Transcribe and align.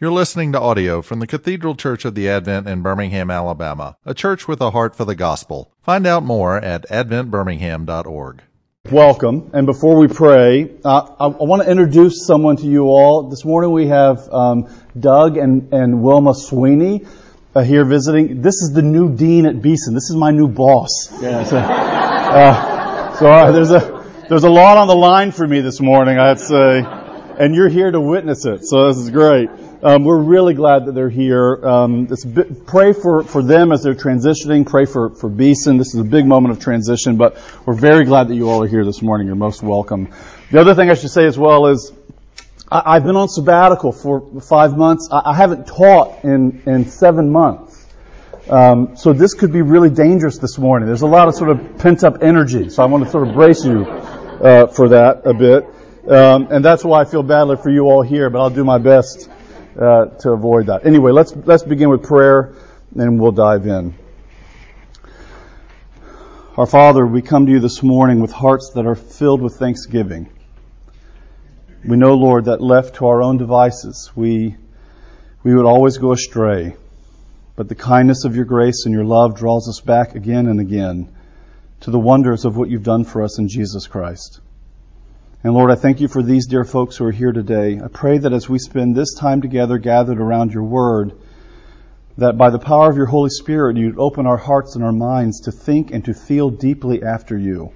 You're 0.00 0.12
listening 0.12 0.52
to 0.52 0.60
audio 0.60 1.02
from 1.02 1.18
the 1.18 1.26
Cathedral 1.26 1.74
Church 1.74 2.04
of 2.04 2.14
the 2.14 2.28
Advent 2.28 2.68
in 2.68 2.82
Birmingham, 2.82 3.32
Alabama, 3.32 3.96
a 4.06 4.14
church 4.14 4.46
with 4.46 4.60
a 4.60 4.70
heart 4.70 4.94
for 4.94 5.04
the 5.04 5.16
gospel. 5.16 5.72
Find 5.82 6.06
out 6.06 6.22
more 6.22 6.56
at 6.56 6.88
adventbirmingham.org. 6.88 8.42
Welcome. 8.92 9.50
And 9.52 9.66
before 9.66 9.98
we 9.98 10.06
pray, 10.06 10.70
uh, 10.84 11.00
I, 11.18 11.24
I 11.24 11.42
want 11.42 11.62
to 11.64 11.68
introduce 11.68 12.24
someone 12.24 12.58
to 12.58 12.66
you 12.68 12.84
all. 12.84 13.28
This 13.28 13.44
morning 13.44 13.72
we 13.72 13.88
have 13.88 14.20
um, 14.32 14.72
Doug 14.96 15.36
and, 15.36 15.74
and 15.74 16.00
Wilma 16.00 16.34
Sweeney 16.34 17.04
uh, 17.56 17.64
here 17.64 17.84
visiting. 17.84 18.40
This 18.40 18.62
is 18.62 18.70
the 18.72 18.82
new 18.82 19.16
dean 19.16 19.46
at 19.46 19.60
Beeson. 19.60 19.94
This 19.94 20.10
is 20.10 20.14
my 20.14 20.30
new 20.30 20.46
boss. 20.46 21.08
Yeah, 21.20 21.42
so 21.50 21.56
uh, 21.56 23.16
so 23.16 23.26
uh, 23.26 23.50
there's 23.50 23.72
a 23.72 24.26
there's 24.28 24.44
a 24.44 24.50
lot 24.50 24.78
on 24.78 24.86
the 24.86 24.94
line 24.94 25.32
for 25.32 25.48
me 25.48 25.60
this 25.60 25.80
morning, 25.80 26.20
I'd 26.20 26.38
say, 26.38 26.84
and 26.84 27.52
you're 27.52 27.68
here 27.68 27.90
to 27.90 28.00
witness 28.00 28.44
it. 28.44 28.64
So 28.64 28.86
this 28.86 28.98
is 28.98 29.10
great. 29.10 29.50
Um, 29.80 30.02
we're 30.02 30.18
really 30.18 30.54
glad 30.54 30.86
that 30.86 30.92
they're 30.96 31.08
here. 31.08 31.64
Um, 31.64 32.06
bit, 32.06 32.66
pray 32.66 32.92
for, 32.92 33.22
for 33.22 33.44
them 33.44 33.70
as 33.70 33.80
they're 33.80 33.94
transitioning. 33.94 34.66
Pray 34.66 34.86
for, 34.86 35.10
for 35.10 35.28
Beeson. 35.28 35.76
This 35.76 35.94
is 35.94 36.00
a 36.00 36.04
big 36.04 36.26
moment 36.26 36.56
of 36.56 36.60
transition, 36.60 37.16
but 37.16 37.40
we're 37.64 37.74
very 37.74 38.04
glad 38.04 38.26
that 38.28 38.34
you 38.34 38.50
all 38.50 38.64
are 38.64 38.66
here 38.66 38.84
this 38.84 39.02
morning. 39.02 39.28
You're 39.28 39.36
most 39.36 39.62
welcome. 39.62 40.12
The 40.50 40.60
other 40.60 40.74
thing 40.74 40.90
I 40.90 40.94
should 40.94 41.10
say 41.10 41.26
as 41.26 41.38
well 41.38 41.68
is 41.68 41.92
I, 42.72 42.94
have 42.94 43.04
been 43.04 43.14
on 43.14 43.28
sabbatical 43.28 43.92
for 43.92 44.40
five 44.40 44.76
months. 44.76 45.10
I, 45.12 45.22
I 45.26 45.34
haven't 45.34 45.68
taught 45.68 46.24
in, 46.24 46.60
in 46.66 46.86
seven 46.86 47.30
months. 47.30 47.86
Um, 48.50 48.96
so 48.96 49.12
this 49.12 49.34
could 49.34 49.52
be 49.52 49.62
really 49.62 49.90
dangerous 49.90 50.38
this 50.38 50.58
morning. 50.58 50.88
There's 50.88 51.02
a 51.02 51.06
lot 51.06 51.28
of 51.28 51.36
sort 51.36 51.50
of 51.50 51.78
pent 51.78 52.02
up 52.02 52.20
energy. 52.20 52.68
So 52.70 52.82
I 52.82 52.86
want 52.86 53.04
to 53.04 53.10
sort 53.10 53.28
of 53.28 53.34
brace 53.34 53.64
you 53.64 53.86
uh, 53.86 54.66
for 54.66 54.88
that 54.88 55.24
a 55.24 55.34
bit. 55.34 55.66
Um, 56.10 56.48
and 56.50 56.64
that's 56.64 56.84
why 56.84 57.02
I 57.02 57.04
feel 57.04 57.22
badly 57.22 57.58
for 57.58 57.70
you 57.70 57.84
all 57.84 58.02
here, 58.02 58.28
but 58.28 58.40
I'll 58.40 58.50
do 58.50 58.64
my 58.64 58.78
best 58.78 59.28
uh, 59.78 60.06
to 60.06 60.32
avoid 60.32 60.66
that. 60.66 60.86
Anyway, 60.86 61.12
let's 61.12 61.34
let's 61.36 61.62
begin 61.62 61.88
with 61.88 62.02
prayer, 62.02 62.54
and 62.96 63.20
we'll 63.20 63.32
dive 63.32 63.66
in. 63.66 63.94
Our 66.56 66.66
Father, 66.66 67.06
we 67.06 67.22
come 67.22 67.46
to 67.46 67.52
you 67.52 67.60
this 67.60 67.82
morning 67.82 68.20
with 68.20 68.32
hearts 68.32 68.72
that 68.74 68.86
are 68.86 68.96
filled 68.96 69.40
with 69.40 69.56
thanksgiving. 69.56 70.28
We 71.86 71.96
know, 71.96 72.14
Lord, 72.14 72.46
that 72.46 72.60
left 72.60 72.96
to 72.96 73.06
our 73.06 73.22
own 73.22 73.38
devices, 73.38 74.10
we 74.16 74.56
we 75.44 75.54
would 75.54 75.66
always 75.66 75.98
go 75.98 76.12
astray. 76.12 76.74
But 77.54 77.68
the 77.68 77.74
kindness 77.74 78.24
of 78.24 78.34
your 78.34 78.44
grace 78.44 78.84
and 78.84 78.94
your 78.94 79.04
love 79.04 79.36
draws 79.36 79.68
us 79.68 79.80
back 79.80 80.14
again 80.14 80.48
and 80.48 80.60
again 80.60 81.14
to 81.80 81.90
the 81.90 81.98
wonders 81.98 82.44
of 82.44 82.56
what 82.56 82.68
you've 82.68 82.82
done 82.82 83.04
for 83.04 83.22
us 83.22 83.38
in 83.38 83.48
Jesus 83.48 83.86
Christ. 83.86 84.40
And 85.44 85.54
Lord, 85.54 85.70
I 85.70 85.76
thank 85.76 86.00
you 86.00 86.08
for 86.08 86.20
these 86.20 86.48
dear 86.48 86.64
folks 86.64 86.96
who 86.96 87.04
are 87.04 87.12
here 87.12 87.30
today. 87.30 87.80
I 87.80 87.86
pray 87.86 88.18
that 88.18 88.32
as 88.32 88.48
we 88.48 88.58
spend 88.58 88.96
this 88.96 89.14
time 89.14 89.40
together 89.40 89.78
gathered 89.78 90.20
around 90.20 90.52
your 90.52 90.64
word, 90.64 91.12
that 92.16 92.36
by 92.36 92.50
the 92.50 92.58
power 92.58 92.90
of 92.90 92.96
your 92.96 93.06
Holy 93.06 93.30
Spirit, 93.30 93.76
you'd 93.76 94.00
open 94.00 94.26
our 94.26 94.36
hearts 94.36 94.74
and 94.74 94.82
our 94.82 94.92
minds 94.92 95.42
to 95.42 95.52
think 95.52 95.92
and 95.92 96.04
to 96.06 96.12
feel 96.12 96.50
deeply 96.50 97.04
after 97.04 97.38
you. 97.38 97.72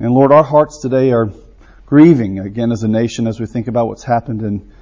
And 0.00 0.12
Lord, 0.12 0.32
our 0.32 0.42
hearts 0.42 0.80
today 0.82 1.12
are 1.12 1.30
grieving 1.86 2.40
again 2.40 2.72
as 2.72 2.82
a 2.82 2.88
nation 2.88 3.28
as 3.28 3.38
we 3.38 3.46
think 3.46 3.68
about 3.68 3.86
what's 3.86 4.02
happened 4.02 4.42
in 4.42 4.72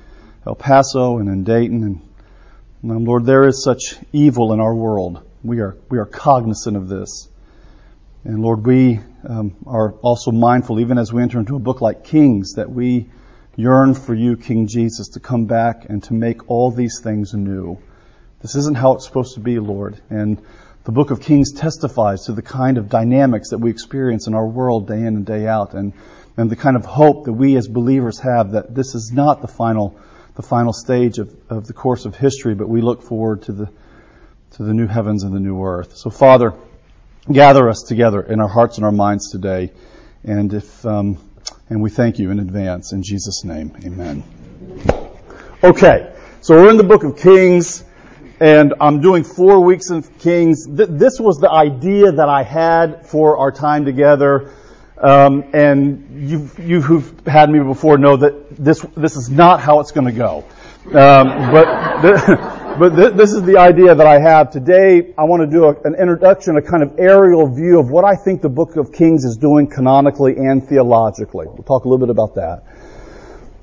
El 0.46 0.54
Paso 0.54 1.18
and 1.18 1.28
in 1.28 1.44
Dayton. 1.44 1.82
And, 1.82 2.00
and 2.82 2.90
um, 2.90 3.04
Lord, 3.04 3.26
there 3.26 3.46
is 3.46 3.62
such 3.62 3.96
evil 4.14 4.54
in 4.54 4.60
our 4.60 4.74
world. 4.74 5.22
We 5.42 5.60
are, 5.60 5.76
we 5.90 5.98
are 5.98 6.06
cognizant 6.06 6.78
of 6.78 6.88
this. 6.88 7.28
And 8.24 8.40
Lord, 8.40 8.66
we 8.66 9.00
um, 9.28 9.54
are 9.66 9.92
also 9.92 10.30
mindful, 10.30 10.80
even 10.80 10.96
as 10.96 11.12
we 11.12 11.20
enter 11.20 11.38
into 11.38 11.56
a 11.56 11.58
book 11.58 11.82
like 11.82 12.04
Kings, 12.04 12.54
that 12.54 12.70
we 12.70 13.10
yearn 13.54 13.92
for 13.92 14.14
you, 14.14 14.38
King 14.38 14.66
Jesus, 14.66 15.08
to 15.08 15.20
come 15.20 15.44
back 15.44 15.90
and 15.90 16.02
to 16.04 16.14
make 16.14 16.50
all 16.50 16.70
these 16.70 17.00
things 17.02 17.34
new. 17.34 17.78
This 18.40 18.54
isn't 18.54 18.78
how 18.78 18.94
it's 18.94 19.04
supposed 19.04 19.34
to 19.34 19.40
be, 19.40 19.58
Lord. 19.58 20.00
And 20.08 20.40
the 20.84 20.92
book 20.92 21.10
of 21.10 21.20
Kings 21.20 21.52
testifies 21.52 22.24
to 22.24 22.32
the 22.32 22.40
kind 22.40 22.78
of 22.78 22.88
dynamics 22.88 23.50
that 23.50 23.58
we 23.58 23.70
experience 23.70 24.26
in 24.26 24.34
our 24.34 24.46
world 24.46 24.88
day 24.88 25.00
in 25.00 25.16
and 25.16 25.26
day 25.26 25.46
out, 25.46 25.74
and, 25.74 25.92
and 26.38 26.48
the 26.48 26.56
kind 26.56 26.76
of 26.76 26.86
hope 26.86 27.26
that 27.26 27.32
we 27.34 27.56
as 27.56 27.68
believers 27.68 28.20
have 28.20 28.52
that 28.52 28.74
this 28.74 28.94
is 28.94 29.12
not 29.12 29.42
the 29.42 29.48
final, 29.48 29.98
the 30.34 30.42
final 30.42 30.72
stage 30.72 31.18
of, 31.18 31.34
of 31.50 31.66
the 31.66 31.74
course 31.74 32.06
of 32.06 32.16
history, 32.16 32.54
but 32.54 32.70
we 32.70 32.80
look 32.80 33.02
forward 33.02 33.42
to 33.42 33.52
the, 33.52 33.70
to 34.52 34.62
the 34.62 34.72
new 34.72 34.86
heavens 34.86 35.24
and 35.24 35.34
the 35.34 35.40
new 35.40 35.62
earth. 35.62 35.98
So, 35.98 36.08
Father, 36.08 36.54
gather 37.30 37.68
us 37.68 37.82
together 37.82 38.20
in 38.20 38.40
our 38.40 38.48
hearts 38.48 38.76
and 38.76 38.84
our 38.84 38.92
minds 38.92 39.30
today. 39.30 39.72
And 40.24 40.52
if, 40.52 40.84
um, 40.86 41.18
and 41.68 41.82
we 41.82 41.90
thank 41.90 42.18
you 42.18 42.30
in 42.30 42.38
advance 42.38 42.92
in 42.92 43.02
Jesus' 43.02 43.44
name. 43.44 43.76
Amen. 43.84 44.22
Okay. 45.62 46.12
So 46.40 46.56
we're 46.56 46.70
in 46.70 46.76
the 46.76 46.84
book 46.84 47.04
of 47.04 47.16
Kings 47.16 47.84
and 48.40 48.74
I'm 48.80 49.00
doing 49.00 49.24
four 49.24 49.60
weeks 49.60 49.90
of 49.90 50.18
Kings. 50.18 50.66
this 50.68 51.20
was 51.20 51.38
the 51.38 51.50
idea 51.50 52.12
that 52.12 52.28
I 52.28 52.42
had 52.42 53.06
for 53.06 53.38
our 53.38 53.52
time 53.52 53.84
together. 53.84 54.50
Um, 54.98 55.44
and 55.52 56.28
you, 56.28 56.50
you 56.58 56.80
who've 56.80 57.26
had 57.26 57.50
me 57.50 57.60
before 57.60 57.98
know 57.98 58.16
that 58.16 58.56
this, 58.56 58.80
this 58.96 59.16
is 59.16 59.30
not 59.30 59.60
how 59.60 59.80
it's 59.80 59.92
going 59.92 60.06
to 60.06 60.12
go. 60.12 60.44
Um, 60.86 61.50
but 61.50 61.66
but 62.78 62.96
th- 62.96 63.12
this 63.14 63.32
is 63.32 63.42
the 63.44 63.56
idea 63.56 63.94
that 63.94 64.06
I 64.06 64.18
have 64.18 64.50
today. 64.50 65.14
I 65.16 65.24
want 65.24 65.42
to 65.42 65.46
do 65.46 65.64
a, 65.66 65.80
an 65.82 65.94
introduction, 65.94 66.56
a 66.56 66.62
kind 66.62 66.82
of 66.82 66.98
aerial 66.98 67.46
view 67.46 67.78
of 67.78 67.90
what 67.90 68.04
I 68.04 68.16
think 68.16 68.42
the 68.42 68.48
book 68.48 68.76
of 68.76 68.92
Kings 68.92 69.24
is 69.24 69.36
doing 69.36 69.68
canonically 69.68 70.36
and 70.36 70.66
theologically. 70.66 71.46
We'll 71.46 71.62
talk 71.62 71.84
a 71.84 71.88
little 71.88 72.04
bit 72.04 72.10
about 72.10 72.34
that. 72.34 72.64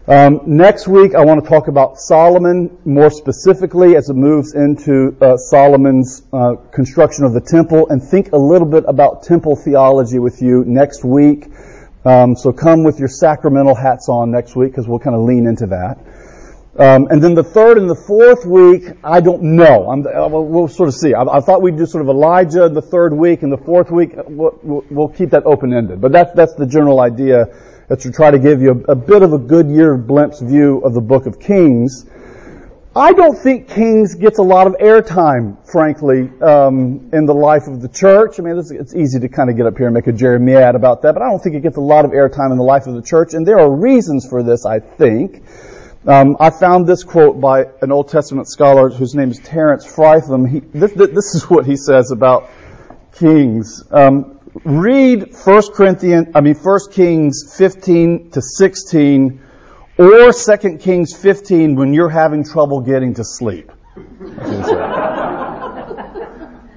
Um, 0.08 0.42
next 0.46 0.88
week, 0.88 1.14
I 1.14 1.26
want 1.26 1.44
to 1.44 1.50
talk 1.50 1.68
about 1.68 2.00
Solomon 2.00 2.78
more 2.86 3.12
specifically 3.12 3.98
as 3.98 4.10
it 4.10 4.16
moves 4.16 4.56
into 4.56 5.16
uh, 5.22 5.36
Solomon's 5.36 6.24
uh, 6.32 6.56
construction 6.72 7.26
of 7.26 7.34
the 7.34 7.42
temple, 7.42 7.90
and 7.90 8.02
think 8.02 8.32
a 8.32 8.38
little 8.38 8.68
bit 8.68 8.86
about 8.88 9.24
temple 9.24 9.56
theology 9.56 10.20
with 10.20 10.42
you 10.42 10.64
next 10.66 11.04
week. 11.04 11.48
Um, 12.06 12.36
so 12.36 12.52
come 12.52 12.84
with 12.84 12.98
your 12.98 13.10
sacramental 13.10 13.76
hats 13.76 14.10
on 14.10 14.32
next 14.32 14.56
week 14.56 14.72
because 14.72 14.88
we'll 14.88 15.00
kind 15.00 15.16
of 15.16 15.22
lean 15.24 15.46
into 15.48 15.68
that. 15.68 16.00
Um, 16.78 17.08
and 17.12 17.22
then 17.22 17.34
the 17.34 17.44
third 17.44 17.78
and 17.78 17.90
the 17.90 17.96
fourth 17.96 18.46
week, 18.46 18.84
I 19.04 19.20
don't 19.20 19.44
know. 19.44 19.92
Uh, 19.92 20.30
we'll, 20.30 20.70
sort 20.70 20.88
of 20.88 20.96
see. 20.96 21.14
I, 21.14 21.24
I, 21.24 21.42
thought 21.42 21.62
we'd 21.62 21.76
do 21.76 21.86
sort 21.86 22.02
of 22.02 22.08
Elijah 22.08 22.64
in 22.64 22.74
the 22.74 22.82
third 22.82 23.12
week, 23.12 23.44
and 23.44 23.52
the 23.52 23.58
fourth 23.58 23.92
week, 23.92 24.12
we'll, 24.16 24.86
we'll 24.90 25.10
keep 25.10 25.32
that 25.32 25.46
open-ended. 25.46 26.00
But 26.00 26.14
that's, 26.14 26.32
that's 26.34 26.54
the 26.56 26.66
general 26.66 27.02
idea, 27.02 27.48
that 27.90 28.00
to 28.02 28.12
try 28.12 28.32
to 28.32 28.40
give 28.40 28.62
you 28.62 28.86
a, 28.88 28.94
a, 28.94 28.96
bit 28.96 29.22
of 29.22 29.34
a 29.34 29.38
good 29.38 29.68
Goodyear 29.68 29.98
glimpse 29.98 30.40
view 30.40 30.80
of 30.80 30.94
the 30.94 31.02
book 31.02 31.26
of 31.26 31.42
Kings. 31.42 32.06
I 32.96 33.12
don't 33.12 33.38
think 33.38 33.68
Kings 33.68 34.16
gets 34.16 34.38
a 34.38 34.44
lot 34.44 34.68
of 34.68 34.76
airtime, 34.76 35.70
frankly, 35.70 36.30
um, 36.42 37.10
in 37.12 37.26
the 37.26 37.34
life 37.34 37.68
of 37.68 37.82
the 37.82 37.90
church. 37.90 38.40
I 38.40 38.44
mean, 38.44 38.58
it's, 38.58 38.72
it's, 38.72 38.96
easy 38.96 39.20
to 39.20 39.28
kind 39.28 39.50
of 39.50 39.58
get 39.58 39.66
up 39.66 39.78
here 39.78 39.88
and 39.88 39.94
make 39.94 40.08
a 40.08 40.14
Jeremiad 40.14 40.76
about 40.76 41.02
that, 41.02 41.16
but 41.16 41.22
I 41.22 41.30
don't 41.30 41.44
think 41.44 41.56
it 41.56 41.64
gets 41.64 41.76
a 41.76 41.82
lot 41.82 42.06
of 42.06 42.12
airtime 42.12 42.52
in 42.52 42.58
the 42.58 42.64
life 42.64 42.88
of 42.88 42.96
the 42.96 43.02
church, 43.02 43.34
and 43.34 43.46
there 43.46 43.60
are 43.60 43.70
reasons 43.70 44.26
for 44.26 44.42
this, 44.42 44.66
I 44.66 44.80
think. 44.80 45.44
Um, 46.06 46.36
I 46.40 46.50
found 46.50 46.88
this 46.88 47.04
quote 47.04 47.40
by 47.40 47.68
an 47.82 47.92
Old 47.92 48.10
Testament 48.10 48.50
scholar 48.50 48.90
whose 48.90 49.14
name 49.14 49.30
is 49.30 49.38
Terence 49.38 49.86
Fretheim. 49.86 50.50
He, 50.50 50.60
this, 50.60 50.94
this, 50.94 51.36
is 51.36 51.48
what 51.48 51.68
he 51.68 51.78
says 51.78 52.12
about 52.12 52.50
Kings. 53.14 53.84
Um, 53.92 54.40
read 54.64 55.36
1 55.46 55.62
Corinthians, 55.74 56.30
I 56.34 56.42
mean 56.42 56.56
1 56.56 56.80
Kings 56.92 57.56
15 57.56 58.32
to 58.32 58.42
16 58.42 59.42
or 60.00 60.32
2 60.34 60.78
Kings 60.80 61.16
15 61.16 61.76
when 61.76 61.94
you're 61.94 62.10
having 62.10 62.44
trouble 62.46 62.82
getting 62.82 63.14
to 63.16 63.24
sleep. 63.24 63.72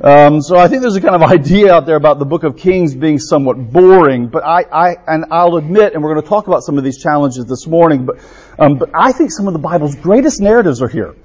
Um, 0.04 0.42
so 0.42 0.58
I 0.58 0.68
think 0.68 0.82
there's 0.82 0.96
a 0.96 1.00
kind 1.00 1.14
of 1.14 1.22
idea 1.30 1.72
out 1.72 1.86
there 1.86 1.96
about 1.96 2.18
the 2.18 2.26
book 2.26 2.44
of 2.44 2.58
Kings 2.58 2.94
being 2.94 3.18
somewhat 3.18 3.72
boring, 3.72 4.28
but 4.28 4.44
I, 4.44 4.64
I 4.70 4.96
and 5.06 5.24
I'll 5.30 5.56
admit, 5.56 5.94
and 5.94 6.02
we're 6.02 6.12
going 6.12 6.22
to 6.22 6.28
talk 6.28 6.46
about 6.46 6.62
some 6.62 6.76
of 6.76 6.84
these 6.84 7.02
challenges 7.02 7.46
this 7.46 7.66
morning, 7.66 8.04
but, 8.04 8.18
um, 8.58 8.76
but 8.76 8.90
I 8.92 9.12
think 9.12 9.30
some 9.30 9.46
of 9.46 9.54
the 9.54 9.58
Bible's 9.58 9.96
greatest 9.96 10.42
narratives 10.42 10.82
are 10.82 10.88
here. 10.88 11.16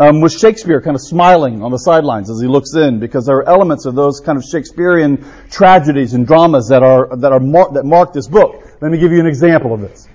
Um, 0.00 0.20
with 0.20 0.32
Shakespeare 0.32 0.82
kind 0.82 0.96
of 0.96 1.00
smiling 1.00 1.62
on 1.62 1.70
the 1.70 1.78
sidelines 1.78 2.28
as 2.28 2.40
he 2.40 2.48
looks 2.48 2.74
in, 2.74 2.98
because 2.98 3.26
there 3.26 3.36
are 3.36 3.48
elements 3.48 3.86
of 3.86 3.94
those 3.94 4.20
kind 4.20 4.36
of 4.36 4.44
Shakespearean 4.44 5.24
tragedies 5.48 6.12
and 6.12 6.26
dramas 6.26 6.68
that 6.68 6.82
are 6.82 7.16
that 7.16 7.32
are 7.32 7.40
mar- 7.40 7.72
that 7.72 7.84
mark 7.84 8.12
this 8.12 8.26
book. 8.26 8.62
Let 8.82 8.90
me 8.90 8.98
give 8.98 9.12
you 9.12 9.20
an 9.20 9.26
example 9.26 9.72
of 9.72 9.80
this. 9.80 10.06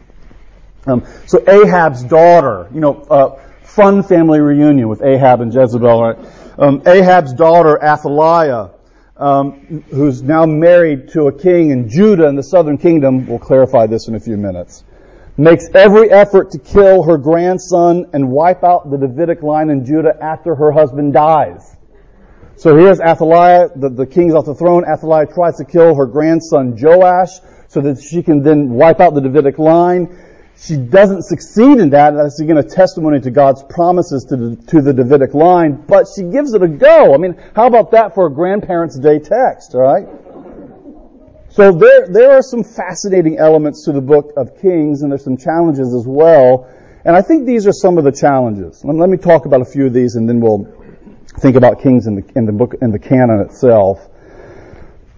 Um, 0.86 1.04
so 1.26 1.40
Ahab's 1.48 2.04
daughter, 2.04 2.70
you 2.74 2.82
know, 2.82 3.02
uh, 3.10 3.40
fun 3.64 4.04
family 4.04 4.40
reunion 4.40 4.88
with 4.90 5.02
Ahab 5.02 5.42
and 5.42 5.54
Jezebel, 5.54 6.02
right? 6.02 6.18
Um, 6.58 6.82
Ahab's 6.86 7.34
daughter, 7.34 7.82
Athaliah, 7.82 8.72
um, 9.18 9.84
who's 9.92 10.22
now 10.22 10.46
married 10.46 11.10
to 11.10 11.28
a 11.28 11.32
king 11.32 11.70
in 11.70 11.90
Judah 11.90 12.28
in 12.28 12.36
the 12.36 12.44
southern 12.44 12.78
kingdom, 12.78 13.28
we'll 13.28 13.40
clarify 13.40 13.88
this 13.88 14.08
in 14.08 14.16
a 14.16 14.20
few 14.20 14.36
minutes, 14.36 14.84
makes 15.38 15.70
every 15.74 16.10
effort 16.10 16.52
to 16.52 16.60
kill 16.60 17.04
her 17.04 17.18
grandson 17.18 18.10
and 18.14 18.30
wipe 18.30 18.64
out 18.64 18.90
the 18.90 18.98
Davidic 18.98 19.44
line 19.44 19.70
in 19.70 19.86
Judah 19.86 20.18
after 20.22 20.56
her 20.56 20.72
husband 20.72 21.14
dies. 21.14 21.78
So 22.58 22.76
here's 22.78 23.00
Athaliah, 23.00 23.70
the, 23.76 23.90
the 23.90 24.06
king's 24.06 24.34
off 24.34 24.46
the 24.46 24.54
throne. 24.54 24.86
Athaliah 24.86 25.28
tries 25.28 25.58
to 25.58 25.66
kill 25.66 25.96
her 25.96 26.06
grandson 26.06 26.76
Joash 26.80 27.40
so 27.70 27.82
that 27.82 28.02
she 28.02 28.22
can 28.22 28.44
then 28.44 28.70
wipe 28.70 29.00
out 29.00 29.14
the 29.14 29.22
Davidic 29.22 29.58
line. 29.58 30.16
She 30.64 30.78
doesn't 30.78 31.24
succeed 31.24 31.80
in 31.80 31.90
that. 31.90 32.12
That's 32.12 32.40
again 32.40 32.58
a 32.58 32.64
testimony 32.64 33.20
to 33.22 33.32
God's 33.32 33.64
promises 33.64 34.26
to 34.26 34.38
the, 34.38 34.56
to 34.68 34.82
the 34.82 34.94
Davidic 34.94 35.34
line, 35.34 35.84
but 35.88 36.08
she 36.16 36.24
gives 36.24 36.54
it 36.54 36.62
a 36.62 36.68
go. 36.68 37.14
I 37.14 37.18
mean, 37.18 37.36
how 37.56 37.66
about 37.66 37.92
that 37.92 38.14
for 38.14 38.28
a 38.28 38.30
grandparents' 38.30 39.00
day 39.00 39.18
text, 39.20 39.74
alright? 39.74 40.08
So 41.50 41.72
there, 41.72 42.08
there 42.08 42.32
are 42.32 42.42
some 42.42 42.64
fascinating 42.64 43.38
elements 43.38 43.84
to 43.86 43.92
the 43.92 44.02
book 44.02 44.34
of 44.38 44.62
Kings, 44.62 45.02
and 45.02 45.12
there's 45.12 45.24
some 45.24 45.36
challenges 45.36 45.94
as 45.94 46.06
well. 46.08 46.70
And 47.04 47.16
I 47.16 47.22
think 47.22 47.46
these 47.46 47.66
are 47.66 47.74
some 47.74 47.98
of 47.98 48.04
the 48.04 48.12
challenges. 48.12 48.86
Let, 48.86 48.96
let 48.96 49.10
me 49.10 49.18
talk 49.18 49.46
about 49.46 49.62
a 49.62 49.66
few 49.66 49.88
of 49.88 49.94
these, 49.94 50.16
and 50.16 50.30
then 50.30 50.40
we'll 50.40 50.72
think 51.40 51.56
about 51.56 51.82
Kings 51.82 52.06
in 52.06 52.16
the, 52.16 52.32
in 52.36 52.46
the 52.46 52.54
book, 52.54 52.76
in 52.82 52.92
the 52.92 53.00
canon 53.00 53.40
itself. 53.42 54.08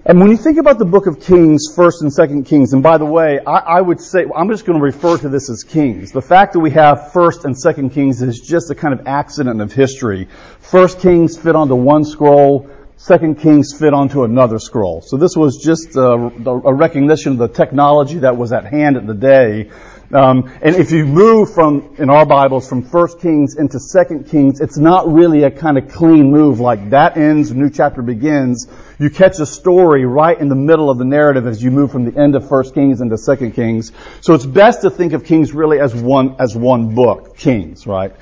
And 0.05 0.19
when 0.19 0.31
you 0.31 0.35
think 0.35 0.57
about 0.57 0.79
the 0.79 0.85
book 0.85 1.07
of 1.07 1.21
Kings, 1.21 1.73
First 1.73 2.01
and 2.01 2.11
Second 2.11 2.43
Kings, 2.43 2.73
and 2.73 2.83
by 2.83 2.97
the 2.97 3.05
way, 3.05 3.39
I, 3.39 3.77
I, 3.77 3.81
would 3.81 4.01
say 4.01 4.25
I'm 4.35 4.49
just 4.49 4.65
going 4.65 4.77
to 4.77 4.83
refer 4.83 5.17
to 5.17 5.29
this 5.29 5.49
as 5.49 5.63
Kings. 5.63 6.11
The 6.11 6.21
fact 6.21 6.51
that 6.53 6.59
we 6.59 6.71
have 6.71 7.13
First 7.13 7.45
and 7.45 7.57
Second 7.57 7.91
Kings 7.91 8.21
is 8.21 8.41
just 8.41 8.69
a 8.69 8.75
kind 8.75 8.93
of 8.93 9.07
accident 9.07 9.61
of 9.61 9.71
history. 9.71 10.27
First 10.59 10.99
Kings 10.99 11.37
fit 11.37 11.55
onto 11.55 11.75
one 11.75 12.03
scroll. 12.03 12.69
Second 12.97 13.39
Kings 13.39 13.73
fit 13.79 13.93
onto 13.93 14.25
another 14.25 14.59
scroll. 14.59 14.99
So 14.99 15.15
this 15.15 15.37
was 15.37 15.63
just 15.63 15.95
uh, 15.95 16.31
a, 16.47 16.51
a 16.51 16.73
recognition 16.73 17.31
of 17.31 17.37
the 17.37 17.47
technology 17.47 18.19
that 18.19 18.35
was 18.35 18.51
at 18.51 18.65
hand 18.65 18.97
at 18.97 19.07
the 19.07 19.13
day. 19.13 19.71
Um, 20.13 20.51
and 20.61 20.75
if 20.75 20.91
you 20.91 21.07
move 21.07 21.55
from, 21.55 21.95
in 21.97 22.11
our 22.11 22.23
Bibles, 22.23 22.69
from 22.69 22.83
First 22.83 23.19
Kings 23.19 23.55
into 23.55 23.79
Second 23.79 24.29
Kings, 24.29 24.61
it's 24.61 24.77
not 24.77 25.11
really 25.11 25.41
a 25.41 25.49
kind 25.49 25.75
of 25.75 25.89
clean 25.89 26.29
move 26.29 26.59
like 26.59 26.91
that 26.91 27.17
ends, 27.17 27.51
new 27.51 27.71
chapter 27.71 28.03
begins. 28.03 28.67
You 28.99 29.09
catch 29.09 29.39
a 29.39 29.45
story 29.47 30.05
right 30.05 30.39
in 30.39 30.49
the 30.49 30.55
middle 30.55 30.91
of 30.91 30.99
the 30.99 31.05
narrative 31.05 31.47
as 31.47 31.63
you 31.63 31.71
move 31.71 31.91
from 31.91 32.05
the 32.05 32.15
end 32.15 32.35
of 32.35 32.47
First 32.47 32.75
Kings 32.75 33.01
into 33.01 33.17
Second 33.17 33.53
Kings. 33.53 33.91
So 34.21 34.35
it's 34.35 34.45
best 34.45 34.81
to 34.81 34.91
think 34.91 35.13
of 35.13 35.25
Kings 35.25 35.51
really 35.51 35.79
as 35.79 35.95
one, 35.95 36.35
as 36.37 36.55
one 36.55 36.93
book, 36.93 37.35
Kings, 37.35 37.87
right? 37.87 38.13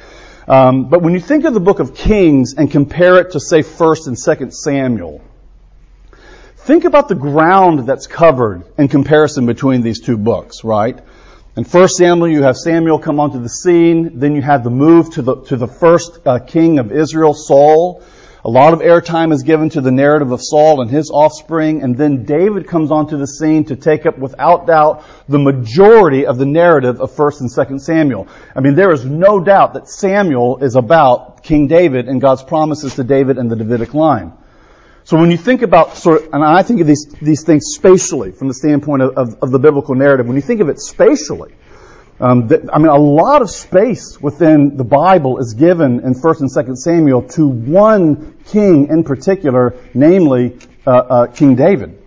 Um, 0.47 0.87
but 0.87 1.01
when 1.01 1.13
you 1.13 1.19
think 1.19 1.43
of 1.43 1.53
the 1.53 1.59
book 1.59 1.79
of 1.79 1.93
Kings 1.93 2.53
and 2.57 2.71
compare 2.71 3.19
it 3.19 3.31
to, 3.31 3.41
say, 3.41 3.63
First 3.63 4.07
and 4.07 4.17
Second 4.17 4.53
Samuel, 4.53 5.21
think 6.55 6.85
about 6.85 7.09
the 7.09 7.15
ground 7.15 7.85
that's 7.85 8.07
covered 8.07 8.63
in 8.77 8.87
comparison 8.87 9.45
between 9.45 9.81
these 9.81 9.99
two 9.99 10.15
books, 10.15 10.63
right? 10.63 11.01
In 11.57 11.65
1 11.65 11.87
Samuel, 11.89 12.29
you 12.29 12.43
have 12.43 12.55
Samuel 12.55 12.97
come 12.97 13.19
onto 13.19 13.37
the 13.37 13.49
scene. 13.49 14.19
Then 14.19 14.35
you 14.35 14.41
have 14.41 14.63
the 14.63 14.69
move 14.69 15.13
to 15.15 15.21
the, 15.21 15.35
to 15.47 15.57
the 15.57 15.67
first 15.67 16.19
uh, 16.25 16.39
king 16.39 16.79
of 16.79 16.93
Israel, 16.93 17.33
Saul. 17.33 18.01
A 18.45 18.49
lot 18.49 18.73
of 18.73 18.79
airtime 18.79 19.33
is 19.33 19.43
given 19.43 19.69
to 19.71 19.81
the 19.81 19.91
narrative 19.91 20.31
of 20.31 20.39
Saul 20.41 20.79
and 20.79 20.89
his 20.89 21.11
offspring, 21.11 21.83
and 21.83 21.97
then 21.97 22.23
David 22.23 22.67
comes 22.67 22.89
onto 22.89 23.17
the 23.17 23.27
scene 23.27 23.65
to 23.65 23.75
take 23.75 24.05
up, 24.05 24.17
without 24.17 24.65
doubt, 24.65 25.03
the 25.27 25.39
majority 25.39 26.25
of 26.25 26.37
the 26.37 26.45
narrative 26.45 27.01
of 27.01 27.11
1st 27.11 27.41
and 27.41 27.49
2nd 27.51 27.81
Samuel. 27.81 28.29
I 28.55 28.61
mean, 28.61 28.75
there 28.75 28.93
is 28.93 29.03
no 29.03 29.41
doubt 29.41 29.73
that 29.73 29.89
Samuel 29.89 30.63
is 30.63 30.77
about 30.77 31.43
King 31.43 31.67
David 31.67 32.07
and 32.07 32.21
God's 32.21 32.43
promises 32.43 32.95
to 32.95 33.03
David 33.03 33.37
and 33.37 33.51
the 33.51 33.57
Davidic 33.57 33.93
line. 33.93 34.31
So 35.03 35.17
when 35.17 35.31
you 35.31 35.37
think 35.37 35.61
about 35.61 35.97
sort 35.97 36.23
of, 36.23 36.33
and 36.33 36.43
I 36.43 36.63
think 36.63 36.81
of 36.81 36.87
these, 36.87 37.07
these 37.21 37.43
things 37.43 37.73
spatially 37.75 38.31
from 38.31 38.47
the 38.47 38.53
standpoint 38.53 39.01
of, 39.01 39.17
of, 39.17 39.43
of 39.43 39.51
the 39.51 39.59
biblical 39.59 39.95
narrative, 39.95 40.27
when 40.27 40.35
you 40.35 40.41
think 40.41 40.61
of 40.61 40.69
it 40.69 40.79
spatially, 40.79 41.53
um, 42.19 42.51
I 42.71 42.77
mean, 42.77 42.87
a 42.87 42.97
lot 42.97 43.41
of 43.41 43.49
space 43.49 44.21
within 44.21 44.77
the 44.77 44.83
Bible 44.83 45.39
is 45.39 45.55
given 45.55 46.01
in 46.01 46.13
1st 46.13 46.41
and 46.41 46.51
2nd 46.51 46.77
Samuel 46.77 47.23
to 47.29 47.47
one 47.47 48.37
king 48.45 48.89
in 48.89 49.03
particular, 49.03 49.75
namely 49.95 50.59
uh, 50.85 50.91
uh, 50.91 51.27
King 51.27 51.55
David. 51.55 51.97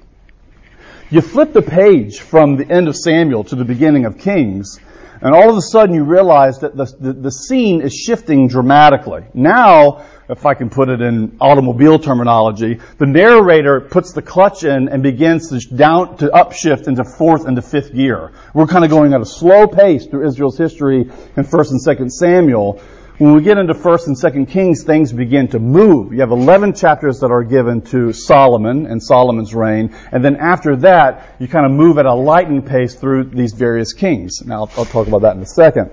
You 1.10 1.20
flip 1.20 1.52
the 1.52 1.62
page 1.62 2.20
from 2.20 2.56
the 2.56 2.70
end 2.70 2.86
of 2.86 2.96
Samuel 2.96 3.42
to 3.44 3.56
the 3.56 3.64
beginning 3.64 4.04
of 4.04 4.18
Kings, 4.18 4.78
and 5.20 5.34
all 5.34 5.50
of 5.50 5.56
a 5.56 5.62
sudden 5.62 5.96
you 5.96 6.04
realize 6.04 6.60
that 6.60 6.76
the, 6.76 6.84
the, 6.84 7.12
the 7.12 7.30
scene 7.32 7.80
is 7.80 7.92
shifting 7.92 8.46
dramatically. 8.46 9.24
Now, 9.34 10.06
if 10.28 10.46
I 10.46 10.54
can 10.54 10.70
put 10.70 10.88
it 10.88 11.00
in 11.00 11.36
automobile 11.40 11.98
terminology, 11.98 12.80
the 12.98 13.06
narrator 13.06 13.80
puts 13.80 14.12
the 14.12 14.22
clutch 14.22 14.64
in 14.64 14.88
and 14.88 15.02
begins 15.02 15.50
to 15.50 15.74
down 15.74 16.16
to 16.18 16.28
upshift 16.28 16.88
into 16.88 17.04
fourth 17.04 17.46
and 17.46 17.56
to 17.56 17.62
fifth 17.62 17.94
gear. 17.94 18.32
We're 18.54 18.66
kind 18.66 18.84
of 18.84 18.90
going 18.90 19.12
at 19.12 19.20
a 19.20 19.26
slow 19.26 19.66
pace 19.66 20.06
through 20.06 20.26
Israel's 20.26 20.56
history 20.56 21.10
in 21.36 21.44
First 21.44 21.72
and 21.72 21.80
Second 21.80 22.10
Samuel. 22.10 22.80
When 23.18 23.34
we 23.34 23.42
get 23.42 23.58
into 23.58 23.74
First 23.74 24.08
and 24.08 24.18
Second 24.18 24.46
Kings, 24.46 24.82
things 24.82 25.12
begin 25.12 25.46
to 25.48 25.60
move. 25.60 26.12
You 26.12 26.20
have 26.20 26.32
11 26.32 26.72
chapters 26.74 27.20
that 27.20 27.30
are 27.30 27.44
given 27.44 27.82
to 27.82 28.12
Solomon 28.12 28.86
and 28.86 29.00
Solomon's 29.00 29.54
reign, 29.54 29.94
and 30.10 30.24
then 30.24 30.34
after 30.36 30.74
that, 30.76 31.36
you 31.38 31.46
kind 31.46 31.64
of 31.64 31.70
move 31.70 31.98
at 31.98 32.06
a 32.06 32.14
lightning 32.14 32.62
pace 32.62 32.96
through 32.96 33.24
these 33.24 33.52
various 33.52 33.92
kings. 33.92 34.42
Now, 34.44 34.62
I'll, 34.62 34.70
I'll 34.78 34.84
talk 34.84 35.06
about 35.06 35.22
that 35.22 35.36
in 35.36 35.42
a 35.42 35.46
second. 35.46 35.90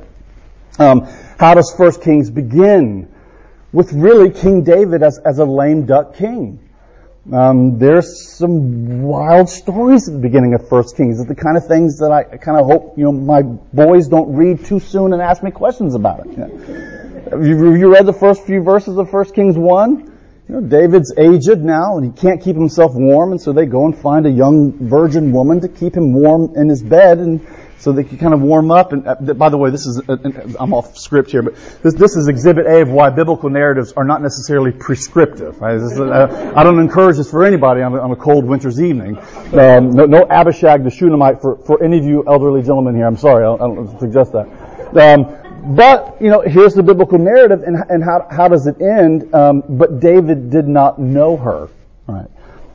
Um, 0.80 1.01
how 1.38 1.54
does 1.54 1.72
First 1.77 2.01
Kings 2.01 2.31
begin? 2.31 3.11
With 3.74 3.94
really 3.94 4.30
King 4.30 4.64
David 4.64 5.04
as, 5.04 5.18
as 5.20 5.40
a 5.40 5.46
lame 5.46 5.86
duck 5.86 6.16
king. 6.16 6.60
Um, 7.32 7.78
there's 7.78 8.28
some 8.30 9.04
wild 9.04 9.48
stories 9.48 10.08
at 10.08 10.16
the 10.16 10.20
beginning 10.20 10.56
of 10.56 10.68
First 10.68 10.98
Kings. 10.98 11.20
It's 11.20 11.30
the 11.30 11.36
kind 11.36 11.56
of 11.56 11.68
things 11.68 12.00
that 12.00 12.12
I 12.12 12.24
kind 12.38 12.60
of 12.60 12.66
hope 12.66 12.98
you 12.98 13.04
know 13.04 13.12
my 13.12 13.44
boys 13.44 14.08
don't 14.08 14.36
read 14.36 14.66
too 14.66 14.80
soon 14.80 15.14
and 15.14 15.22
ask 15.22 15.44
me 15.44 15.52
questions 15.52 15.94
about 15.94 16.26
it. 16.26 16.36
Have 17.30 17.46
you, 17.46 17.76
you 17.76 17.94
read 17.94 18.08
the 18.08 18.14
first 18.14 18.44
few 18.46 18.64
verses 18.64 18.98
of 18.98 19.12
First 19.12 19.36
Kings 19.36 19.56
one? 19.56 20.12
You 20.50 20.56
know, 20.56 20.62
David's 20.62 21.14
aged 21.16 21.60
now 21.60 21.98
and 21.98 22.06
he 22.06 22.12
can't 22.12 22.42
keep 22.42 22.56
himself 22.56 22.94
warm, 22.96 23.32
and 23.32 23.40
so 23.40 23.54
they 23.54 23.68
go 23.68 23.86
and 23.86 23.96
find 23.96 24.26
a 24.26 24.32
young 24.32 24.74
virgin 24.90 25.32
woman 25.32 25.62
to 25.62 25.70
keep 25.70 25.96
him 25.96 26.14
warm 26.14 26.56
in 26.56 26.70
his 26.70 26.82
bed, 26.82 27.20
and 27.20 27.40
so 27.78 27.92
they 27.92 28.04
can 28.04 28.18
kind 28.18 28.34
of 28.34 28.42
warm 28.42 28.72
up. 28.72 28.94
And 28.94 29.08
uh, 29.08 29.16
by 29.16 29.50
the 29.50 29.58
way, 29.58 29.70
this 29.70 29.86
is 29.86 30.02
uh, 30.08 30.14
uh, 30.14 30.54
I'm 30.60 30.74
off 30.74 30.98
script 30.98 31.32
here, 31.32 31.42
but 31.42 31.56
this, 31.82 31.94
this 31.96 32.16
is 32.16 32.28
Exhibit 32.28 32.66
A 32.66 32.82
of 32.82 32.90
why 32.90 33.10
biblical 33.10 33.50
narratives 33.50 33.94
are 33.94 34.04
not 34.04 34.22
necessarily 34.22 34.72
prescriptive. 34.72 35.60
Right? 35.62 35.76
Is, 35.76 36.00
uh, 36.00 36.54
I 36.56 36.64
don't 36.64 36.80
encourage 36.80 37.18
this 37.18 37.30
for 37.30 37.44
anybody 37.44 37.82
on 37.82 37.94
a, 37.94 38.00
on 38.02 38.12
a 38.12 38.16
cold 38.16 38.46
winter's 38.46 38.82
evening. 38.82 39.18
Um, 39.54 39.92
no, 39.92 40.06
no 40.06 40.28
Abishag 40.30 40.84
the 40.84 40.92
Shunammite 40.92 41.42
for, 41.42 41.58
for 41.58 41.84
any 41.84 41.98
of 41.98 42.06
you 42.06 42.24
elderly 42.28 42.62
gentlemen 42.62 42.96
here. 42.96 43.06
I'm 43.06 43.18
sorry, 43.18 43.44
I 43.44 43.58
don't, 43.58 43.62
I 43.62 43.76
don't 43.76 44.00
suggest 44.00 44.34
that. 44.34 44.48
Um, 44.96 45.38
but 45.76 46.22
you 46.22 46.30
know, 46.30 46.42
here's 46.42 46.74
the 46.74 46.84
biblical 46.84 47.20
narrative, 47.20 47.64
and, 47.64 47.78
and 47.90 48.04
how 48.04 48.28
how 48.32 48.48
does 48.48 48.66
it 48.68 48.82
end? 48.82 49.34
Um, 49.34 49.64
but 49.70 50.00
David 50.00 50.50
did 50.50 50.68
not 50.68 51.00
know 51.00 51.38
her. 51.38 51.70
Right. 52.08 52.28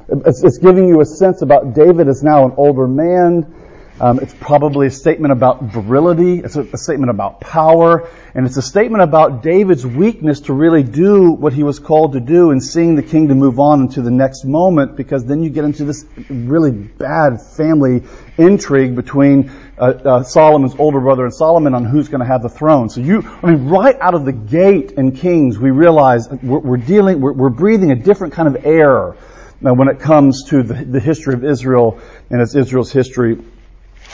It's, 0.08 0.44
it's 0.44 0.58
giving 0.58 0.88
you 0.88 1.00
a 1.00 1.04
sense 1.04 1.42
about 1.42 1.74
David 1.74 2.06
is 2.06 2.22
now 2.22 2.44
an 2.44 2.52
older 2.56 2.86
man. 2.86 3.52
Um, 3.98 4.18
it's 4.20 4.34
probably 4.34 4.88
a 4.88 4.90
statement 4.90 5.32
about 5.32 5.62
virility. 5.62 6.40
It's 6.40 6.56
a, 6.56 6.62
a, 6.62 6.76
statement 6.76 7.08
about 7.08 7.40
power. 7.40 8.10
And 8.34 8.44
it's 8.44 8.58
a 8.58 8.62
statement 8.62 9.02
about 9.02 9.42
David's 9.42 9.86
weakness 9.86 10.40
to 10.40 10.52
really 10.52 10.82
do 10.82 11.30
what 11.30 11.54
he 11.54 11.62
was 11.62 11.78
called 11.78 12.12
to 12.12 12.20
do 12.20 12.50
and 12.50 12.62
seeing 12.62 12.94
the 12.94 13.02
kingdom 13.02 13.38
move 13.38 13.58
on 13.58 13.80
into 13.80 14.02
the 14.02 14.10
next 14.10 14.44
moment 14.44 14.96
because 14.96 15.24
then 15.24 15.42
you 15.42 15.48
get 15.48 15.64
into 15.64 15.86
this 15.86 16.04
really 16.28 16.72
bad 16.72 17.40
family 17.40 18.02
intrigue 18.36 18.96
between 18.96 19.50
uh, 19.78 19.84
uh, 19.84 20.22
Solomon's 20.22 20.74
older 20.78 21.00
brother 21.00 21.24
and 21.24 21.34
Solomon 21.34 21.72
on 21.72 21.86
who's 21.86 22.08
going 22.08 22.20
to 22.20 22.26
have 22.26 22.42
the 22.42 22.50
throne. 22.50 22.90
So 22.90 23.00
you, 23.00 23.22
I 23.42 23.50
mean, 23.50 23.68
right 23.68 23.96
out 23.98 24.14
of 24.14 24.26
the 24.26 24.32
gate 24.32 24.92
in 24.92 25.12
Kings, 25.12 25.58
we 25.58 25.70
realize 25.70 26.28
we're, 26.28 26.58
we're 26.58 26.76
dealing, 26.76 27.22
we're, 27.22 27.32
we're, 27.32 27.48
breathing 27.48 27.90
a 27.92 27.96
different 27.96 28.34
kind 28.34 28.54
of 28.54 28.66
air 28.66 29.16
now 29.62 29.72
when 29.72 29.88
it 29.88 30.00
comes 30.00 30.44
to 30.50 30.62
the, 30.62 30.84
the 30.84 31.00
history 31.00 31.32
of 31.32 31.44
Israel 31.44 31.98
and 32.28 32.42
it's 32.42 32.54
Israel's 32.54 32.92
history 32.92 33.38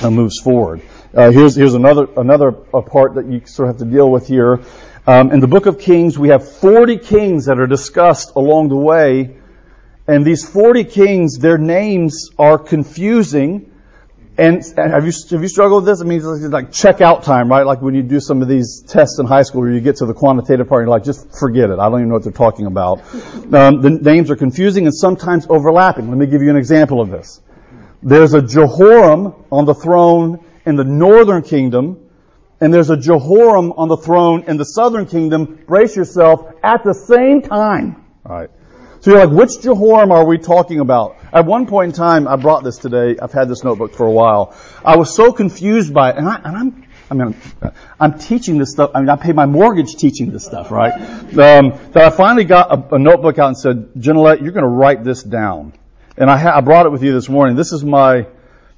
uh, 0.03 0.11
moves 0.11 0.41
forward. 0.41 0.83
Uh, 1.15 1.31
here's 1.31 1.55
here's 1.55 1.75
another 1.75 2.09
another 2.17 2.53
part 2.53 3.15
that 3.15 3.27
you 3.27 3.43
sort 3.47 3.69
of 3.69 3.77
have 3.77 3.87
to 3.87 3.93
deal 3.93 4.11
with 4.11 4.27
here. 4.27 4.61
Um, 5.07 5.33
in 5.33 5.41
the 5.41 5.49
book 5.49 5.67
of 5.67 5.79
Kings, 5.79 6.19
we 6.19 6.29
have 6.29 6.49
40 6.49 6.99
kings 6.99 7.47
that 7.47 7.59
are 7.59 7.67
discussed 7.67 8.33
along 8.37 8.69
the 8.69 8.77
way, 8.77 9.37
and 10.07 10.25
these 10.25 10.49
40 10.49 10.85
kings, 10.85 11.39
their 11.39 11.59
names 11.59 12.31
are 12.39 12.59
confusing. 12.59 13.69
And 14.39 14.63
have 14.77 15.05
you 15.05 15.13
have 15.31 15.43
you 15.43 15.49
struggled 15.49 15.85
with 15.85 15.93
this? 15.93 16.01
I 16.01 16.05
mean, 16.05 16.19
it's 16.19 16.25
like 16.25 16.71
checkout 16.71 17.23
time, 17.23 17.51
right? 17.51 17.67
Like 17.67 17.83
when 17.83 17.95
you 17.95 18.03
do 18.03 18.19
some 18.19 18.41
of 18.41 18.49
these 18.49 18.83
tests 18.89 19.19
in 19.19 19.27
high 19.27 19.43
school, 19.43 19.61
where 19.61 19.71
you 19.71 19.81
get 19.81 19.97
to 19.97 20.07
the 20.07 20.15
quantitative 20.15 20.69
part, 20.69 20.81
and 20.83 20.89
you're 20.89 20.97
like, 20.97 21.05
just 21.05 21.39
forget 21.39 21.69
it. 21.69 21.79
I 21.79 21.91
don't 21.91 21.99
even 21.99 22.09
know 22.09 22.15
what 22.15 22.23
they're 22.23 22.33
talking 22.33 22.65
about. 22.65 23.03
Um, 23.53 23.83
the 23.83 23.91
names 23.91 24.31
are 24.31 24.37
confusing 24.37 24.87
and 24.87 24.95
sometimes 24.95 25.47
overlapping. 25.51 26.09
Let 26.09 26.17
me 26.17 26.27
give 26.27 26.41
you 26.41 26.49
an 26.49 26.57
example 26.57 27.03
of 27.03 27.11
this. 27.11 27.43
There's 28.03 28.35
a 28.35 28.43
Jehoram 28.43 29.35
on 29.53 29.65
the 29.65 29.75
throne 29.75 30.45
in 30.67 30.75
the 30.75 30.85
northern 30.85 31.43
kingdom, 31.43 32.11
and 32.61 32.75
there's 32.75 32.91
a 32.91 32.97
Jehoram 32.97 33.73
on 33.73 33.89
the 33.89 33.97
throne 33.97 34.45
in 34.49 34.57
the 34.57 34.65
southern 34.65 35.07
kingdom. 35.07 35.61
Brace 35.67 35.95
yourself 35.95 36.53
at 36.65 36.83
the 36.83 36.95
same 36.95 37.43
time. 37.43 38.05
All 38.27 38.37
right. 38.37 38.51
So 39.01 39.11
you're 39.11 39.27
like, 39.27 39.37
which 39.37 39.61
Jehoram 39.63 40.11
are 40.13 40.25
we 40.25 40.39
talking 40.39 40.81
about? 40.81 41.17
At 41.33 41.47
one 41.47 41.67
point 41.67 41.93
in 41.93 41.97
time, 41.97 42.27
I 42.27 42.37
brought 42.37 42.63
this 42.63 42.79
today. 42.79 43.17
I've 43.21 43.33
had 43.33 43.49
this 43.49 43.65
notebook 43.65 43.95
for 43.95 44.07
a 44.07 44.13
while. 44.13 44.57
I 44.85 44.97
was 44.97 45.15
so 45.15 45.33
confused 45.33 45.95
by 45.95 46.11
it, 46.11 46.17
and, 46.17 46.29
I, 46.29 46.41
am 46.45 46.87
I 47.11 47.15
mean, 47.15 47.37
I'm 48.01 48.19
teaching 48.19 48.59
this 48.59 48.71
stuff. 48.71 48.93
I 48.95 49.01
mean, 49.01 49.09
I 49.09 49.17
pay 49.17 49.33
my 49.33 49.47
mortgage 49.47 49.95
teaching 49.95 50.31
this 50.31 50.45
stuff, 50.45 50.71
right? 50.71 50.93
Um, 50.93 51.79
that 51.93 51.97
I 51.97 52.11
finally 52.11 52.45
got 52.45 52.71
a, 52.71 52.95
a 52.95 52.99
notebook 52.99 53.39
out 53.39 53.49
and 53.49 53.59
said, 53.59 53.93
Janelle, 53.95 54.41
you're 54.41 54.53
going 54.53 54.65
to 54.65 54.69
write 54.69 55.03
this 55.05 55.23
down 55.23 55.73
and 56.17 56.31
I, 56.31 56.37
ha- 56.37 56.57
I 56.57 56.61
brought 56.61 56.87
it 56.87 56.93
with 56.93 57.03
you 57.03 57.13
this 57.13 57.29
morning. 57.29 57.57
This 57.57 57.73
is 57.73 57.85
my 57.85 58.27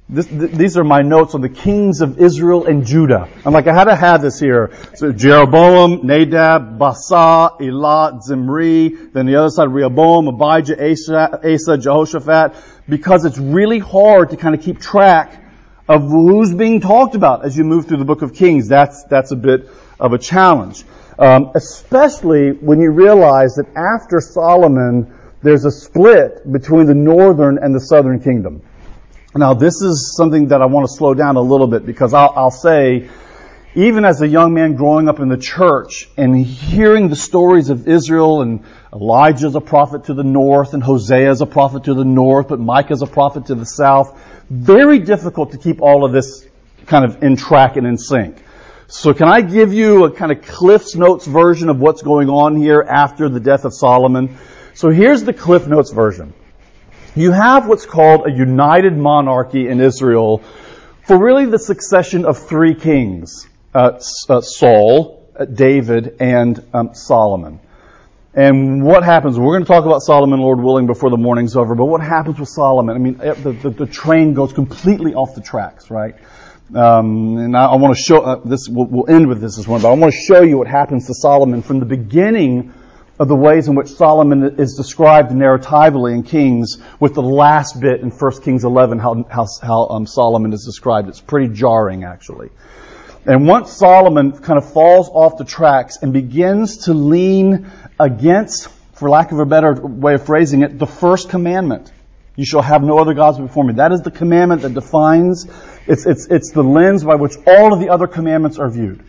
This, 0.07 0.27
th- 0.27 0.51
these 0.51 0.77
are 0.77 0.83
my 0.83 1.01
notes 1.01 1.33
on 1.35 1.41
the 1.41 1.49
kings 1.49 2.01
of 2.01 2.19
Israel 2.19 2.65
and 2.65 2.85
Judah. 2.85 3.27
I'm 3.43 3.53
like, 3.53 3.67
I 3.67 3.73
had 3.73 3.85
to 3.85 3.95
have 3.95 4.21
this 4.21 4.39
here. 4.39 4.71
So 4.93 5.11
Jeroboam, 5.11 6.05
Nadab, 6.05 6.77
Baasha, 6.77 7.59
Elah, 7.59 8.19
Zimri, 8.21 8.89
then 9.13 9.25
the 9.25 9.35
other 9.35 9.49
side, 9.49 9.69
Rehoboam, 9.69 10.27
Abijah, 10.27 10.77
Asa, 10.91 11.39
Asa, 11.43 11.77
Jehoshaphat, 11.77 12.55
because 12.87 13.25
it's 13.25 13.39
really 13.39 13.79
hard 13.79 14.29
to 14.29 14.37
kind 14.37 14.53
of 14.55 14.61
keep 14.61 14.79
track 14.79 15.43
of 15.89 16.03
who's 16.03 16.53
being 16.53 16.81
talked 16.81 17.15
about 17.15 17.43
as 17.43 17.57
you 17.57 17.63
move 17.63 17.87
through 17.87 17.97
the 17.97 18.05
book 18.05 18.21
of 18.21 18.33
Kings. 18.33 18.67
That's, 18.67 19.03
that's 19.05 19.31
a 19.31 19.35
bit 19.35 19.69
of 19.99 20.13
a 20.13 20.17
challenge. 20.19 20.83
Um, 21.17 21.51
especially 21.55 22.51
when 22.51 22.79
you 22.79 22.91
realize 22.91 23.55
that 23.55 23.67
after 23.75 24.19
Solomon, 24.19 25.13
there's 25.45 25.63
a 25.63 25.71
split 25.71 26.51
between 26.51 26.87
the 26.87 26.95
northern 26.95 27.59
and 27.61 27.73
the 27.73 27.79
southern 27.79 28.19
kingdom. 28.19 28.63
Now, 29.35 29.53
this 29.53 29.79
is 29.81 30.15
something 30.17 30.47
that 30.47 30.61
I 30.63 30.65
want 30.65 30.87
to 30.89 30.93
slow 30.93 31.13
down 31.13 31.35
a 31.35 31.41
little 31.41 31.67
bit 31.67 31.85
because 31.85 32.15
I'll, 32.15 32.33
I'll, 32.35 32.51
say, 32.51 33.09
even 33.75 34.05
as 34.05 34.23
a 34.23 34.27
young 34.27 34.55
man 34.55 34.75
growing 34.75 35.07
up 35.07 35.19
in 35.19 35.29
the 35.29 35.37
church 35.37 36.09
and 36.17 36.35
hearing 36.35 37.09
the 37.09 37.15
stories 37.15 37.69
of 37.69 37.87
Israel 37.87 38.41
and 38.41 38.63
Elijah 38.91 39.45
is 39.45 39.53
a 39.53 39.61
prophet 39.61 40.05
to 40.05 40.15
the 40.15 40.23
north 40.23 40.73
and 40.73 40.81
Hosea 40.81 41.29
is 41.29 41.41
a 41.41 41.45
prophet 41.45 41.83
to 41.83 41.93
the 41.93 42.05
north, 42.05 42.47
but 42.47 42.59
Micah 42.59 42.93
is 42.93 43.03
a 43.03 43.07
prophet 43.07 43.45
to 43.47 43.55
the 43.55 43.65
south, 43.65 44.19
very 44.49 44.97
difficult 44.97 45.51
to 45.51 45.59
keep 45.59 45.79
all 45.79 46.05
of 46.05 46.11
this 46.11 46.47
kind 46.87 47.05
of 47.05 47.21
in 47.21 47.35
track 47.35 47.75
and 47.75 47.85
in 47.85 47.99
sync. 47.99 48.41
So 48.87 49.13
can 49.13 49.27
I 49.27 49.41
give 49.41 49.73
you 49.73 50.05
a 50.05 50.11
kind 50.11 50.31
of 50.31 50.41
Cliff's 50.41 50.95
Notes 50.95 51.27
version 51.27 51.69
of 51.69 51.79
what's 51.79 52.01
going 52.01 52.29
on 52.29 52.55
here 52.55 52.81
after 52.81 53.29
the 53.29 53.39
death 53.39 53.65
of 53.65 53.75
Solomon? 53.75 54.37
So 54.75 54.89
here's 54.89 55.23
the 55.23 55.31
Cliff 55.31 55.67
Notes 55.67 55.91
version 55.91 56.33
you 57.15 57.31
have 57.31 57.65
what's 57.65 57.85
called 57.85 58.27
a 58.27 58.29
united 58.31 58.97
monarchy 58.97 59.69
in 59.69 59.79
Israel 59.79 60.43
for 61.07 61.17
really 61.17 61.45
the 61.45 61.59
succession 61.59 62.25
of 62.25 62.45
three 62.49 62.75
kings 62.75 63.47
uh, 63.73 64.01
uh, 64.27 64.41
Saul, 64.41 65.29
uh, 65.39 65.45
David, 65.45 66.17
and 66.19 66.61
um, 66.73 66.93
Solomon. 66.93 67.61
And 68.33 68.83
what 68.83 69.03
happens? 69.05 69.39
We're 69.39 69.53
going 69.53 69.63
to 69.63 69.67
talk 69.67 69.85
about 69.85 70.01
Solomon, 70.01 70.41
Lord 70.41 70.59
willing, 70.59 70.87
before 70.87 71.09
the 71.09 71.15
morning's 71.15 71.55
over. 71.55 71.73
But 71.73 71.85
what 71.85 72.01
happens 72.01 72.37
with 72.37 72.49
Solomon? 72.49 72.97
I 72.97 72.99
mean, 72.99 73.17
the, 73.17 73.57
the, 73.63 73.69
the 73.69 73.85
train 73.85 74.33
goes 74.33 74.51
completely 74.51 75.13
off 75.13 75.35
the 75.35 75.41
tracks, 75.41 75.89
right? 75.89 76.15
Um, 76.73 77.37
and 77.37 77.55
I, 77.55 77.67
I, 77.67 77.75
want 77.77 77.95
to 77.95 78.03
show 78.03 78.21
uh, 78.21 78.41
this. 78.43 78.67
We'll, 78.67 78.87
we'll, 78.87 79.09
end 79.09 79.29
with 79.29 79.39
this 79.39 79.57
as 79.57 79.69
one, 79.69 79.81
but 79.81 79.89
I 79.89 79.93
want 79.93 80.11
to 80.11 80.19
show 80.19 80.41
you 80.41 80.57
what 80.57 80.67
happens 80.67 81.07
to 81.07 81.13
Solomon 81.13 81.61
from 81.61 81.79
the 81.79 81.85
beginning 81.85 82.73
of 83.17 83.27
the 83.27 83.35
ways 83.35 83.67
in 83.67 83.75
which 83.75 83.87
Solomon 83.89 84.59
is 84.59 84.75
described 84.75 85.31
narratively 85.31 86.13
in 86.13 86.23
Kings 86.23 86.77
with 86.99 87.13
the 87.13 87.21
last 87.21 87.79
bit 87.79 88.01
in 88.01 88.11
1 88.11 88.41
Kings 88.41 88.65
11, 88.65 88.99
how, 88.99 89.25
how, 89.29 89.47
how 89.61 89.87
um, 89.87 90.05
Solomon 90.05 90.51
is 90.51 90.65
described. 90.65 91.07
It's 91.07 91.21
pretty 91.21 91.53
jarring, 91.53 92.03
actually. 92.03 92.49
And 93.25 93.47
once 93.47 93.71
Solomon 93.71 94.33
kind 94.33 94.57
of 94.57 94.71
falls 94.71 95.09
off 95.09 95.37
the 95.37 95.45
tracks 95.45 95.97
and 96.01 96.11
begins 96.11 96.85
to 96.85 96.93
lean 96.93 97.71
against, 97.99 98.67
for 98.93 99.09
lack 99.09 99.31
of 99.31 99.39
a 99.39 99.45
better 99.45 99.73
way 99.73 100.15
of 100.15 100.25
phrasing 100.25 100.61
it, 100.61 100.77
the 100.77 100.85
first 100.85 101.29
commandment. 101.29 101.91
You 102.35 102.45
shall 102.45 102.61
have 102.61 102.83
no 102.83 102.99
other 102.99 103.13
gods 103.13 103.39
before 103.39 103.63
me. 103.63 103.75
That 103.75 103.93
is 103.93 104.01
the 104.01 104.11
commandment 104.11 104.63
that 104.63 104.73
defines, 104.73 105.47
it's, 105.87 106.05
it's, 106.05 106.27
it's 106.27 106.51
the 106.51 106.63
lens 106.63 107.03
by 107.05 107.15
which 107.15 107.35
all 107.47 107.73
of 107.73 107.79
the 107.79 107.89
other 107.89 108.07
commandments 108.07 108.59
are 108.59 108.69
viewed. 108.69 109.03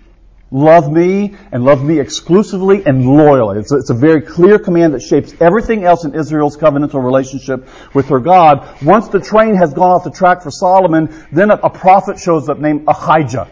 Love 0.52 0.90
me 0.90 1.34
and 1.50 1.64
love 1.64 1.82
me 1.82 1.98
exclusively 1.98 2.86
and 2.86 3.04
loyally. 3.04 3.58
It's 3.58 3.72
a, 3.72 3.78
it's 3.78 3.90
a, 3.90 3.94
very 3.94 4.22
clear 4.22 4.60
command 4.60 4.94
that 4.94 5.02
shapes 5.02 5.34
everything 5.40 5.82
else 5.82 6.04
in 6.04 6.14
Israel's 6.14 6.56
covenantal 6.56 7.04
relationship 7.04 7.68
with 7.94 8.08
her 8.10 8.20
God. 8.20 8.80
Once 8.80 9.08
the 9.08 9.18
train 9.18 9.56
has 9.56 9.74
gone 9.74 9.90
off 9.90 10.04
the 10.04 10.10
track 10.12 10.42
for 10.42 10.52
Solomon, 10.52 11.12
then 11.32 11.50
a, 11.50 11.54
a 11.54 11.70
prophet 11.70 12.20
shows 12.20 12.48
up 12.48 12.60
named 12.60 12.84
Ahijah. 12.86 13.50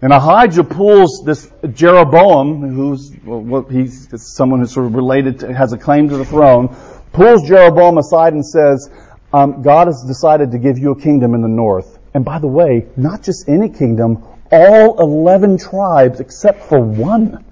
And 0.00 0.12
Ahijah 0.12 0.62
pulls 0.62 1.24
this 1.24 1.50
Jeroboam, 1.72 2.72
who's 2.72 3.10
well, 3.24 3.62
he's 3.62 4.08
someone 4.36 4.60
who's 4.60 4.72
sort 4.72 4.86
of 4.86 4.94
related, 4.94 5.40
to, 5.40 5.52
has 5.52 5.72
a 5.72 5.78
claim 5.78 6.08
to 6.08 6.16
the 6.16 6.24
throne, 6.24 6.68
pulls 7.12 7.48
Jeroboam 7.48 7.98
aside 7.98 8.32
and 8.32 8.46
says, 8.46 8.88
um, 9.32 9.62
God 9.62 9.88
has 9.88 10.04
decided 10.06 10.52
to 10.52 10.58
give 10.58 10.78
you 10.78 10.92
a 10.92 11.00
kingdom 11.00 11.34
in 11.34 11.42
the 11.42 11.48
north. 11.48 11.98
And 12.14 12.24
by 12.24 12.38
the 12.38 12.46
way, 12.46 12.86
not 12.96 13.22
just 13.24 13.48
any 13.48 13.68
kingdom, 13.68 14.24
all 14.50 15.00
11 15.00 15.58
tribes 15.58 16.20
except 16.20 16.62
for 16.64 16.80
one, 16.80 17.44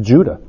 Judah. 0.00 0.40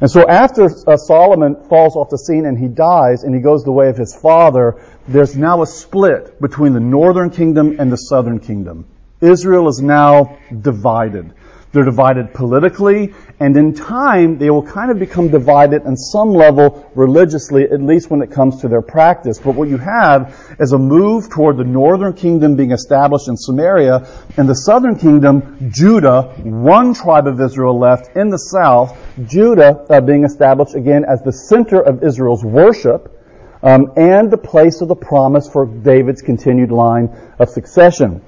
And 0.00 0.10
so 0.10 0.28
after 0.28 0.68
uh, 0.86 0.96
Solomon 0.96 1.56
falls 1.68 1.96
off 1.96 2.08
the 2.10 2.18
scene 2.18 2.46
and 2.46 2.56
he 2.56 2.68
dies 2.68 3.24
and 3.24 3.34
he 3.34 3.40
goes 3.40 3.64
the 3.64 3.72
way 3.72 3.88
of 3.88 3.96
his 3.96 4.14
father, 4.14 4.80
there's 5.08 5.36
now 5.36 5.62
a 5.62 5.66
split 5.66 6.40
between 6.40 6.72
the 6.72 6.80
northern 6.80 7.30
kingdom 7.30 7.76
and 7.80 7.90
the 7.90 7.96
southern 7.96 8.38
kingdom. 8.38 8.86
Israel 9.20 9.66
is 9.68 9.82
now 9.82 10.38
divided. 10.60 11.34
They're 11.70 11.84
divided 11.84 12.32
politically, 12.32 13.12
and 13.38 13.54
in 13.54 13.74
time, 13.74 14.38
they 14.38 14.48
will 14.48 14.62
kind 14.62 14.90
of 14.90 14.98
become 14.98 15.28
divided 15.28 15.82
on 15.84 15.98
some 15.98 16.30
level 16.30 16.90
religiously, 16.94 17.64
at 17.64 17.82
least 17.82 18.10
when 18.10 18.22
it 18.22 18.30
comes 18.30 18.62
to 18.62 18.68
their 18.68 18.80
practice. 18.80 19.38
But 19.38 19.54
what 19.54 19.68
you 19.68 19.76
have 19.76 20.56
is 20.58 20.72
a 20.72 20.78
move 20.78 21.28
toward 21.28 21.58
the 21.58 21.64
northern 21.64 22.14
kingdom 22.14 22.56
being 22.56 22.72
established 22.72 23.28
in 23.28 23.36
Samaria, 23.36 24.08
and 24.38 24.48
the 24.48 24.54
southern 24.54 24.98
kingdom, 24.98 25.70
Judah, 25.70 26.22
one 26.42 26.94
tribe 26.94 27.26
of 27.26 27.38
Israel 27.38 27.78
left 27.78 28.16
in 28.16 28.30
the 28.30 28.38
south, 28.38 28.96
Judah 29.26 29.84
uh, 29.90 30.00
being 30.00 30.24
established 30.24 30.74
again 30.74 31.04
as 31.04 31.22
the 31.22 31.32
center 31.32 31.80
of 31.80 32.02
Israel's 32.02 32.44
worship, 32.44 33.14
um, 33.62 33.92
and 33.96 34.30
the 34.30 34.38
place 34.38 34.80
of 34.80 34.88
the 34.88 34.96
promise 34.96 35.50
for 35.50 35.66
David's 35.66 36.22
continued 36.22 36.70
line 36.70 37.10
of 37.38 37.50
succession. 37.50 38.22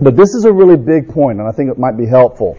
But 0.00 0.16
this 0.16 0.34
is 0.34 0.44
a 0.44 0.52
really 0.52 0.76
big 0.76 1.08
point, 1.08 1.38
and 1.38 1.48
I 1.48 1.52
think 1.52 1.70
it 1.70 1.78
might 1.78 1.96
be 1.96 2.06
helpful 2.06 2.58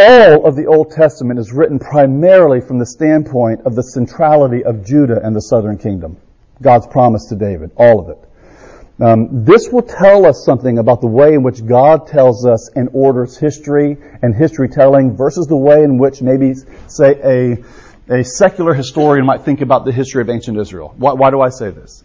all 0.00 0.46
of 0.46 0.56
the 0.56 0.66
Old 0.66 0.92
Testament 0.92 1.38
is 1.38 1.52
written 1.52 1.78
primarily 1.78 2.60
from 2.60 2.78
the 2.78 2.86
standpoint 2.86 3.60
of 3.66 3.74
the 3.74 3.82
centrality 3.82 4.64
of 4.64 4.84
Judah 4.84 5.20
and 5.22 5.36
the 5.36 5.42
southern 5.42 5.76
kingdom. 5.76 6.16
God's 6.62 6.86
promise 6.86 7.26
to 7.26 7.36
David, 7.36 7.70
all 7.76 8.00
of 8.00 8.08
it. 8.08 8.18
Um, 9.02 9.44
this 9.44 9.68
will 9.70 9.82
tell 9.82 10.26
us 10.26 10.44
something 10.44 10.78
about 10.78 11.00
the 11.00 11.06
way 11.06 11.32
in 11.34 11.42
which 11.42 11.64
God 11.64 12.06
tells 12.06 12.46
us 12.46 12.70
and 12.74 12.90
orders 12.92 13.36
history 13.38 13.96
and 14.22 14.34
history 14.34 14.68
telling 14.68 15.16
versus 15.16 15.46
the 15.46 15.56
way 15.56 15.82
in 15.82 15.98
which 15.98 16.20
maybe, 16.20 16.54
say, 16.86 17.64
a, 18.08 18.14
a 18.20 18.24
secular 18.24 18.74
historian 18.74 19.24
might 19.24 19.42
think 19.42 19.62
about 19.62 19.86
the 19.86 19.92
history 19.92 20.20
of 20.20 20.28
ancient 20.28 20.58
Israel. 20.58 20.94
Why, 20.96 21.14
why 21.14 21.30
do 21.30 21.40
I 21.40 21.48
say 21.48 21.70
this? 21.70 22.04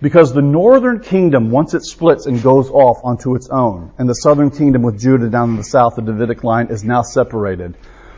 Because 0.00 0.34
the 0.34 0.42
northern 0.42 1.00
kingdom, 1.00 1.50
once 1.50 1.72
it 1.74 1.82
splits 1.82 2.26
and 2.26 2.42
goes 2.42 2.68
off 2.68 2.98
onto 3.04 3.36
its 3.36 3.48
own, 3.48 3.92
and 3.98 4.08
the 4.08 4.14
southern 4.14 4.50
kingdom 4.50 4.82
with 4.82 4.98
Judah 4.98 5.28
down 5.28 5.50
in 5.50 5.56
the 5.56 5.64
south, 5.64 5.96
the 5.96 6.02
Davidic 6.02 6.44
line, 6.44 6.66
is 6.68 6.84
now 6.84 7.02
separated, 7.02 7.76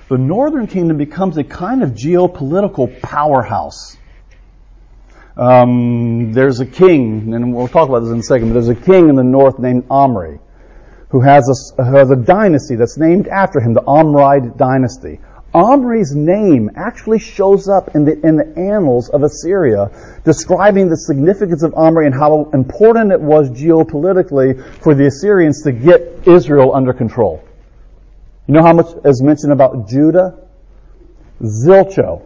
the 0.08 0.18
northern 0.18 0.66
kingdom 0.66 0.96
becomes 0.96 1.36
a 1.36 1.44
kind 1.44 1.82
of 1.82 1.90
geopolitical 1.90 3.00
powerhouse. 3.02 3.96
Um, 5.36 6.32
there's 6.32 6.60
a 6.60 6.66
king, 6.66 7.34
and 7.34 7.54
we'll 7.54 7.68
talk 7.68 7.88
about 7.88 8.00
this 8.00 8.10
in 8.10 8.20
a 8.20 8.22
second, 8.22 8.48
but 8.48 8.54
there's 8.54 8.68
a 8.68 8.74
king 8.74 9.08
in 9.10 9.16
the 9.16 9.24
north 9.24 9.58
named 9.58 9.84
Omri, 9.90 10.38
who 11.10 11.20
has 11.20 11.74
a, 11.78 11.84
who 11.84 11.96
has 11.96 12.10
a 12.10 12.16
dynasty 12.16 12.76
that's 12.76 12.96
named 12.96 13.28
after 13.28 13.60
him, 13.60 13.74
the 13.74 13.82
Omride 13.82 14.56
dynasty. 14.56 15.20
Omri's 15.54 16.14
name 16.14 16.70
actually 16.76 17.18
shows 17.18 17.68
up 17.68 17.94
in 17.94 18.04
the, 18.04 18.12
in 18.26 18.36
the 18.36 18.52
annals 18.58 19.08
of 19.08 19.22
Assyria, 19.22 19.90
describing 20.24 20.88
the 20.88 20.96
significance 20.96 21.62
of 21.62 21.72
Omri 21.74 22.06
and 22.06 22.14
how 22.14 22.50
important 22.52 23.12
it 23.12 23.20
was 23.20 23.48
geopolitically 23.50 24.62
for 24.82 24.94
the 24.94 25.06
Assyrians 25.06 25.62
to 25.62 25.72
get 25.72 26.26
Israel 26.26 26.74
under 26.74 26.92
control. 26.92 27.42
You 28.46 28.54
know 28.54 28.62
how 28.62 28.74
much 28.74 28.88
is 29.04 29.22
mentioned 29.22 29.52
about 29.52 29.88
Judah? 29.88 30.46
Zilcho. 31.40 32.22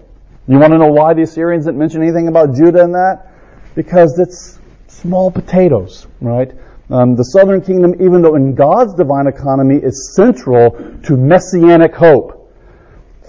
You 0.49 0.59
want 0.59 0.73
to 0.73 0.79
know 0.79 0.91
why 0.93 1.15
the 1.15 1.23
Assyrians 1.23 1.67
didn't 1.67 1.79
mention 1.79 2.03
anything 2.03 2.27
about 2.27 2.55
Judah 2.55 2.83
in 2.83 2.93
that? 2.93 3.29
Because 3.77 4.19
it's 4.19 4.59
small 4.89 5.31
potatoes, 5.31 6.09
right? 6.21 6.50
Um, 6.91 7.15
the 7.15 7.23
southern 7.23 7.61
kingdom, 7.61 7.95
even 8.03 8.23
though 8.23 8.35
in 8.35 8.57
God's 8.57 8.95
divine 8.95 9.29
economy, 9.29 9.77
is 9.77 10.15
central 10.17 10.73
to 11.05 11.17
messianic 11.17 11.95
hope 11.95 12.39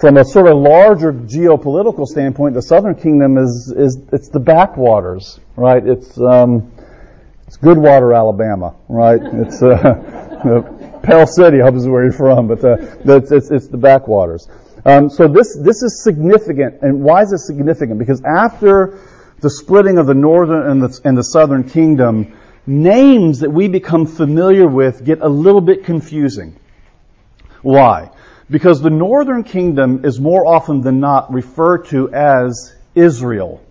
from 0.01 0.17
a 0.17 0.25
sort 0.25 0.47
of 0.47 0.57
larger 0.57 1.13
geopolitical 1.13 2.07
standpoint, 2.07 2.55
the 2.55 2.61
Southern 2.61 2.95
Kingdom 2.95 3.37
is 3.37 3.71
is 3.77 3.99
it's 4.11 4.29
the 4.29 4.39
backwaters, 4.39 5.39
right? 5.55 5.85
It's 5.85 6.19
um, 6.19 6.71
it's 7.45 7.57
Goodwater, 7.57 8.17
Alabama, 8.17 8.75
right? 8.89 9.21
It's 9.33 9.61
uh, 9.61 10.99
Pell 11.03 11.27
City, 11.27 11.61
I 11.61 11.65
hope 11.65 11.75
is 11.75 11.87
where 11.87 12.03
you're 12.03 12.13
from, 12.13 12.47
but 12.47 12.63
uh, 12.63 12.77
it's, 13.05 13.31
it's, 13.31 13.51
it's 13.51 13.67
the 13.67 13.77
backwaters. 13.77 14.47
Um, 14.85 15.09
so 15.09 15.27
this 15.27 15.55
this 15.55 15.83
is 15.83 16.03
significant, 16.03 16.81
and 16.81 17.03
why 17.03 17.21
is 17.21 17.31
it 17.31 17.39
significant? 17.39 17.99
Because 17.99 18.23
after 18.23 18.99
the 19.39 19.51
splitting 19.51 19.99
of 19.99 20.07
the 20.07 20.15
northern 20.15 20.67
and 20.67 20.81
the, 20.81 20.99
and 21.03 21.15
the 21.15 21.23
southern 21.23 21.63
kingdom, 21.63 22.35
names 22.65 23.41
that 23.41 23.51
we 23.51 23.67
become 23.67 24.07
familiar 24.07 24.67
with 24.67 25.05
get 25.05 25.21
a 25.21 25.29
little 25.29 25.61
bit 25.61 25.85
confusing. 25.85 26.55
Why? 27.61 28.09
Because 28.51 28.81
the 28.81 28.89
northern 28.89 29.45
kingdom 29.45 30.03
is 30.03 30.19
more 30.19 30.45
often 30.45 30.81
than 30.81 30.99
not 30.99 31.33
referred 31.33 31.85
to 31.87 32.13
as 32.13 32.75
Israel. 32.93 33.61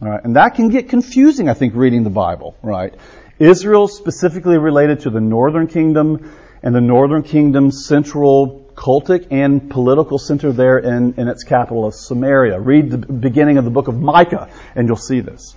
And 0.00 0.36
that 0.36 0.56
can 0.56 0.68
get 0.68 0.90
confusing, 0.90 1.48
I 1.48 1.54
think, 1.54 1.74
reading 1.74 2.04
the 2.04 2.10
Bible, 2.10 2.54
right? 2.62 2.94
Israel 3.38 3.88
specifically 3.88 4.58
related 4.58 5.00
to 5.00 5.10
the 5.10 5.20
northern 5.20 5.66
kingdom 5.66 6.30
and 6.62 6.74
the 6.74 6.82
northern 6.82 7.22
kingdom's 7.22 7.86
central 7.86 8.70
cultic 8.74 9.28
and 9.30 9.70
political 9.70 10.18
center 10.18 10.52
there 10.52 10.78
in, 10.78 11.14
in 11.14 11.28
its 11.28 11.42
capital 11.42 11.86
of 11.86 11.94
Samaria. 11.94 12.60
Read 12.60 12.90
the 12.90 12.98
beginning 12.98 13.56
of 13.56 13.64
the 13.64 13.70
book 13.70 13.88
of 13.88 13.98
Micah 13.98 14.50
and 14.74 14.86
you'll 14.86 14.96
see 14.96 15.20
this. 15.20 15.54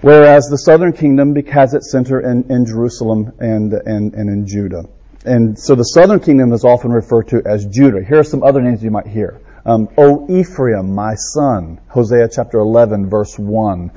Whereas 0.00 0.46
the 0.48 0.56
southern 0.56 0.94
kingdom 0.94 1.34
has 1.46 1.74
its 1.74 1.92
center 1.92 2.20
in, 2.20 2.50
in 2.50 2.64
Jerusalem 2.64 3.32
and, 3.38 3.72
and, 3.72 4.14
and 4.14 4.30
in 4.30 4.46
Judah. 4.46 4.84
And 5.24 5.56
so 5.58 5.74
the 5.74 5.84
southern 5.84 6.20
kingdom 6.20 6.52
is 6.52 6.64
often 6.64 6.90
referred 6.90 7.28
to 7.28 7.42
as 7.46 7.66
Judah. 7.66 8.04
Here 8.04 8.18
are 8.18 8.24
some 8.24 8.42
other 8.42 8.60
names 8.60 8.82
you 8.82 8.90
might 8.90 9.06
hear. 9.06 9.40
Um, 9.64 9.88
o 9.96 10.26
Ephraim, 10.28 10.94
my 10.94 11.14
son. 11.14 11.80
Hosea 11.88 12.28
chapter 12.28 12.58
11, 12.58 13.08
verse 13.08 13.38
1. 13.38 13.90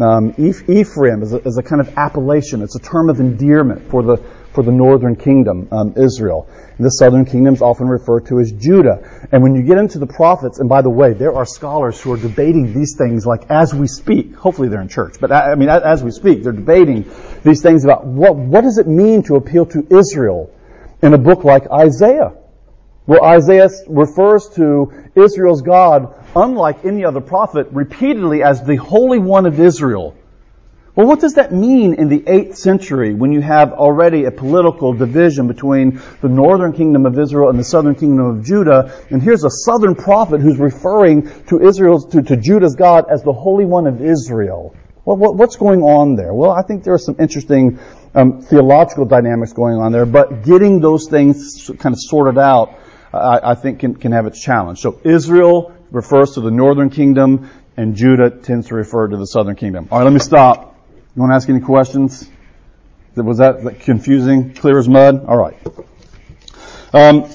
Um, 0.00 0.34
Ephraim 0.38 1.22
is 1.22 1.32
a, 1.32 1.38
is 1.38 1.58
a, 1.58 1.62
kind 1.62 1.80
of 1.80 1.98
appellation. 1.98 2.62
It's 2.62 2.76
a 2.76 2.80
term 2.80 3.10
of 3.10 3.18
endearment 3.18 3.90
for 3.90 4.04
the, 4.04 4.18
for 4.52 4.62
the 4.62 4.70
northern 4.70 5.16
kingdom, 5.16 5.66
um, 5.72 5.94
Israel. 5.96 6.48
And 6.76 6.86
the 6.86 6.90
southern 6.90 7.24
kingdom 7.24 7.54
is 7.54 7.62
often 7.62 7.88
referred 7.88 8.26
to 8.26 8.38
as 8.38 8.52
Judah. 8.52 9.26
And 9.32 9.42
when 9.42 9.56
you 9.56 9.62
get 9.62 9.78
into 9.78 9.98
the 9.98 10.06
prophets, 10.06 10.60
and 10.60 10.68
by 10.68 10.82
the 10.82 10.90
way, 10.90 11.14
there 11.14 11.34
are 11.34 11.44
scholars 11.44 12.00
who 12.00 12.12
are 12.12 12.16
debating 12.16 12.72
these 12.72 12.94
things 12.96 13.26
like 13.26 13.50
as 13.50 13.74
we 13.74 13.88
speak. 13.88 14.36
Hopefully 14.36 14.68
they're 14.68 14.82
in 14.82 14.88
church, 14.88 15.16
but 15.20 15.32
I 15.32 15.56
mean, 15.56 15.70
as 15.70 16.04
we 16.04 16.12
speak, 16.12 16.44
they're 16.44 16.52
debating 16.52 17.10
these 17.42 17.62
things 17.62 17.82
about 17.82 18.06
what, 18.06 18.36
what 18.36 18.60
does 18.60 18.78
it 18.78 18.86
mean 18.86 19.24
to 19.24 19.34
appeal 19.34 19.66
to 19.66 19.84
Israel 19.90 20.52
in 21.02 21.14
a 21.14 21.18
book 21.18 21.44
like 21.44 21.70
Isaiah? 21.70 22.32
where 23.08 23.24
Isaiah 23.24 23.70
refers 23.88 24.50
to 24.56 24.92
Israel's 25.14 25.62
God, 25.62 26.14
unlike 26.36 26.84
any 26.84 27.06
other 27.06 27.22
prophet, 27.22 27.68
repeatedly 27.70 28.42
as 28.42 28.62
the 28.62 28.76
Holy 28.76 29.18
One 29.18 29.46
of 29.46 29.58
Israel. 29.58 30.14
Well, 30.94 31.06
what 31.06 31.18
does 31.18 31.36
that 31.36 31.50
mean 31.50 31.94
in 31.94 32.10
the 32.10 32.20
8th 32.20 32.56
century 32.56 33.14
when 33.14 33.32
you 33.32 33.40
have 33.40 33.72
already 33.72 34.26
a 34.26 34.30
political 34.30 34.92
division 34.92 35.48
between 35.48 36.02
the 36.20 36.28
northern 36.28 36.74
kingdom 36.74 37.06
of 37.06 37.18
Israel 37.18 37.48
and 37.48 37.58
the 37.58 37.64
southern 37.64 37.94
kingdom 37.94 38.26
of 38.26 38.44
Judah? 38.44 38.92
And 39.08 39.22
here's 39.22 39.44
a 39.44 39.50
southern 39.50 39.94
prophet 39.94 40.42
who's 40.42 40.58
referring 40.58 41.30
to 41.46 41.66
Israel's, 41.66 42.04
to, 42.12 42.20
to 42.20 42.36
Judah's 42.36 42.76
God 42.76 43.06
as 43.10 43.22
the 43.22 43.32
Holy 43.32 43.64
One 43.64 43.86
of 43.86 44.02
Israel. 44.02 44.76
Well, 45.06 45.16
what, 45.16 45.36
what's 45.36 45.56
going 45.56 45.80
on 45.80 46.16
there? 46.16 46.34
Well, 46.34 46.50
I 46.50 46.60
think 46.60 46.84
there 46.84 46.92
are 46.92 46.98
some 46.98 47.16
interesting 47.18 47.78
um, 48.14 48.42
theological 48.42 49.04
dynamics 49.04 49.52
going 49.52 49.76
on 49.76 49.92
there, 49.92 50.06
but 50.06 50.44
getting 50.44 50.80
those 50.80 51.08
things 51.08 51.70
kind 51.78 51.92
of 51.94 52.00
sorted 52.00 52.38
out 52.38 52.78
I, 53.12 53.54
think 53.54 53.80
can, 53.80 53.94
can 53.94 54.12
have 54.12 54.26
its 54.26 54.40
challenge. 54.40 54.80
So 54.80 55.00
Israel 55.04 55.74
refers 55.90 56.32
to 56.32 56.40
the 56.40 56.50
northern 56.50 56.90
kingdom, 56.90 57.50
and 57.76 57.94
Judah 57.94 58.30
tends 58.30 58.68
to 58.68 58.74
refer 58.74 59.08
to 59.08 59.16
the 59.16 59.26
southern 59.26 59.56
kingdom. 59.56 59.88
All 59.90 59.98
right, 59.98 60.04
let 60.04 60.12
me 60.12 60.18
stop. 60.18 60.76
You 61.16 61.22
want 61.22 61.32
to 61.32 61.36
ask 61.36 61.48
any 61.48 61.60
questions? 61.60 62.28
Was 63.14 63.38
that 63.38 63.80
confusing? 63.80 64.54
Clear 64.54 64.78
as 64.78 64.88
mud? 64.88 65.24
All 65.24 65.36
right. 65.36 65.56
Um, 66.92 67.28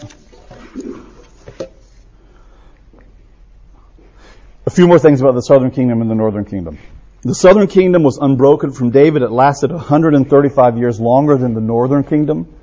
a 4.66 4.70
few 4.70 4.88
more 4.88 5.00
things 5.00 5.20
about 5.20 5.36
the 5.36 5.42
southern 5.42 5.72
kingdom 5.72 6.02
and 6.02 6.10
the 6.10 6.16
northern 6.16 6.46
kingdom. 6.46 6.78
The 7.26 7.34
southern 7.34 7.68
kingdom 7.68 8.04
was 8.04 8.18
unbroken 8.18 8.74
from 8.74 8.90
David. 8.90 9.22
It 9.22 9.32
lasted 9.32 9.72
135 9.72 10.78
years 10.78 11.00
longer 11.00 11.38
than 11.38 11.54
the 11.54 11.62
northern 11.62 12.04
kingdom, 12.04 12.54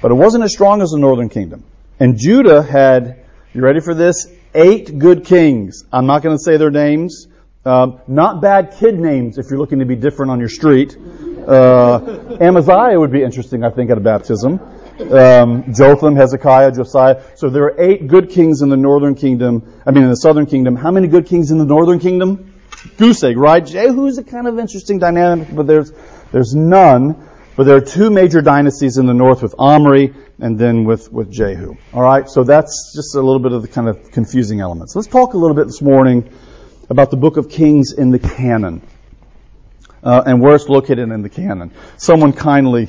but 0.00 0.12
it 0.12 0.14
wasn't 0.14 0.44
as 0.44 0.52
strong 0.52 0.80
as 0.80 0.90
the 0.90 0.98
northern 0.98 1.28
kingdom. 1.28 1.64
And 1.98 2.16
Judah 2.16 2.62
had, 2.62 3.24
you 3.52 3.62
ready 3.62 3.80
for 3.80 3.92
this? 3.94 4.28
Eight 4.54 4.96
good 4.96 5.24
kings. 5.24 5.82
I'm 5.92 6.06
not 6.06 6.22
going 6.22 6.36
to 6.36 6.42
say 6.42 6.56
their 6.56 6.70
names. 6.70 7.26
Um, 7.64 8.00
not 8.06 8.40
bad 8.40 8.76
kid 8.78 8.96
names 8.96 9.38
if 9.38 9.46
you're 9.50 9.58
looking 9.58 9.80
to 9.80 9.84
be 9.84 9.96
different 9.96 10.30
on 10.30 10.38
your 10.38 10.48
street. 10.48 10.96
Uh, 10.96 12.36
Amaziah 12.40 12.98
would 12.98 13.10
be 13.10 13.24
interesting, 13.24 13.64
I 13.64 13.70
think, 13.70 13.90
at 13.90 13.98
a 13.98 14.00
baptism. 14.00 14.60
Um, 15.10 15.74
Jotham, 15.74 16.14
Hezekiah, 16.14 16.70
Josiah. 16.72 17.22
So 17.34 17.50
there 17.50 17.64
are 17.64 17.80
eight 17.80 18.06
good 18.06 18.30
kings 18.30 18.62
in 18.62 18.68
the 18.68 18.76
northern 18.76 19.16
kingdom. 19.16 19.82
I 19.84 19.90
mean, 19.90 20.04
in 20.04 20.10
the 20.10 20.16
southern 20.16 20.46
kingdom. 20.46 20.76
How 20.76 20.92
many 20.92 21.08
good 21.08 21.26
kings 21.26 21.50
in 21.50 21.58
the 21.58 21.64
northern 21.64 21.98
kingdom? 21.98 22.49
Goose 22.96 23.22
egg, 23.24 23.36
right? 23.36 23.64
Jehu's 23.64 24.18
a 24.18 24.24
kind 24.24 24.46
of 24.46 24.58
interesting 24.58 24.98
dynamic, 24.98 25.48
but 25.52 25.66
there's 25.66 25.92
there's 26.32 26.54
none. 26.54 27.28
But 27.56 27.64
there 27.64 27.76
are 27.76 27.82
two 27.82 28.10
major 28.10 28.40
dynasties 28.40 28.96
in 28.96 29.06
the 29.06 29.12
north 29.12 29.42
with 29.42 29.54
Omri 29.58 30.14
and 30.38 30.58
then 30.58 30.84
with, 30.84 31.12
with 31.12 31.30
Jehu. 31.30 31.74
All 31.92 32.00
right, 32.00 32.26
so 32.28 32.42
that's 32.42 32.94
just 32.94 33.14
a 33.14 33.20
little 33.20 33.38
bit 33.38 33.52
of 33.52 33.60
the 33.60 33.68
kind 33.68 33.88
of 33.88 34.10
confusing 34.12 34.60
elements. 34.60 34.96
Let's 34.96 35.08
talk 35.08 35.34
a 35.34 35.36
little 35.36 35.54
bit 35.54 35.66
this 35.66 35.82
morning 35.82 36.32
about 36.88 37.10
the 37.10 37.18
book 37.18 37.36
of 37.36 37.50
Kings 37.50 37.92
in 37.92 38.12
the 38.12 38.18
canon 38.18 38.80
uh, 40.02 40.22
and 40.24 40.40
where 40.40 40.54
it's 40.54 40.68
located 40.68 41.10
in 41.10 41.22
the 41.22 41.28
canon. 41.28 41.72
Someone 41.98 42.32
kindly 42.32 42.88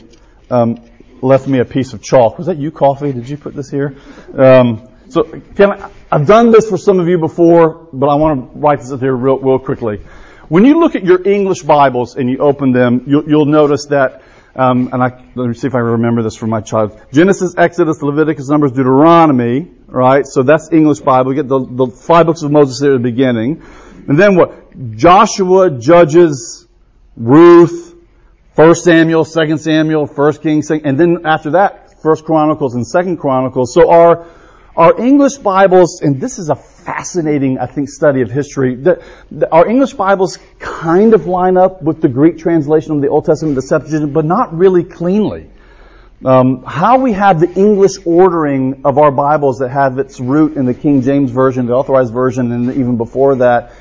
um, 0.49 0.81
left 1.21 1.47
me 1.47 1.59
a 1.59 1.65
piece 1.65 1.93
of 1.93 2.01
chalk. 2.01 2.37
Was 2.37 2.47
that 2.47 2.57
you, 2.57 2.71
Coffee? 2.71 3.11
Did 3.11 3.27
you 3.27 3.37
put 3.37 3.53
this 3.53 3.69
here? 3.69 3.95
Um, 4.33 4.87
so 5.09 5.23
can 5.23 5.71
I, 5.71 5.89
I've 6.13 6.27
done 6.27 6.51
this 6.51 6.69
for 6.69 6.77
some 6.77 6.99
of 6.99 7.07
you 7.07 7.17
before, 7.17 7.87
but 7.93 8.07
I 8.07 8.15
want 8.15 8.53
to 8.53 8.59
write 8.59 8.79
this 8.79 8.91
up 8.91 8.99
here 8.99 9.15
real, 9.15 9.39
real 9.39 9.59
quickly. 9.59 10.01
When 10.49 10.65
you 10.65 10.77
look 10.77 10.95
at 10.95 11.05
your 11.05 11.25
English 11.25 11.61
Bibles 11.61 12.17
and 12.17 12.29
you 12.29 12.39
open 12.39 12.73
them, 12.73 13.05
you'll, 13.07 13.29
you'll 13.29 13.45
notice 13.45 13.85
that 13.85 14.21
um, 14.53 14.89
and 14.91 15.01
I, 15.01 15.23
let 15.35 15.47
me 15.47 15.53
see 15.53 15.67
if 15.67 15.75
I 15.75 15.79
remember 15.79 16.23
this 16.23 16.35
from 16.35 16.49
my 16.49 16.59
child. 16.59 16.99
Genesis, 17.13 17.55
Exodus, 17.57 18.01
Leviticus, 18.01 18.49
Numbers, 18.49 18.73
Deuteronomy, 18.73 19.71
right? 19.87 20.25
So 20.25 20.43
that's 20.43 20.69
English 20.73 20.99
Bible. 20.99 21.33
You 21.33 21.43
get 21.43 21.47
the, 21.47 21.65
the 21.65 21.87
five 21.87 22.25
books 22.25 22.41
of 22.41 22.51
Moses 22.51 22.81
there 22.81 22.95
at 22.95 23.01
the 23.01 23.09
beginning. 23.09 23.63
And 24.09 24.19
then 24.19 24.35
what? 24.35 24.97
Joshua, 24.97 25.71
Judges, 25.71 26.67
Ruth, 27.15 27.95
First 28.53 28.83
Samuel, 28.83 29.23
Second 29.23 29.59
Samuel, 29.59 30.05
First 30.05 30.41
Kings, 30.41 30.69
and 30.69 30.99
then 30.99 31.25
after 31.25 31.51
that, 31.51 32.01
First 32.01 32.25
Chronicles 32.25 32.75
and 32.75 32.85
Second 32.85 33.17
Chronicles. 33.17 33.73
So 33.73 33.89
our 33.89 34.27
our 34.75 34.99
English 35.01 35.37
Bibles, 35.37 36.01
and 36.01 36.21
this 36.21 36.39
is 36.39 36.49
a 36.49 36.55
fascinating, 36.55 37.59
I 37.59 37.65
think, 37.65 37.89
study 37.89 38.21
of 38.21 38.31
history. 38.31 38.75
The, 38.75 39.03
our 39.51 39.67
English 39.67 39.93
Bibles 39.93 40.39
kind 40.59 41.13
of 41.13 41.27
line 41.27 41.57
up 41.57 41.81
with 41.81 42.01
the 42.01 42.07
Greek 42.07 42.37
translation 42.37 42.93
of 42.93 43.01
the 43.01 43.09
Old 43.09 43.25
Testament, 43.25 43.55
the 43.55 43.61
Septuagint, 43.61 44.13
but 44.13 44.25
not 44.25 44.57
really 44.57 44.83
cleanly. 44.83 45.49
Um, 46.23 46.63
how 46.63 46.99
we 46.99 47.13
have 47.13 47.39
the 47.39 47.51
English 47.53 47.97
ordering 48.05 48.83
of 48.85 48.97
our 48.97 49.11
Bibles 49.11 49.59
that 49.59 49.69
have 49.69 49.97
its 49.97 50.19
root 50.19 50.55
in 50.55 50.65
the 50.65 50.73
King 50.73 51.01
James 51.01 51.31
Version, 51.31 51.65
the 51.65 51.73
Authorized 51.73 52.13
Version, 52.13 52.51
and 52.51 52.69
even 52.71 52.95
before 52.95 53.35
that, 53.35 53.73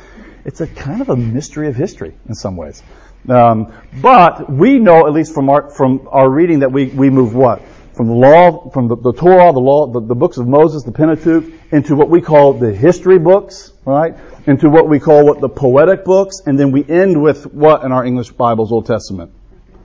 it's 0.44 0.60
a 0.60 0.66
kind 0.66 1.02
of 1.02 1.10
a 1.10 1.16
mystery 1.16 1.68
of 1.68 1.76
history 1.76 2.14
in 2.28 2.34
some 2.34 2.56
ways. 2.56 2.82
Um, 3.28 3.72
but 4.00 4.50
we 4.50 4.78
know, 4.78 5.06
at 5.06 5.12
least 5.12 5.34
from 5.34 5.50
our, 5.50 5.70
from 5.70 6.08
our 6.10 6.28
reading, 6.28 6.60
that 6.60 6.72
we, 6.72 6.86
we 6.86 7.10
move 7.10 7.34
what? 7.34 7.62
From 7.94 8.06
the 8.06 8.14
law, 8.14 8.70
from 8.70 8.88
the, 8.88 8.96
the 8.96 9.12
Torah, 9.12 9.52
the 9.52 9.60
law, 9.60 9.86
the, 9.86 10.00
the, 10.00 10.14
books 10.14 10.36
of 10.36 10.46
Moses, 10.46 10.84
the 10.84 10.92
Pentateuch, 10.92 11.44
into 11.72 11.96
what 11.96 12.08
we 12.08 12.20
call 12.20 12.52
the 12.52 12.72
history 12.72 13.18
books, 13.18 13.72
right? 13.84 14.14
Into 14.46 14.70
what 14.70 14.88
we 14.88 15.00
call 15.00 15.26
what 15.26 15.40
the 15.40 15.48
poetic 15.48 16.04
books, 16.04 16.40
and 16.46 16.58
then 16.58 16.70
we 16.70 16.84
end 16.88 17.20
with 17.20 17.52
what 17.52 17.84
in 17.84 17.92
our 17.92 18.04
English 18.04 18.30
Bibles, 18.30 18.72
Old 18.72 18.86
Testament? 18.86 19.32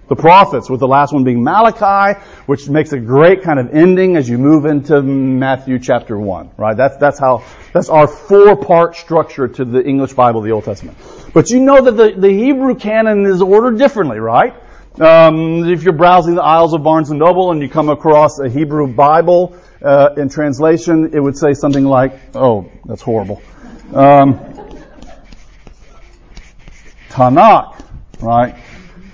The 0.08 0.16
prophets, 0.16 0.70
with 0.70 0.80
the 0.80 0.88
last 0.88 1.14
one 1.14 1.24
being 1.24 1.44
Malachi, 1.44 2.20
which 2.46 2.70
makes 2.70 2.94
a 2.94 3.00
great 3.00 3.42
kind 3.42 3.60
of 3.60 3.74
ending 3.74 4.18
as 4.18 4.30
you 4.30 4.38
move 4.38 4.66
into 4.66 5.02
Matthew 5.02 5.80
chapter 5.80 6.18
1, 6.18 6.52
right? 6.58 6.78
That's, 6.78 6.98
that's 6.98 7.18
how, 7.18 7.44
that's 7.74 7.90
our 7.90 8.08
four 8.08 8.56
part 8.56 8.96
structure 8.96 9.48
to 9.48 9.66
the 9.66 9.84
English 9.84 10.14
Bible, 10.14 10.42
the 10.42 10.52
Old 10.52 10.66
Testament. 10.66 10.98
But 11.34 11.50
you 11.50 11.60
know 11.60 11.82
that 11.82 11.92
the, 11.94 12.12
the 12.12 12.30
Hebrew 12.30 12.76
canon 12.76 13.26
is 13.26 13.42
ordered 13.42 13.80
differently, 13.80 14.20
right? 14.20 14.54
Um, 15.00 15.70
if 15.70 15.84
you're 15.84 15.94
browsing 15.94 16.36
the 16.36 16.44
aisles 16.44 16.74
of 16.74 16.84
Barnes 16.84 17.10
and 17.10 17.20
Noble 17.20 17.52
and 17.52 17.62
you 17.62 17.68
come 17.68 17.90
across 17.90 18.40
a 18.40 18.48
Hebrew 18.48 18.88
Bible 18.88 19.58
uh, 19.82 20.14
in 20.16 20.30
translation, 20.30 21.14
it 21.14 21.20
would 21.20 21.38
say 21.38 21.54
something 21.54 21.84
like, 21.84 22.18
"Oh, 22.34 22.72
that's 22.86 23.02
horrible." 23.02 23.42
Um, 23.94 24.40
Tanakh, 27.10 27.84
right? 28.22 28.56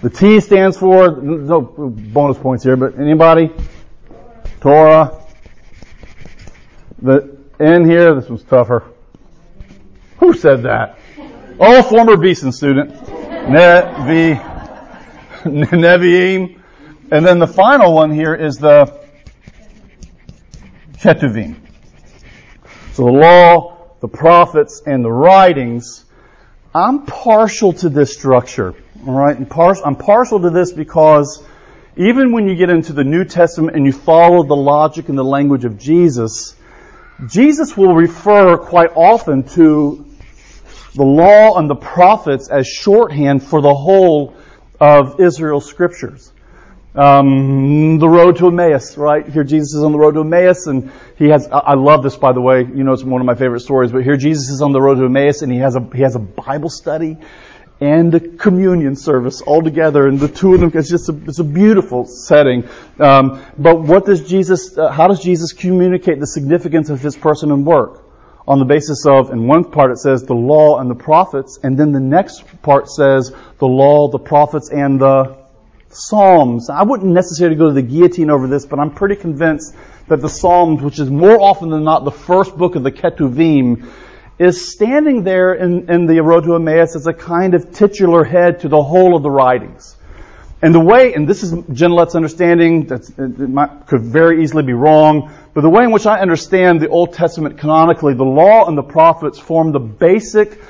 The 0.03 0.09
T 0.11 0.39
stands 0.39 0.77
for 0.77 1.19
no 1.19 1.61
bonus 1.61 2.37
points 2.37 2.63
here, 2.63 2.75
but 2.75 2.99
anybody? 2.99 3.51
Torah. 4.59 5.19
The 7.01 7.37
N 7.59 7.89
here, 7.89 8.13
this 8.13 8.29
was 8.29 8.43
tougher. 8.43 8.83
Who 10.19 10.33
said 10.33 10.63
that? 10.63 10.99
Oh, 11.59 11.81
former 11.81 12.17
Beeson 12.17 12.51
student. 12.51 12.91
Net, 13.49 14.05
V, 14.05 14.50
Nevi'im. 15.43 16.59
And 17.11 17.25
then 17.25 17.39
the 17.39 17.47
final 17.47 17.93
one 17.93 18.11
here 18.11 18.33
is 18.33 18.57
the 18.57 18.99
Ketuvim. 20.93 21.55
So 22.93 23.05
the 23.05 23.11
law, 23.11 23.95
the 23.99 24.07
prophets, 24.07 24.81
and 24.85 25.03
the 25.03 25.11
writings. 25.11 26.05
I'm 26.73 27.05
partial 27.05 27.73
to 27.73 27.89
this 27.89 28.13
structure. 28.13 28.75
Alright? 29.05 29.37
I'm 29.37 29.95
partial 29.95 30.39
to 30.41 30.49
this 30.49 30.71
because 30.71 31.43
even 31.97 32.31
when 32.31 32.47
you 32.47 32.55
get 32.55 32.69
into 32.69 32.93
the 32.93 33.03
New 33.03 33.25
Testament 33.25 33.75
and 33.75 33.85
you 33.85 33.91
follow 33.91 34.43
the 34.43 34.55
logic 34.55 35.09
and 35.09 35.17
the 35.17 35.23
language 35.23 35.65
of 35.65 35.77
Jesus, 35.77 36.55
Jesus 37.27 37.75
will 37.75 37.93
refer 37.93 38.57
quite 38.57 38.91
often 38.95 39.43
to 39.49 40.05
the 40.95 41.03
law 41.03 41.57
and 41.57 41.69
the 41.69 41.75
prophets 41.75 42.49
as 42.49 42.67
shorthand 42.67 43.43
for 43.43 43.61
the 43.61 43.73
whole 43.73 44.35
of 44.81 45.21
Israel's 45.21 45.67
scriptures. 45.67 46.33
Um, 46.93 47.99
the 47.99 48.09
road 48.09 48.37
to 48.37 48.47
Emmaus, 48.47 48.97
right? 48.97 49.25
Here 49.25 49.45
Jesus 49.45 49.75
is 49.75 49.83
on 49.83 49.93
the 49.93 49.99
road 49.99 50.15
to 50.15 50.21
Emmaus 50.21 50.67
and 50.67 50.91
he 51.17 51.29
has, 51.29 51.47
I 51.49 51.75
love 51.75 52.03
this 52.03 52.17
by 52.17 52.33
the 52.33 52.41
way, 52.41 52.61
you 52.63 52.83
know 52.83 52.91
it's 52.91 53.03
one 53.03 53.21
of 53.21 53.25
my 53.25 53.35
favorite 53.35 53.61
stories, 53.61 53.93
but 53.93 54.03
here 54.03 54.17
Jesus 54.17 54.49
is 54.49 54.61
on 54.61 54.73
the 54.73 54.81
road 54.81 54.95
to 54.95 55.05
Emmaus 55.05 55.41
and 55.43 55.51
he 55.51 55.59
has 55.59 55.77
a, 55.77 55.89
he 55.95 56.01
has 56.01 56.15
a 56.15 56.19
Bible 56.19 56.69
study 56.69 57.17
and 57.79 58.13
a 58.13 58.19
communion 58.19 58.95
service 58.95 59.41
all 59.41 59.63
together, 59.63 60.07
and 60.07 60.19
the 60.19 60.27
two 60.27 60.53
of 60.53 60.59
them, 60.59 60.71
it's 60.75 60.89
just 60.89 61.09
a, 61.09 61.19
it's 61.25 61.39
a 61.39 61.43
beautiful 61.43 62.05
setting. 62.05 62.69
Um, 62.99 63.43
but 63.57 63.81
what 63.81 64.05
does 64.05 64.29
Jesus, 64.29 64.77
uh, 64.77 64.91
how 64.91 65.07
does 65.07 65.19
Jesus 65.19 65.53
communicate 65.53 66.19
the 66.19 66.27
significance 66.27 66.91
of 66.91 67.01
his 67.01 67.17
person 67.17 67.51
and 67.51 67.65
work? 67.65 68.05
On 68.51 68.59
the 68.59 68.65
basis 68.65 69.05
of, 69.05 69.31
in 69.31 69.47
one 69.47 69.63
part 69.63 69.91
it 69.91 69.97
says 69.99 70.23
the 70.23 70.33
law 70.33 70.79
and 70.79 70.91
the 70.91 70.95
prophets, 70.95 71.57
and 71.63 71.77
then 71.77 71.93
the 71.93 72.01
next 72.01 72.43
part 72.61 72.89
says 72.89 73.31
the 73.59 73.65
law, 73.65 74.09
the 74.09 74.19
prophets, 74.19 74.69
and 74.69 74.99
the 74.99 75.37
Psalms. 75.87 76.69
I 76.69 76.83
wouldn't 76.83 77.13
necessarily 77.13 77.55
go 77.55 77.67
to 77.67 77.73
the 77.73 77.81
guillotine 77.81 78.29
over 78.29 78.47
this, 78.47 78.65
but 78.65 78.77
I'm 78.77 78.91
pretty 78.91 79.15
convinced 79.15 79.73
that 80.09 80.19
the 80.19 80.27
Psalms, 80.27 80.81
which 80.81 80.99
is 80.99 81.09
more 81.09 81.39
often 81.39 81.69
than 81.69 81.85
not 81.85 82.03
the 82.03 82.11
first 82.11 82.57
book 82.57 82.75
of 82.75 82.83
the 82.83 82.91
Ketuvim, 82.91 83.89
is 84.37 84.73
standing 84.73 85.23
there 85.23 85.53
in, 85.53 85.89
in 85.89 86.05
the 86.05 86.19
road 86.19 86.43
to 86.43 86.55
Emmaus 86.55 86.97
as 86.97 87.07
a 87.07 87.13
kind 87.13 87.53
of 87.53 87.71
titular 87.71 88.25
head 88.25 88.59
to 88.59 88.67
the 88.67 88.83
whole 88.83 89.15
of 89.15 89.23
the 89.23 89.31
writings. 89.31 89.95
And 90.61 90.75
the 90.75 90.81
way, 90.81 91.13
and 91.13 91.25
this 91.25 91.41
is 91.41 91.53
Gignilliat's 91.53 92.15
understanding, 92.15 92.87
that 92.87 93.83
could 93.87 94.01
very 94.01 94.43
easily 94.43 94.63
be 94.63 94.73
wrong, 94.73 95.31
but 95.53 95.61
the 95.61 95.69
way 95.69 95.83
in 95.83 95.91
which 95.91 96.05
I 96.05 96.19
understand 96.19 96.79
the 96.79 96.89
Old 96.89 97.13
Testament 97.13 97.57
canonically, 97.57 98.13
the 98.13 98.23
law 98.23 98.67
and 98.67 98.77
the 98.77 98.83
prophets 98.83 99.37
form 99.37 99.71
the 99.71 99.79
basic 99.79 100.61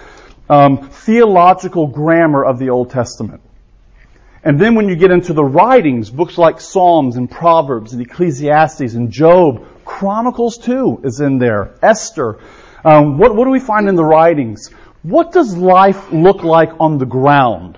um, 0.49 0.89
theological 0.89 1.87
grammar 1.87 2.43
of 2.43 2.57
the 2.57 2.69
Old 2.71 2.89
Testament. 2.89 3.41
And 4.43 4.59
then 4.59 4.73
when 4.73 4.89
you 4.89 4.95
get 4.95 5.11
into 5.11 5.33
the 5.33 5.43
writings, 5.43 6.09
books 6.09 6.37
like 6.37 6.59
Psalms 6.59 7.15
and 7.15 7.29
Proverbs 7.29 7.93
and 7.93 8.01
Ecclesiastes 8.01 8.95
and 8.95 9.11
Job, 9.11 9.67
Chronicles 9.85 10.57
too 10.57 10.99
is 11.03 11.19
in 11.19 11.37
there, 11.37 11.75
Esther, 11.83 12.39
um, 12.83 13.19
what, 13.19 13.35
what 13.35 13.45
do 13.45 13.51
we 13.51 13.59
find 13.59 13.87
in 13.87 13.95
the 13.95 14.03
writings? 14.03 14.69
What 15.03 15.31
does 15.31 15.55
life 15.55 16.11
look 16.11 16.43
like 16.43 16.71
on 16.79 16.97
the 16.97 17.05
ground? 17.05 17.77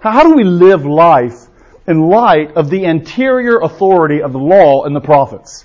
How, 0.00 0.12
how 0.12 0.22
do 0.22 0.34
we 0.34 0.44
live 0.44 0.86
life 0.86 1.46
in 1.88 2.08
light 2.08 2.52
of 2.52 2.70
the 2.70 2.86
anterior 2.86 3.58
authority 3.58 4.22
of 4.22 4.32
the 4.32 4.38
law 4.38 4.84
and 4.84 4.94
the 4.94 5.00
prophets? 5.00 5.64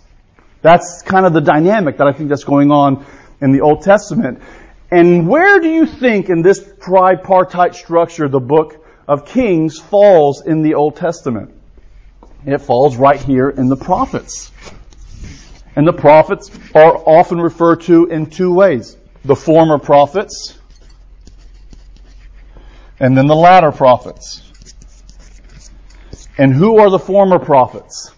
That's 0.63 1.03
kind 1.03 1.27
of 1.27 1.33
the 1.33 1.41
dynamic 1.41 1.97
that 1.97 2.07
I 2.07 2.11
think 2.11 2.29
that's 2.29 2.43
going 2.43 2.71
on 2.71 3.05
in 3.39 3.51
the 3.51 3.61
Old 3.61 3.83
Testament. 3.83 4.41
And 4.89 5.27
where 5.27 5.59
do 5.59 5.69
you 5.69 5.85
think 5.85 6.29
in 6.29 6.41
this 6.41 6.67
tripartite 6.81 7.75
structure 7.75 8.27
the 8.27 8.39
book 8.39 8.83
of 9.07 9.27
Kings 9.27 9.77
falls 9.77 10.41
in 10.43 10.63
the 10.63 10.73
Old 10.73 10.95
Testament? 10.95 11.53
It 12.45 12.59
falls 12.59 12.97
right 12.97 13.21
here 13.21 13.49
in 13.49 13.69
the 13.69 13.77
prophets. 13.77 14.51
And 15.75 15.87
the 15.87 15.93
prophets 15.93 16.49
are 16.73 16.97
often 16.97 17.39
referred 17.39 17.81
to 17.81 18.07
in 18.07 18.25
two 18.25 18.51
ways. 18.51 18.97
The 19.23 19.35
former 19.35 19.77
prophets 19.77 20.57
and 23.03 23.17
then 23.17 23.27
the 23.27 23.35
latter 23.35 23.71
prophets. 23.71 24.41
And 26.37 26.53
who 26.53 26.79
are 26.79 26.89
the 26.89 26.99
former 26.99 27.37
prophets? 27.37 28.11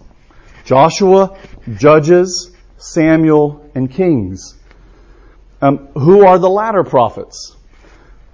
Joshua, 0.66 1.38
Judges, 1.76 2.52
Samuel, 2.78 3.70
and 3.76 3.90
Kings. 3.90 4.56
Um, 5.62 5.88
who 5.94 6.26
are 6.26 6.38
the 6.38 6.50
latter 6.50 6.84
prophets? 6.84 7.56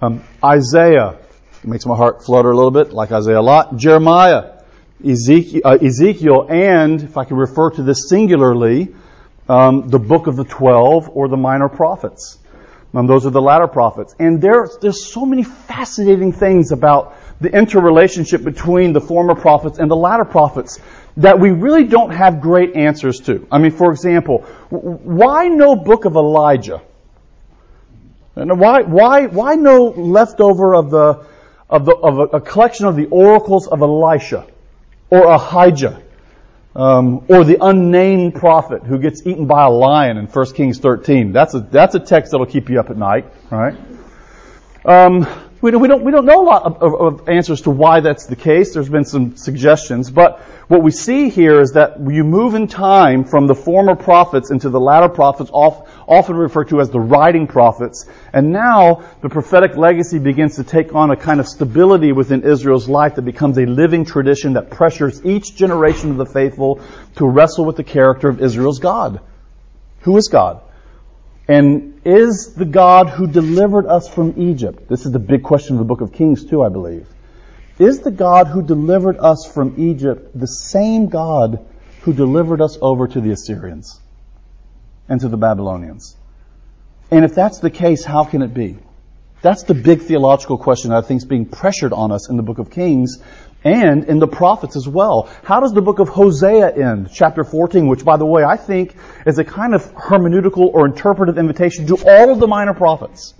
Um, 0.00 0.24
Isaiah. 0.42 1.18
Makes 1.64 1.86
my 1.86 1.96
heart 1.96 2.24
flutter 2.24 2.50
a 2.50 2.56
little 2.56 2.72
bit, 2.72 2.92
like 2.92 3.12
Isaiah 3.12 3.38
a 3.38 3.40
lot. 3.40 3.76
Jeremiah, 3.76 4.62
Ezekiel, 5.06 5.60
uh, 5.64 5.78
Ezekiel 5.80 6.48
and, 6.50 7.00
if 7.02 7.16
I 7.16 7.24
can 7.24 7.36
refer 7.36 7.70
to 7.70 7.84
this 7.84 8.08
singularly, 8.08 8.92
um, 9.48 9.88
the 9.88 10.00
book 10.00 10.26
of 10.26 10.34
the 10.34 10.44
twelve 10.44 11.08
or 11.08 11.28
the 11.28 11.36
minor 11.36 11.68
prophets. 11.68 12.38
Um, 12.94 13.06
those 13.06 13.24
are 13.24 13.30
the 13.30 13.40
latter 13.40 13.68
prophets. 13.68 14.14
And 14.18 14.40
there, 14.40 14.68
there's 14.80 15.04
so 15.04 15.24
many 15.24 15.44
fascinating 15.44 16.32
things 16.32 16.72
about 16.72 17.16
the 17.40 17.48
interrelationship 17.50 18.44
between 18.44 18.92
the 18.92 19.00
former 19.00 19.34
prophets 19.34 19.78
and 19.78 19.90
the 19.90 19.96
latter 19.96 20.24
prophets 20.24 20.78
that 21.16 21.40
we 21.40 21.50
really 21.50 21.84
don't 21.84 22.10
have 22.10 22.40
great 22.40 22.76
answers 22.76 23.20
to. 23.20 23.46
I 23.50 23.58
mean, 23.58 23.72
for 23.72 23.90
example, 23.90 24.38
why 24.70 25.48
no 25.48 25.74
book 25.74 26.04
of 26.04 26.16
Elijah? 26.16 26.82
And 28.36 28.58
why, 28.60 28.82
why, 28.82 29.26
why 29.26 29.54
no 29.54 29.84
leftover 29.84 30.74
of 30.74 30.90
the, 30.90 31.26
of 31.68 31.84
the, 31.84 31.94
of 31.94 32.18
a, 32.18 32.36
a 32.36 32.40
collection 32.40 32.86
of 32.86 32.96
the 32.96 33.06
oracles 33.06 33.68
of 33.68 33.80
Elisha 33.80 34.46
or 35.10 35.26
Ahijah? 35.26 36.01
Um, 36.74 37.24
or 37.28 37.44
the 37.44 37.58
unnamed 37.60 38.34
prophet 38.34 38.82
who 38.82 38.98
gets 38.98 39.26
eaten 39.26 39.46
by 39.46 39.64
a 39.64 39.70
lion 39.70 40.16
in 40.16 40.26
1 40.26 40.54
Kings 40.54 40.78
13. 40.78 41.32
That's 41.32 41.54
a, 41.54 41.60
that's 41.60 41.94
a 41.94 42.00
text 42.00 42.32
that'll 42.32 42.46
keep 42.46 42.70
you 42.70 42.80
up 42.80 42.88
at 42.88 42.96
night, 42.96 43.26
right? 43.50 43.76
Um, 44.84 45.26
we, 45.62 45.70
don't, 45.70 45.80
we, 45.80 45.86
don't, 45.86 46.02
we 46.02 46.10
don't 46.10 46.26
know 46.26 46.42
a 46.42 46.44
lot 46.44 46.64
of, 46.64 46.82
of, 46.82 46.94
of, 47.00 47.28
answers 47.28 47.60
to 47.62 47.70
why 47.70 48.00
that's 48.00 48.26
the 48.26 48.34
case. 48.34 48.74
There's 48.74 48.88
been 48.88 49.04
some 49.04 49.36
suggestions. 49.36 50.10
But 50.10 50.40
what 50.66 50.82
we 50.82 50.90
see 50.90 51.30
here 51.30 51.60
is 51.60 51.74
that 51.74 52.00
you 52.00 52.24
move 52.24 52.56
in 52.56 52.66
time 52.66 53.22
from 53.22 53.46
the 53.46 53.54
former 53.54 53.94
prophets 53.94 54.50
into 54.50 54.70
the 54.70 54.80
latter 54.80 55.08
prophets, 55.08 55.50
often 55.52 56.36
referred 56.36 56.70
to 56.70 56.80
as 56.80 56.90
the 56.90 56.98
writing 56.98 57.46
prophets. 57.46 58.06
And 58.32 58.52
now 58.52 59.04
the 59.20 59.28
prophetic 59.28 59.76
legacy 59.76 60.18
begins 60.18 60.56
to 60.56 60.64
take 60.64 60.96
on 60.96 61.12
a 61.12 61.16
kind 61.16 61.38
of 61.38 61.46
stability 61.46 62.10
within 62.10 62.42
Israel's 62.42 62.88
life 62.88 63.14
that 63.14 63.22
becomes 63.22 63.56
a 63.56 63.64
living 63.64 64.04
tradition 64.04 64.54
that 64.54 64.68
pressures 64.68 65.24
each 65.24 65.54
generation 65.54 66.10
of 66.10 66.16
the 66.16 66.26
faithful 66.26 66.80
to 67.16 67.26
wrestle 67.26 67.64
with 67.64 67.76
the 67.76 67.84
character 67.84 68.28
of 68.28 68.42
Israel's 68.42 68.80
God. 68.80 69.20
Who 70.00 70.16
is 70.16 70.26
God? 70.26 70.60
And 71.48 72.00
is 72.04 72.54
the 72.56 72.64
God 72.64 73.08
who 73.08 73.26
delivered 73.26 73.86
us 73.86 74.08
from 74.08 74.34
Egypt, 74.36 74.88
this 74.88 75.04
is 75.06 75.12
the 75.12 75.18
big 75.18 75.42
question 75.42 75.74
of 75.74 75.78
the 75.78 75.84
book 75.84 76.00
of 76.00 76.12
Kings 76.12 76.44
too, 76.44 76.62
I 76.62 76.68
believe. 76.68 77.06
Is 77.78 78.00
the 78.00 78.10
God 78.10 78.46
who 78.46 78.62
delivered 78.62 79.18
us 79.18 79.50
from 79.52 79.74
Egypt 79.78 80.38
the 80.38 80.46
same 80.46 81.08
God 81.08 81.66
who 82.02 82.12
delivered 82.12 82.60
us 82.60 82.78
over 82.80 83.08
to 83.08 83.20
the 83.20 83.32
Assyrians 83.32 84.00
and 85.08 85.20
to 85.20 85.28
the 85.28 85.36
Babylonians? 85.36 86.16
And 87.10 87.24
if 87.24 87.34
that's 87.34 87.58
the 87.58 87.70
case, 87.70 88.04
how 88.04 88.24
can 88.24 88.42
it 88.42 88.54
be? 88.54 88.78
That's 89.42 89.64
the 89.64 89.74
big 89.74 90.02
theological 90.02 90.56
question 90.56 90.90
that 90.90 91.04
I 91.04 91.06
think 91.06 91.18
is 91.18 91.24
being 91.24 91.46
pressured 91.46 91.92
on 91.92 92.12
us 92.12 92.30
in 92.30 92.36
the 92.36 92.42
book 92.42 92.58
of 92.58 92.70
Kings 92.70 93.18
and 93.64 94.04
in 94.04 94.18
the 94.18 94.26
prophets 94.26 94.76
as 94.76 94.88
well. 94.88 95.30
How 95.44 95.60
does 95.60 95.72
the 95.72 95.82
book 95.82 95.98
of 95.98 96.08
Hosea 96.08 96.74
end? 96.74 97.10
Chapter 97.12 97.44
14, 97.44 97.86
which 97.86 98.04
by 98.04 98.16
the 98.16 98.26
way 98.26 98.44
I 98.44 98.56
think 98.56 98.96
is 99.26 99.38
a 99.38 99.44
kind 99.44 99.74
of 99.74 99.84
hermeneutical 99.94 100.66
or 100.72 100.86
interpretive 100.86 101.38
invitation 101.38 101.86
to 101.86 101.96
all 101.96 102.30
of 102.30 102.40
the 102.40 102.48
minor 102.48 102.74
prophets. 102.74 103.34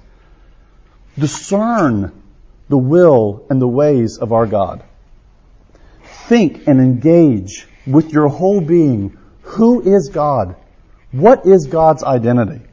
Discern 1.18 2.22
the 2.68 2.78
will 2.78 3.46
and 3.50 3.60
the 3.60 3.68
ways 3.68 4.18
of 4.18 4.32
our 4.32 4.46
God. 4.46 4.82
Think 6.28 6.66
and 6.66 6.80
engage 6.80 7.66
with 7.86 8.12
your 8.12 8.28
whole 8.28 8.60
being. 8.60 9.18
Who 9.42 9.82
is 9.82 10.08
God? 10.08 10.56
What 11.10 11.46
is 11.46 11.66
God's 11.66 12.04
identity? 12.04 12.64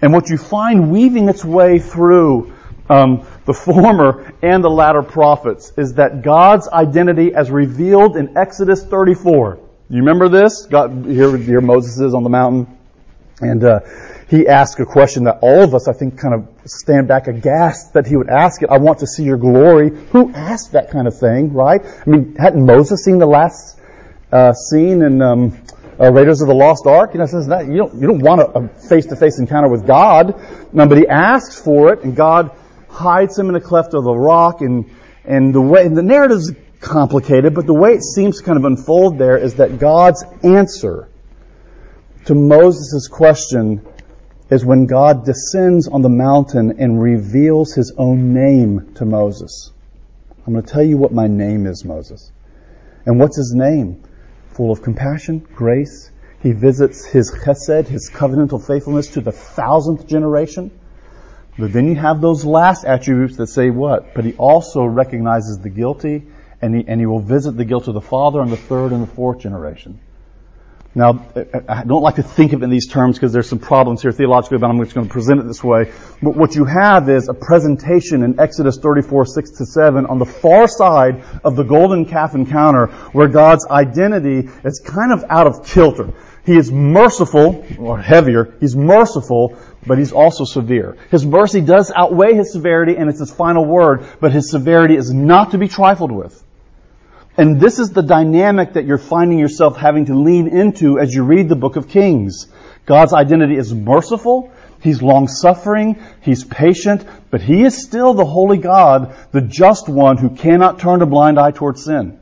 And 0.00 0.12
what 0.12 0.30
you 0.30 0.38
find 0.38 0.90
weaving 0.90 1.28
its 1.28 1.44
way 1.44 1.78
through 1.78 2.54
um, 2.88 3.26
the 3.44 3.54
former 3.54 4.32
and 4.42 4.62
the 4.64 4.70
latter 4.70 5.02
prophets 5.02 5.72
is 5.76 5.94
that 5.94 6.22
God's 6.22 6.68
identity 6.68 7.34
as 7.34 7.50
revealed 7.50 8.16
in 8.16 8.36
Exodus 8.36 8.84
34. 8.84 9.58
You 9.90 9.98
remember 9.98 10.28
this? 10.28 10.66
God, 10.66 11.06
here, 11.06 11.36
here 11.36 11.60
Moses 11.60 11.98
is 11.98 12.14
on 12.14 12.22
the 12.22 12.28
mountain, 12.28 12.78
and 13.40 13.64
uh, 13.64 13.80
he 14.28 14.46
asked 14.46 14.78
a 14.80 14.84
question 14.84 15.24
that 15.24 15.38
all 15.40 15.62
of 15.62 15.74
us, 15.74 15.88
I 15.88 15.94
think, 15.94 16.18
kind 16.18 16.34
of 16.34 16.48
stand 16.66 17.08
back 17.08 17.28
aghast 17.28 17.94
that 17.94 18.06
he 18.06 18.16
would 18.16 18.28
ask 18.28 18.62
it. 18.62 18.68
I 18.68 18.76
want 18.76 18.98
to 18.98 19.06
see 19.06 19.24
your 19.24 19.38
glory. 19.38 19.90
Who 20.10 20.32
asked 20.34 20.72
that 20.72 20.90
kind 20.90 21.08
of 21.08 21.18
thing, 21.18 21.54
right? 21.54 21.80
I 21.82 22.10
mean, 22.10 22.36
hadn't 22.36 22.64
Moses 22.64 23.02
seen 23.02 23.18
the 23.18 23.26
last 23.26 23.80
uh, 24.30 24.52
scene 24.52 25.00
in 25.00 25.22
um, 25.22 25.58
uh, 25.98 26.12
Raiders 26.12 26.42
of 26.42 26.48
the 26.48 26.54
Lost 26.54 26.86
Ark? 26.86 27.14
You 27.14 27.20
know, 27.20 27.26
says 27.26 27.46
that 27.46 27.66
you 27.66 27.78
don't 27.78 27.94
you 27.94 28.06
don't 28.06 28.20
want 28.20 28.42
a 28.42 28.68
face 28.88 29.06
to 29.06 29.16
face 29.16 29.38
encounter 29.38 29.68
with 29.68 29.86
God. 29.86 30.34
No, 30.74 30.86
but 30.86 30.98
he 30.98 31.08
asks 31.08 31.58
for 31.58 31.94
it, 31.94 32.04
and 32.04 32.14
God 32.14 32.50
hides 32.88 33.38
him 33.38 33.48
in 33.48 33.54
a 33.54 33.60
cleft 33.60 33.94
of 33.94 34.04
the 34.04 34.14
rock, 34.14 34.60
and 34.60 34.90
and 35.24 35.54
the 35.54 35.60
way 35.60 35.84
and 35.84 35.96
the 35.96 36.02
narrative 36.02 36.38
is 36.38 36.54
complicated, 36.80 37.54
but 37.54 37.66
the 37.66 37.74
way 37.74 37.92
it 37.92 38.02
seems 38.02 38.38
to 38.38 38.44
kind 38.44 38.58
of 38.58 38.64
unfold 38.64 39.18
there 39.18 39.36
is 39.36 39.56
that 39.56 39.78
God's 39.78 40.24
answer 40.42 41.08
to 42.26 42.34
Moses' 42.34 43.08
question 43.08 43.86
is 44.50 44.64
when 44.64 44.86
God 44.86 45.24
descends 45.24 45.88
on 45.88 46.02
the 46.02 46.08
mountain 46.08 46.76
and 46.78 47.00
reveals 47.00 47.74
his 47.74 47.92
own 47.98 48.32
name 48.32 48.94
to 48.94 49.04
Moses. 49.04 49.72
I'm 50.46 50.54
going 50.54 50.64
to 50.64 50.72
tell 50.72 50.82
you 50.82 50.96
what 50.96 51.12
my 51.12 51.26
name 51.26 51.66
is, 51.66 51.84
Moses. 51.84 52.32
And 53.04 53.18
what's 53.20 53.36
his 53.36 53.52
name? 53.54 54.02
Full 54.52 54.70
of 54.70 54.82
compassion, 54.82 55.46
grace. 55.54 56.10
He 56.42 56.52
visits 56.52 57.04
his 57.04 57.30
chesed, 57.30 57.88
his 57.88 58.10
covenantal 58.10 58.66
faithfulness 58.66 59.08
to 59.08 59.20
the 59.20 59.32
thousandth 59.32 60.06
generation. 60.06 60.70
But 61.58 61.72
then 61.72 61.88
you 61.88 61.96
have 61.96 62.20
those 62.20 62.44
last 62.44 62.84
attributes 62.84 63.36
that 63.36 63.48
say 63.48 63.70
what? 63.70 64.14
But 64.14 64.24
he 64.24 64.34
also 64.34 64.84
recognizes 64.84 65.58
the 65.58 65.70
guilty 65.70 66.26
and 66.62 66.74
he, 66.74 66.84
and 66.86 67.00
he 67.00 67.06
will 67.06 67.20
visit 67.20 67.56
the 67.56 67.64
guilt 67.64 67.88
of 67.88 67.94
the 67.94 68.00
father 68.00 68.40
and 68.40 68.50
the 68.50 68.56
third 68.56 68.92
and 68.92 69.02
the 69.02 69.08
fourth 69.08 69.40
generation. 69.40 70.00
Now, 70.94 71.26
I 71.68 71.84
don't 71.84 72.02
like 72.02 72.16
to 72.16 72.22
think 72.22 72.52
of 72.54 72.62
it 72.62 72.64
in 72.64 72.70
these 72.70 72.88
terms 72.88 73.16
because 73.16 73.32
there's 73.32 73.48
some 73.48 73.58
problems 73.58 74.02
here 74.02 74.10
theologically, 74.10 74.58
but 74.58 74.68
I'm 74.68 74.82
just 74.82 74.94
going 74.94 75.06
to 75.06 75.12
present 75.12 75.38
it 75.38 75.46
this 75.46 75.62
way. 75.62 75.92
But 76.22 76.34
what 76.34 76.54
you 76.54 76.64
have 76.64 77.08
is 77.08 77.28
a 77.28 77.34
presentation 77.34 78.22
in 78.22 78.40
Exodus 78.40 78.78
34, 78.78 79.26
6 79.26 79.50
to 79.58 79.66
7 79.66 80.06
on 80.06 80.18
the 80.18 80.26
far 80.26 80.66
side 80.66 81.22
of 81.44 81.56
the 81.56 81.62
golden 81.62 82.06
calf 82.06 82.34
encounter 82.34 82.86
where 83.12 83.28
God's 83.28 83.66
identity 83.66 84.48
is 84.64 84.80
kind 84.84 85.12
of 85.12 85.24
out 85.28 85.46
of 85.46 85.66
kilter. 85.66 86.12
He 86.44 86.56
is 86.56 86.72
merciful, 86.72 87.64
or 87.78 88.00
heavier, 88.00 88.54
he's 88.58 88.74
merciful, 88.74 89.58
but 89.86 89.98
he's 89.98 90.12
also 90.12 90.44
severe. 90.44 90.96
His 91.10 91.24
mercy 91.24 91.60
does 91.60 91.92
outweigh 91.94 92.34
his 92.34 92.52
severity, 92.52 92.96
and 92.96 93.08
it's 93.08 93.20
his 93.20 93.32
final 93.32 93.64
word, 93.64 94.06
but 94.20 94.32
his 94.32 94.50
severity 94.50 94.96
is 94.96 95.12
not 95.12 95.52
to 95.52 95.58
be 95.58 95.68
trifled 95.68 96.12
with. 96.12 96.42
And 97.36 97.60
this 97.60 97.78
is 97.78 97.90
the 97.90 98.02
dynamic 98.02 98.72
that 98.72 98.84
you're 98.84 98.98
finding 98.98 99.38
yourself 99.38 99.76
having 99.76 100.06
to 100.06 100.14
lean 100.18 100.48
into 100.48 100.98
as 100.98 101.14
you 101.14 101.22
read 101.22 101.48
the 101.48 101.56
book 101.56 101.76
of 101.76 101.88
Kings. 101.88 102.48
God's 102.84 103.12
identity 103.12 103.56
is 103.56 103.72
merciful, 103.72 104.52
He's 104.80 105.02
long 105.02 105.28
suffering, 105.28 106.02
He's 106.20 106.44
patient, 106.44 107.04
but 107.30 107.40
He 107.40 107.62
is 107.62 107.84
still 107.84 108.14
the 108.14 108.24
holy 108.24 108.58
God, 108.58 109.14
the 109.32 109.40
just 109.40 109.88
one 109.88 110.16
who 110.16 110.30
cannot 110.30 110.80
turn 110.80 111.02
a 111.02 111.06
blind 111.06 111.38
eye 111.38 111.52
towards 111.52 111.84
sin. 111.84 112.18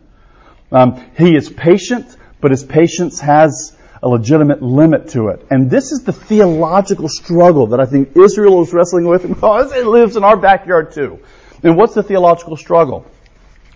Um, 0.73 1.03
he 1.17 1.37
is 1.37 1.49
patient, 1.49 2.17
but 2.41 2.51
His 2.51 2.65
patience 2.65 3.21
has 3.21 3.77
a 4.03 4.09
legitimate 4.09 4.63
limit 4.63 5.11
to 5.11 5.29
it. 5.29 5.47
And 5.51 5.71
this 5.71 5.93
is 5.93 6.03
the 6.05 6.13
theological 6.13 7.09
struggle 7.09 7.69
that 7.69 7.81
I 7.81 7.87
think 7.87 8.17
Israel 8.17 8.63
is 8.63 8.73
wrestling 8.73 9.07
with 9.07 9.27
because 9.29 9.73
it 9.73 9.87
lives 9.87 10.17
in 10.17 10.25
our 10.25 10.37
backyard 10.37 10.93
too. 10.93 11.21
And 11.63 11.77
what's 11.77 11.95
the 11.95 12.03
theological 12.03 12.57
struggle? 12.57 13.07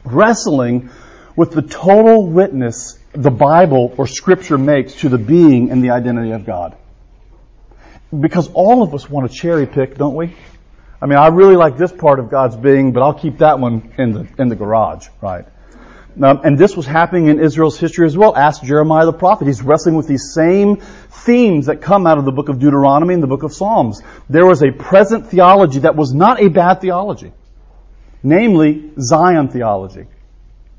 Wrestling 0.04 0.90
with 1.36 1.52
the 1.52 1.62
total 1.62 2.26
witness 2.26 2.98
the 3.12 3.30
Bible 3.30 3.94
or 3.96 4.06
Scripture 4.06 4.58
makes 4.58 4.94
to 4.96 5.08
the 5.08 5.18
being 5.18 5.70
and 5.70 5.82
the 5.82 5.90
identity 5.90 6.30
of 6.30 6.44
God. 6.44 6.76
Because 8.18 8.50
all 8.52 8.82
of 8.82 8.94
us 8.94 9.08
want 9.08 9.30
to 9.30 9.36
cherry 9.36 9.66
pick, 9.66 9.96
don't 9.96 10.14
we? 10.14 10.34
I 11.02 11.06
mean, 11.06 11.18
I 11.18 11.28
really 11.28 11.56
like 11.56 11.78
this 11.78 11.92
part 11.92 12.18
of 12.18 12.30
God's 12.30 12.56
being, 12.56 12.92
but 12.92 13.02
I'll 13.02 13.14
keep 13.14 13.38
that 13.38 13.58
one 13.58 13.92
in 13.98 14.12
the, 14.12 14.28
in 14.38 14.48
the 14.48 14.56
garage, 14.56 15.08
right? 15.20 15.46
Um, 16.22 16.40
and 16.44 16.58
this 16.58 16.76
was 16.76 16.86
happening 16.86 17.26
in 17.26 17.40
Israel's 17.40 17.78
history 17.78 18.06
as 18.06 18.16
well. 18.16 18.36
Ask 18.36 18.62
Jeremiah 18.62 19.06
the 19.06 19.12
prophet. 19.12 19.46
He's 19.46 19.62
wrestling 19.62 19.96
with 19.96 20.06
these 20.06 20.32
same 20.34 20.76
themes 20.76 21.66
that 21.66 21.80
come 21.80 22.06
out 22.06 22.18
of 22.18 22.24
the 22.24 22.32
book 22.32 22.48
of 22.48 22.58
Deuteronomy 22.58 23.14
and 23.14 23.22
the 23.22 23.26
book 23.26 23.42
of 23.42 23.52
Psalms. 23.52 24.02
There 24.28 24.46
was 24.46 24.62
a 24.62 24.70
present 24.72 25.28
theology 25.28 25.80
that 25.80 25.96
was 25.96 26.12
not 26.12 26.40
a 26.40 26.48
bad 26.48 26.80
theology. 26.80 27.32
Namely, 28.22 28.90
Zion 29.00 29.48
theology. 29.48 30.06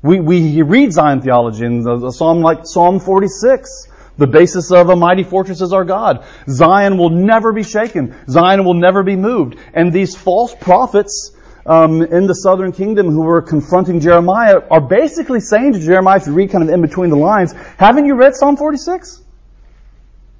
We, 0.02 0.20
we 0.20 0.62
read 0.62 0.92
Zion 0.92 1.22
theology 1.22 1.64
in 1.64 1.86
a 1.86 2.12
psalm 2.12 2.40
like 2.40 2.60
Psalm 2.64 3.00
46. 3.00 3.88
The 4.18 4.26
basis 4.26 4.70
of 4.70 4.90
a 4.90 4.96
mighty 4.96 5.22
fortress 5.22 5.60
is 5.60 5.72
our 5.72 5.84
God. 5.84 6.24
Zion 6.48 6.98
will 6.98 7.10
never 7.10 7.52
be 7.52 7.62
shaken. 7.62 8.14
Zion 8.28 8.64
will 8.64 8.74
never 8.74 9.02
be 9.02 9.16
moved. 9.16 9.56
And 9.72 9.92
these 9.92 10.16
false 10.16 10.54
prophets 10.54 11.32
um, 11.64 12.02
in 12.02 12.26
the 12.26 12.34
southern 12.34 12.72
kingdom 12.72 13.10
who 13.10 13.22
were 13.22 13.42
confronting 13.42 14.00
Jeremiah 14.00 14.60
are 14.70 14.80
basically 14.80 15.40
saying 15.40 15.74
to 15.74 15.80
Jeremiah, 15.80 16.16
if 16.16 16.26
you 16.26 16.32
read 16.32 16.50
kind 16.50 16.64
of 16.64 16.70
in 16.70 16.80
between 16.80 17.10
the 17.10 17.16
lines, 17.16 17.52
haven't 17.78 18.06
you 18.06 18.14
read 18.14 18.34
Psalm 18.34 18.56
46? 18.56 19.22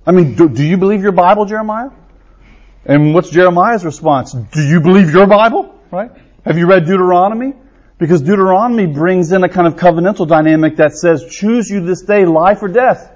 I 0.05 0.11
mean, 0.11 0.35
do, 0.35 0.49
do 0.49 0.65
you 0.65 0.77
believe 0.77 1.03
your 1.03 1.13
Bible, 1.13 1.45
Jeremiah? 1.45 1.91
And 2.85 3.15
what's 3.15 3.31
Jeremiah's 3.31 3.85
response? 3.85 4.33
Do 4.33 4.61
you 4.61 4.81
believe 4.81 5.13
your 5.13 5.27
Bible? 5.27 5.79
Right? 5.93 6.11
Have 6.45 6.59
you 6.59 6.67
read 6.67 6.87
Deuteronomy? 6.87 7.55
Because 7.99 8.21
Deuteronomy 8.21 8.87
brings 8.87 9.31
in 9.31 9.45
a 9.45 9.49
kind 9.49 9.69
of 9.69 9.77
covenantal 9.77 10.27
dynamic 10.27 10.77
that 10.79 10.95
says, 10.95 11.25
choose 11.31 11.71
you 11.71 11.85
this 11.85 12.03
day 12.03 12.25
life 12.25 12.61
or 12.63 12.69
death. 12.69 13.13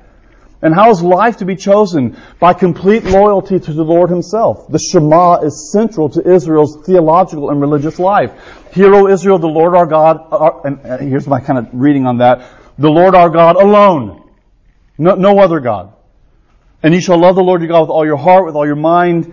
And 0.63 0.75
how 0.75 0.91
is 0.91 1.03
life 1.03 1.39
to 1.39 1.45
be 1.45 1.55
chosen? 1.57 2.17
By 2.41 2.55
complete 2.55 3.05
loyalty 3.05 3.61
to 3.61 3.73
the 3.73 3.85
Lord 3.85 4.11
Himself. 4.11 4.69
The 4.69 4.79
Shema 4.79 5.41
is 5.43 5.71
central 5.73 6.09
to 6.11 6.29
Israel's 6.29 6.85
theological 6.87 7.51
and 7.51 7.61
religious 7.61 7.99
life. 7.99 8.33
Hear, 8.73 8.95
O 8.95 9.09
Israel, 9.09 9.39
the 9.39 9.47
Lord 9.47 9.75
our 9.75 9.87
God, 9.87 10.27
uh, 10.31 10.61
and 10.65 11.09
here's 11.09 11.27
my 11.27 11.41
kind 11.41 11.59
of 11.59 11.69
reading 11.73 12.07
on 12.07 12.19
that. 12.19 12.49
The 12.79 12.91
Lord 12.91 13.15
our 13.15 13.31
God 13.31 13.57
alone. 13.57 14.31
No, 14.99 15.15
no 15.15 15.39
other 15.39 15.61
God. 15.61 15.93
And 16.83 16.95
you 16.95 17.01
shall 17.01 17.19
love 17.19 17.37
the 17.37 17.43
Lord 17.43 17.61
your 17.61 17.69
God 17.69 17.83
with 17.83 17.91
all 17.91 18.07
your 18.07 18.17
heart, 18.17 18.47
with 18.47 18.55
all 18.55 18.67
your 18.67 18.77
mind, 18.77 19.33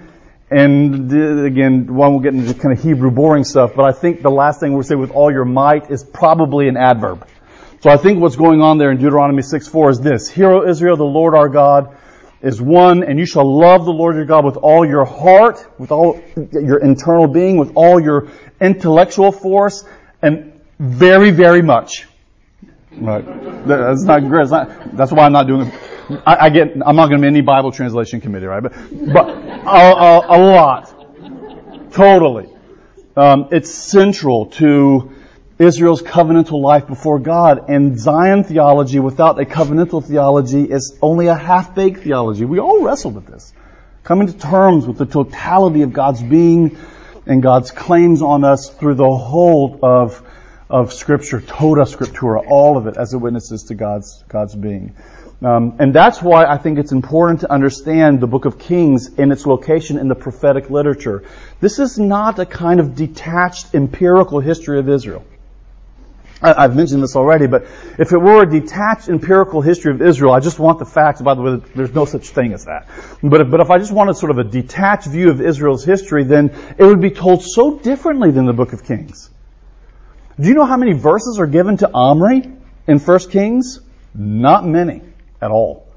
and 0.54 1.12
again, 1.46 1.94
one 1.94 2.14
will 2.14 2.20
get 2.20 2.36
into 2.36 2.54
kind 2.54 2.78
of 2.78 2.84
Hebrew 2.84 3.10
boring 3.10 3.44
stuff, 3.44 3.72
but 3.76 3.86
I 3.86 3.92
think 3.92 4.22
the 4.22 4.30
last 4.30 4.60
thing 4.60 4.74
we'll 4.74 4.84
say 4.84 4.94
with 4.94 5.10
all 5.10 5.32
your 5.32 5.46
might 5.46 5.90
is 5.90 6.04
probably 6.04 6.68
an 6.68 6.78
adverb. 6.78 7.28
So 7.84 7.90
I 7.90 7.98
think 7.98 8.22
what's 8.22 8.38
going 8.38 8.62
on 8.62 8.78
there 8.78 8.92
in 8.92 8.98
Deuteronomy 8.98 9.42
6 9.42 9.68
4 9.68 9.90
is 9.90 10.00
this. 10.00 10.30
Hear, 10.30 10.50
O 10.50 10.66
Israel, 10.66 10.96
the 10.96 11.04
Lord 11.04 11.36
our 11.36 11.50
God 11.50 11.98
is 12.42 12.62
one, 12.62 13.04
and 13.04 13.20
you 13.20 13.26
shall 13.26 13.44
love 13.60 13.84
the 13.84 13.92
Lord 13.92 14.16
your 14.16 14.24
God 14.24 14.46
with 14.46 14.56
all 14.56 14.86
your 14.86 15.04
heart, 15.04 15.68
with 15.78 15.92
all 15.92 16.18
your 16.54 16.78
internal 16.78 17.28
being, 17.28 17.58
with 17.58 17.74
all 17.76 18.00
your 18.00 18.30
intellectual 18.62 19.34
force, 19.34 19.84
and 20.22 20.62
very, 20.80 21.32
very 21.32 21.62
much. 21.62 22.08
Right. 22.94 23.26
That's 23.68 24.04
not 24.04 24.30
great. 24.30 24.48
That's 24.48 25.12
why 25.12 25.26
I'm 25.26 25.34
not 25.34 25.48
doing 25.48 25.68
it. 25.68 25.74
I, 26.26 26.46
I, 26.46 26.50
get, 26.52 26.72
I'm 26.86 26.96
not 26.96 27.08
going 27.08 27.20
to 27.20 27.22
be 27.22 27.28
any 27.28 27.42
Bible 27.42 27.74
translation 27.74 28.22
committee, 28.22 28.46
right? 28.46 28.64
But, 28.64 28.72
but 29.12 29.28
a, 29.28 29.70
a, 29.70 30.38
a 30.38 30.40
lot. 30.40 31.92
Totally. 31.92 32.48
Um, 33.18 33.50
it's 33.52 33.74
central 33.74 34.46
to 34.52 35.14
Israel's 35.60 36.02
covenantal 36.02 36.62
life 36.62 36.88
before 36.88 37.20
God. 37.20 37.70
And 37.70 38.00
Zion 38.00 38.44
theology 38.44 39.00
without 39.00 39.40
a 39.40 39.46
covenantal 39.46 40.06
theology 40.06 40.64
is 40.64 40.98
only 41.02 41.28
a 41.28 41.36
half-baked 41.36 42.02
theology. 42.02 42.46
We 42.46 42.60
all 42.60 42.84
wrestle 42.84 43.12
with 43.12 43.28
this. 43.28 43.54
Coming 44.04 44.28
to 44.28 44.38
terms 44.38 44.86
with 44.86 44.98
the 44.98 45.06
totality 45.06 45.84
of 45.84 45.94
God's 45.94 46.22
being 46.22 46.78
and 47.26 47.42
God's 47.42 47.72
claims 47.72 48.22
on 48.22 48.44
us 48.44 48.70
through 48.70 48.96
the 48.96 49.10
whole 49.10 49.80
of, 49.82 50.22
of 50.70 50.92
Scripture, 50.92 51.40
Toda 51.40 51.84
Scriptura, 51.84 52.44
all 52.46 52.78
of 52.78 52.88
it 52.88 52.98
as 52.98 53.14
it 53.14 53.18
witnesses 53.18 53.64
to 53.66 53.76
God's, 53.76 54.24
God's 54.28 54.56
being. 54.56 54.96
Um, 55.42 55.76
and 55.80 55.94
that's 55.94 56.22
why 56.22 56.46
I 56.46 56.58
think 56.58 56.80
it's 56.80 56.92
important 56.94 57.42
to 57.42 57.52
understand 57.52 58.22
the 58.22 58.28
book 58.28 58.46
of 58.46 58.60
Kings 58.60 59.08
in 59.16 59.32
its 59.32 59.46
location 59.46 59.98
in 59.98 60.08
the 60.08 60.16
prophetic 60.16 60.70
literature. 60.70 61.24
This 61.60 61.80
is 61.80 62.00
not 62.00 62.40
a 62.40 62.46
kind 62.46 62.80
of 62.80 62.96
detached 62.96 63.76
empirical 63.76 64.40
history 64.40 64.80
of 64.80 64.88
Israel. 64.88 65.24
I, 66.44 66.64
have 66.64 66.76
mentioned 66.76 67.02
this 67.02 67.16
already, 67.16 67.48
but 67.48 67.64
if 67.98 68.12
it 68.12 68.18
were 68.18 68.44
a 68.44 68.50
detached 68.50 69.08
empirical 69.08 69.62
history 69.62 69.94
of 69.94 70.02
Israel, 70.02 70.34
I 70.34 70.42
just 70.42 70.60
want 70.60 70.78
the 70.78 70.86
facts. 70.86 71.22
By 71.22 71.36
the 71.36 71.42
way, 71.42 71.62
there's 71.74 71.94
no 71.94 72.04
such 72.04 72.30
thing 72.30 72.52
as 72.52 72.66
that. 72.66 72.90
But 73.24 73.42
if, 73.42 73.50
but 73.50 73.62
if 73.62 73.70
I 73.70 73.78
just 73.78 73.94
wanted 73.94 74.18
sort 74.18 74.32
of 74.32 74.40
a 74.40 74.44
detached 74.44 75.08
view 75.08 75.30
of 75.30 75.40
Israel's 75.40 75.86
history, 75.86 76.26
then 76.26 76.54
it 76.78 76.84
would 76.84 77.00
be 77.00 77.12
told 77.12 77.44
so 77.44 77.80
differently 77.80 78.32
than 78.32 78.46
the 78.46 78.54
book 78.54 78.74
of 78.74 78.84
Kings. 78.84 79.30
Do 80.38 80.48
you 80.50 80.54
know 80.54 80.66
how 80.66 80.78
many 80.78 80.94
verses 80.94 81.40
are 81.40 81.48
given 81.48 81.78
to 81.78 81.90
Omri 81.94 82.44
in 82.88 83.00
1 83.00 83.20
Kings? 83.30 83.80
Not 84.14 84.66
many 84.66 85.02
at 85.42 85.50
all. 85.50 85.88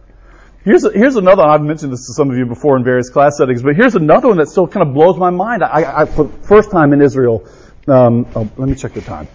Here's, 0.65 0.85
a, 0.85 0.91
here's 0.91 1.17
another 1.17 1.43
I've 1.43 1.63
mentioned 1.63 1.93
this 1.93 2.07
to 2.07 2.13
some 2.13 2.31
of 2.31 2.37
you 2.37 2.47
before 2.47 2.77
in 2.77 2.85
various 2.85 3.09
class 3.09 3.39
settings, 3.39 3.63
but 3.63 3.77
here's 3.77 3.95
another 3.95 4.29
one 4.29 4.37
that 4.39 4.49
still 4.49 4.67
kind 4.67 4.87
of 4.87 4.95
blows 4.95 5.17
my 5.17 5.31
mind. 5.31 5.63
I, 5.65 6.03
I 6.03 6.05
for 6.05 6.25
the 6.25 6.47
first 6.47 6.71
time 6.71 6.93
in 6.93 7.01
Israel, 7.03 7.49
um, 7.89 8.27
oh, 8.35 8.49
let 8.57 8.69
me 8.69 8.75
check 8.75 8.93
the 8.93 9.01
time. 9.01 9.29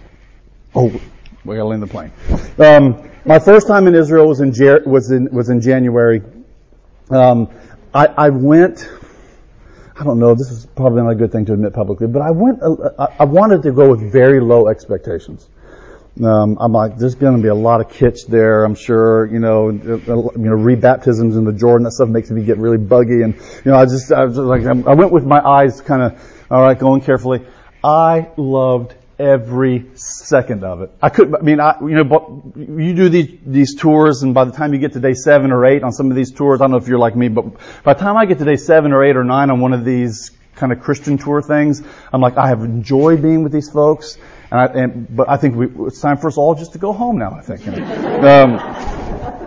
Oh, 0.74 0.88
we 1.44 1.56
gotta 1.56 1.64
land 1.64 1.82
the 1.82 1.86
plane. 1.86 2.12
Um, 2.58 3.10
my 3.24 3.38
first 3.38 3.66
time 3.66 3.86
in 3.86 3.94
Israel 3.94 4.26
was 4.26 4.40
in, 4.40 4.52
Jer- 4.52 4.82
was 4.86 5.10
in, 5.10 5.28
was 5.30 5.50
in 5.50 5.60
January. 5.60 6.22
Um, 7.10 7.50
I, 7.92 8.06
I 8.06 8.30
went, 8.30 8.88
I 9.98 10.04
don't 10.04 10.18
know, 10.18 10.34
this 10.34 10.50
is 10.50 10.64
probably 10.64 11.02
not 11.02 11.10
a 11.10 11.14
good 11.14 11.30
thing 11.30 11.44
to 11.46 11.52
admit 11.52 11.74
publicly, 11.74 12.06
but 12.06 12.22
I 12.22 12.30
went, 12.30 12.62
uh, 12.62 13.06
I 13.18 13.24
wanted 13.24 13.62
to 13.64 13.72
go 13.72 13.90
with 13.90 14.10
very 14.10 14.40
low 14.40 14.68
expectations. 14.68 15.48
Um, 16.22 16.56
I'm 16.60 16.72
like, 16.72 16.96
there's 16.96 17.14
going 17.14 17.36
to 17.36 17.42
be 17.42 17.48
a 17.48 17.54
lot 17.54 17.80
of 17.80 17.88
kitsch 17.88 18.26
there, 18.26 18.64
I'm 18.64 18.74
sure. 18.74 19.26
You 19.26 19.38
know, 19.38 19.68
uh, 19.68 19.72
you 19.72 20.06
know, 20.36 20.56
rebaptisms 20.56 21.36
in 21.36 21.44
the 21.44 21.52
Jordan. 21.52 21.84
That 21.84 21.92
stuff 21.92 22.08
makes 22.08 22.30
me 22.30 22.44
get 22.44 22.58
really 22.58 22.76
buggy, 22.76 23.22
and 23.22 23.34
you 23.34 23.70
know, 23.70 23.76
I 23.76 23.84
just, 23.86 24.12
I 24.12 24.24
was 24.24 24.36
like, 24.36 24.64
I 24.64 24.94
went 24.94 25.10
with 25.10 25.24
my 25.24 25.40
eyes 25.40 25.80
kind 25.80 26.02
of, 26.02 26.46
all 26.50 26.62
right, 26.62 26.78
going 26.78 27.00
carefully. 27.00 27.46
I 27.82 28.28
loved 28.36 28.94
every 29.22 29.86
second 29.94 30.64
of 30.64 30.82
it. 30.82 30.90
I 31.00 31.08
could, 31.08 31.34
I 31.34 31.40
mean, 31.40 31.60
I, 31.60 31.78
you 31.80 32.02
know, 32.02 32.52
you 32.56 32.94
do 32.94 33.08
these 33.08 33.38
these 33.46 33.74
tours, 33.76 34.22
and 34.22 34.34
by 34.34 34.44
the 34.44 34.52
time 34.52 34.74
you 34.74 34.80
get 34.80 34.92
to 34.94 35.00
day 35.00 35.14
seven 35.14 35.52
or 35.52 35.64
eight 35.64 35.84
on 35.84 35.92
some 35.92 36.10
of 36.10 36.16
these 36.16 36.32
tours, 36.32 36.60
I 36.60 36.64
don't 36.64 36.72
know 36.72 36.76
if 36.78 36.88
you're 36.88 36.98
like 36.98 37.14
me, 37.14 37.28
but 37.28 37.44
by 37.84 37.94
the 37.94 38.00
time 38.00 38.16
I 38.16 38.26
get 38.26 38.38
to 38.38 38.44
day 38.44 38.56
seven 38.56 38.92
or 38.92 39.04
eight 39.04 39.16
or 39.16 39.24
nine 39.24 39.50
on 39.50 39.60
one 39.60 39.72
of 39.72 39.84
these 39.84 40.32
kind 40.56 40.72
of 40.72 40.80
Christian 40.80 41.18
tour 41.18 41.40
things, 41.40 41.82
I'm 42.12 42.20
like, 42.20 42.36
I 42.36 42.48
have 42.48 42.62
enjoyed 42.62 43.22
being 43.22 43.42
with 43.42 43.52
these 43.52 43.70
folks. 43.70 44.18
And 44.50 44.60
I, 44.60 44.66
and, 44.66 45.16
but 45.16 45.30
I 45.30 45.38
think 45.38 45.56
we, 45.56 45.66
it's 45.86 46.00
time 46.00 46.18
for 46.18 46.28
us 46.28 46.36
all 46.36 46.54
just 46.54 46.72
to 46.72 46.78
go 46.78 46.92
home 46.92 47.18
now, 47.18 47.32
I 47.32 47.40
think. 47.40 47.66
Um, 47.66 48.58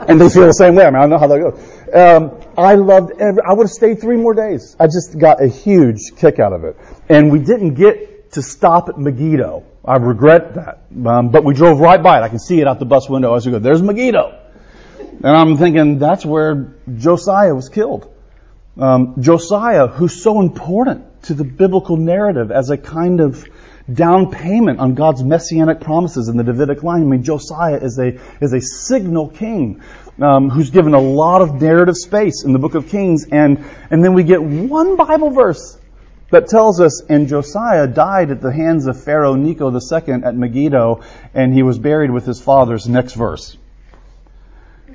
and 0.07 0.19
they 0.19 0.29
feel 0.29 0.47
the 0.47 0.51
same 0.53 0.75
way. 0.75 0.85
I 0.85 0.89
mean, 0.89 1.01
I 1.01 1.05
know 1.05 1.19
how 1.19 1.27
that 1.27 1.39
goes. 1.39 1.59
Um, 1.93 2.31
I 2.57 2.73
loved 2.75 3.11
every, 3.19 3.41
I 3.47 3.53
would 3.53 3.65
have 3.65 3.71
stayed 3.71 4.01
three 4.01 4.17
more 4.17 4.33
days. 4.33 4.75
I 4.79 4.87
just 4.87 5.17
got 5.17 5.43
a 5.43 5.47
huge 5.47 6.15
kick 6.17 6.39
out 6.39 6.53
of 6.53 6.63
it. 6.63 6.75
And 7.07 7.31
we 7.31 7.37
didn't 7.37 7.75
get 7.75 8.04
to 8.31 8.41
stop 8.41 8.89
at 8.89 8.97
Megiddo 8.97 9.63
I 9.87 9.97
regret 9.97 10.55
that. 10.55 10.79
Um, 11.05 11.29
but 11.29 11.43
we 11.43 11.53
drove 11.53 11.79
right 11.79 12.01
by 12.01 12.19
it. 12.19 12.23
I 12.23 12.29
can 12.29 12.39
see 12.39 12.59
it 12.59 12.67
out 12.67 12.79
the 12.79 12.85
bus 12.85 13.07
window 13.07 13.35
as 13.35 13.45
we 13.45 13.51
go. 13.51 13.59
There's 13.59 13.81
Megiddo. 13.81 14.39
And 14.97 15.27
I'm 15.27 15.57
thinking 15.57 15.99
that's 15.99 16.25
where 16.25 16.73
Josiah 16.97 17.53
was 17.53 17.69
killed. 17.69 18.11
Um, 18.77 19.21
Josiah, 19.21 19.87
who's 19.87 20.21
so 20.21 20.41
important 20.41 21.23
to 21.23 21.33
the 21.33 21.43
biblical 21.43 21.97
narrative 21.97 22.51
as 22.51 22.71
a 22.71 22.77
kind 22.77 23.21
of 23.21 23.47
down 23.91 24.31
payment 24.31 24.79
on 24.79 24.95
God's 24.95 25.23
messianic 25.23 25.81
promises 25.81 26.27
in 26.27 26.37
the 26.37 26.43
Davidic 26.43 26.81
line. 26.81 27.03
I 27.03 27.05
mean, 27.05 27.23
Josiah 27.23 27.77
is 27.77 27.99
a 27.99 28.19
is 28.41 28.53
a 28.53 28.59
signal 28.59 29.29
king 29.29 29.81
um, 30.19 30.49
who's 30.49 30.71
given 30.71 30.95
a 30.95 30.99
lot 30.99 31.41
of 31.41 31.61
narrative 31.61 31.95
space 31.95 32.43
in 32.43 32.51
the 32.53 32.59
Book 32.59 32.73
of 32.73 32.89
Kings, 32.89 33.27
and 33.31 33.63
and 33.91 34.03
then 34.03 34.13
we 34.13 34.23
get 34.23 34.41
one 34.41 34.97
Bible 34.97 35.29
verse 35.29 35.79
that 36.31 36.47
tells 36.47 36.79
us, 36.81 37.01
and 37.07 37.27
Josiah 37.27 37.87
died 37.87 38.31
at 38.31 38.41
the 38.41 38.51
hands 38.51 38.87
of 38.87 39.03
Pharaoh 39.03 39.35
Necho 39.35 39.71
II 39.71 40.13
at 40.23 40.35
Megiddo, 40.35 41.03
and 41.33 41.53
he 41.53 41.63
was 41.63 41.77
buried 41.77 42.11
with 42.11 42.25
his 42.25 42.41
fathers. 42.41 42.87
Next 42.87 43.13
verse. 43.13 43.57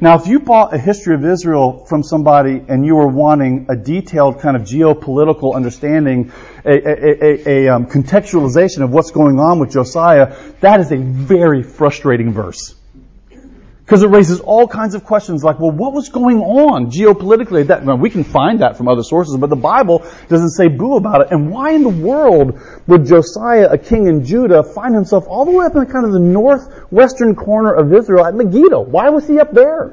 Now, 0.02 0.18
if 0.18 0.26
you 0.26 0.40
bought 0.40 0.72
a 0.72 0.78
history 0.78 1.14
of 1.14 1.26
Israel 1.26 1.84
from 1.84 2.02
somebody 2.02 2.64
and 2.68 2.86
you 2.86 2.96
were 2.96 3.06
wanting 3.06 3.66
a 3.68 3.76
detailed 3.76 4.40
kind 4.40 4.56
of 4.56 4.62
geopolitical 4.62 5.54
understanding, 5.54 6.32
a, 6.64 6.72
a, 6.72 7.24
a, 7.24 7.66
a 7.66 7.68
um, 7.68 7.84
contextualization 7.84 8.82
of 8.82 8.92
what's 8.92 9.10
going 9.10 9.38
on 9.38 9.58
with 9.58 9.72
Josiah, 9.72 10.34
that 10.60 10.80
is 10.80 10.90
a 10.90 10.96
very 10.96 11.62
frustrating 11.62 12.32
verse. 12.32 12.74
Because 13.90 14.04
it 14.04 14.10
raises 14.10 14.38
all 14.38 14.68
kinds 14.68 14.94
of 14.94 15.02
questions 15.02 15.42
like, 15.42 15.58
well, 15.58 15.72
what 15.72 15.92
was 15.92 16.10
going 16.10 16.38
on 16.38 16.92
geopolitically? 16.92 17.66
That 17.66 17.82
well, 17.82 17.98
we 17.98 18.08
can 18.08 18.22
find 18.22 18.60
that 18.60 18.76
from 18.76 18.86
other 18.86 19.02
sources, 19.02 19.36
but 19.36 19.50
the 19.50 19.56
Bible 19.56 20.06
doesn't 20.28 20.50
say 20.50 20.68
boo 20.68 20.94
about 20.94 21.22
it. 21.22 21.32
And 21.32 21.50
why 21.50 21.72
in 21.72 21.82
the 21.82 21.88
world 21.88 22.60
would 22.86 23.04
Josiah, 23.04 23.68
a 23.68 23.76
king 23.76 24.06
in 24.06 24.24
Judah, 24.24 24.62
find 24.62 24.94
himself 24.94 25.26
all 25.26 25.44
the 25.44 25.50
way 25.50 25.66
up 25.66 25.74
in 25.74 25.84
kind 25.86 26.06
of 26.06 26.12
the 26.12 26.20
northwestern 26.20 27.34
corner 27.34 27.74
of 27.74 27.92
Israel 27.92 28.24
at 28.24 28.36
Megiddo? 28.36 28.82
Why 28.82 29.08
was 29.08 29.26
he 29.26 29.40
up 29.40 29.50
there? 29.50 29.92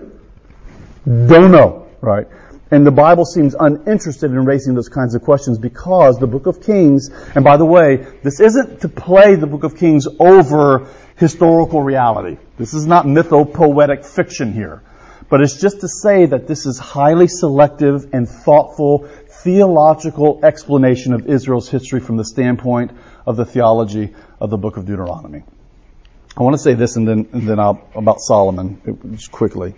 Don't 1.04 1.52
know, 1.52 1.88
right? 2.00 2.28
And 2.70 2.86
the 2.86 2.92
Bible 2.92 3.26
seems 3.26 3.56
uninterested 3.60 4.30
in 4.30 4.46
raising 4.46 4.76
those 4.76 4.90
kinds 4.90 5.16
of 5.16 5.24
questions 5.24 5.58
because 5.58 6.20
the 6.20 6.28
book 6.28 6.46
of 6.46 6.62
Kings, 6.62 7.10
and 7.34 7.44
by 7.44 7.58
the 7.58 7.66
way, 7.66 8.06
this 8.22 8.42
isn't 8.42 8.82
to 8.82 8.90
play 8.90 9.34
the 9.34 9.48
book 9.48 9.64
of 9.64 9.76
Kings 9.76 10.08
over 10.20 10.88
historical 11.16 11.82
reality. 11.82 12.38
This 12.58 12.74
is 12.74 12.86
not 12.86 13.06
mythopoetic 13.06 14.06
fiction 14.06 14.54
here. 14.54 14.82
But 15.30 15.42
it's 15.42 15.60
just 15.60 15.82
to 15.82 15.88
say 15.88 16.26
that 16.26 16.48
this 16.48 16.66
is 16.66 16.80
highly 16.80 17.28
selective 17.28 18.14
and 18.14 18.28
thoughtful 18.28 19.10
theological 19.44 20.40
explanation 20.44 21.14
of 21.14 21.28
Israel's 21.28 21.70
history 21.70 22.00
from 22.00 22.18
the 22.18 22.26
standpoint 22.26 22.92
of 23.26 23.36
the 23.36 23.46
theology 23.46 24.14
of 24.40 24.50
the 24.50 24.58
book 24.58 24.78
of 24.78 24.86
Deuteronomy. 24.86 25.44
I 26.36 26.44
want 26.44 26.54
to 26.54 26.62
say 26.62 26.76
this 26.76 26.96
and 26.96 27.08
then, 27.08 27.28
and 27.34 27.48
then 27.48 27.60
I'll, 27.60 27.88
about 27.94 28.20
Solomon, 28.22 28.82
uh, 28.88 29.16
just 29.16 29.32
quickly. 29.32 29.74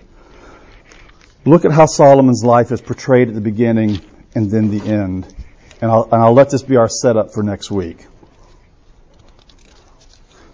Look 1.45 1.65
at 1.65 1.71
how 1.71 1.85
Solomon's 1.85 2.43
life 2.43 2.71
is 2.71 2.81
portrayed 2.81 3.29
at 3.29 3.33
the 3.33 3.41
beginning 3.41 4.01
and 4.35 4.51
then 4.51 4.69
the 4.69 4.85
end. 4.85 5.33
And 5.81 5.89
I'll, 5.89 6.03
and 6.03 6.15
I'll 6.15 6.33
let 6.33 6.49
this 6.51 6.61
be 6.61 6.75
our 6.75 6.89
setup 6.89 7.33
for 7.33 7.43
next 7.43 7.71
week. 7.71 8.05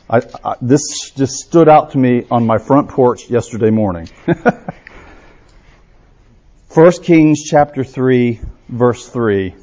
I, 0.08 0.22
I, 0.44 0.56
this 0.62 1.12
just 1.16 1.34
stood 1.34 1.68
out 1.68 1.92
to 1.92 1.98
me 1.98 2.28
on 2.30 2.46
my 2.46 2.60
front 2.60 2.90
porch 2.90 3.30
yesterday 3.30 3.72
morning. 3.72 4.08
1 6.76 6.92
Kings 7.04 7.44
chapter 7.44 7.84
3, 7.84 8.40
verse 8.70 9.08
3. 9.10 9.56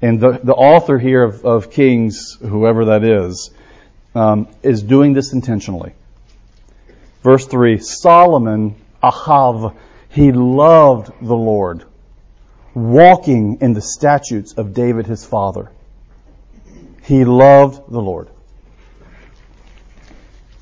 And 0.00 0.18
the, 0.18 0.40
the 0.42 0.54
author 0.54 0.98
here 0.98 1.22
of, 1.22 1.44
of 1.44 1.70
Kings, 1.70 2.36
whoever 2.40 2.86
that 2.86 3.04
is, 3.04 3.50
um, 4.16 4.48
is 4.64 4.82
doing 4.82 5.12
this 5.12 5.32
intentionally. 5.32 5.92
Verse 7.22 7.46
3 7.46 7.78
Solomon, 7.78 8.74
Ahav, 9.02 9.76
he 10.08 10.32
loved 10.32 11.12
the 11.20 11.36
Lord, 11.36 11.84
walking 12.74 13.58
in 13.60 13.72
the 13.72 13.80
statutes 13.80 14.54
of 14.54 14.74
David 14.74 15.06
his 15.06 15.24
father. 15.24 15.70
He 17.04 17.24
loved 17.24 17.88
the 17.88 18.00
Lord. 18.00 18.31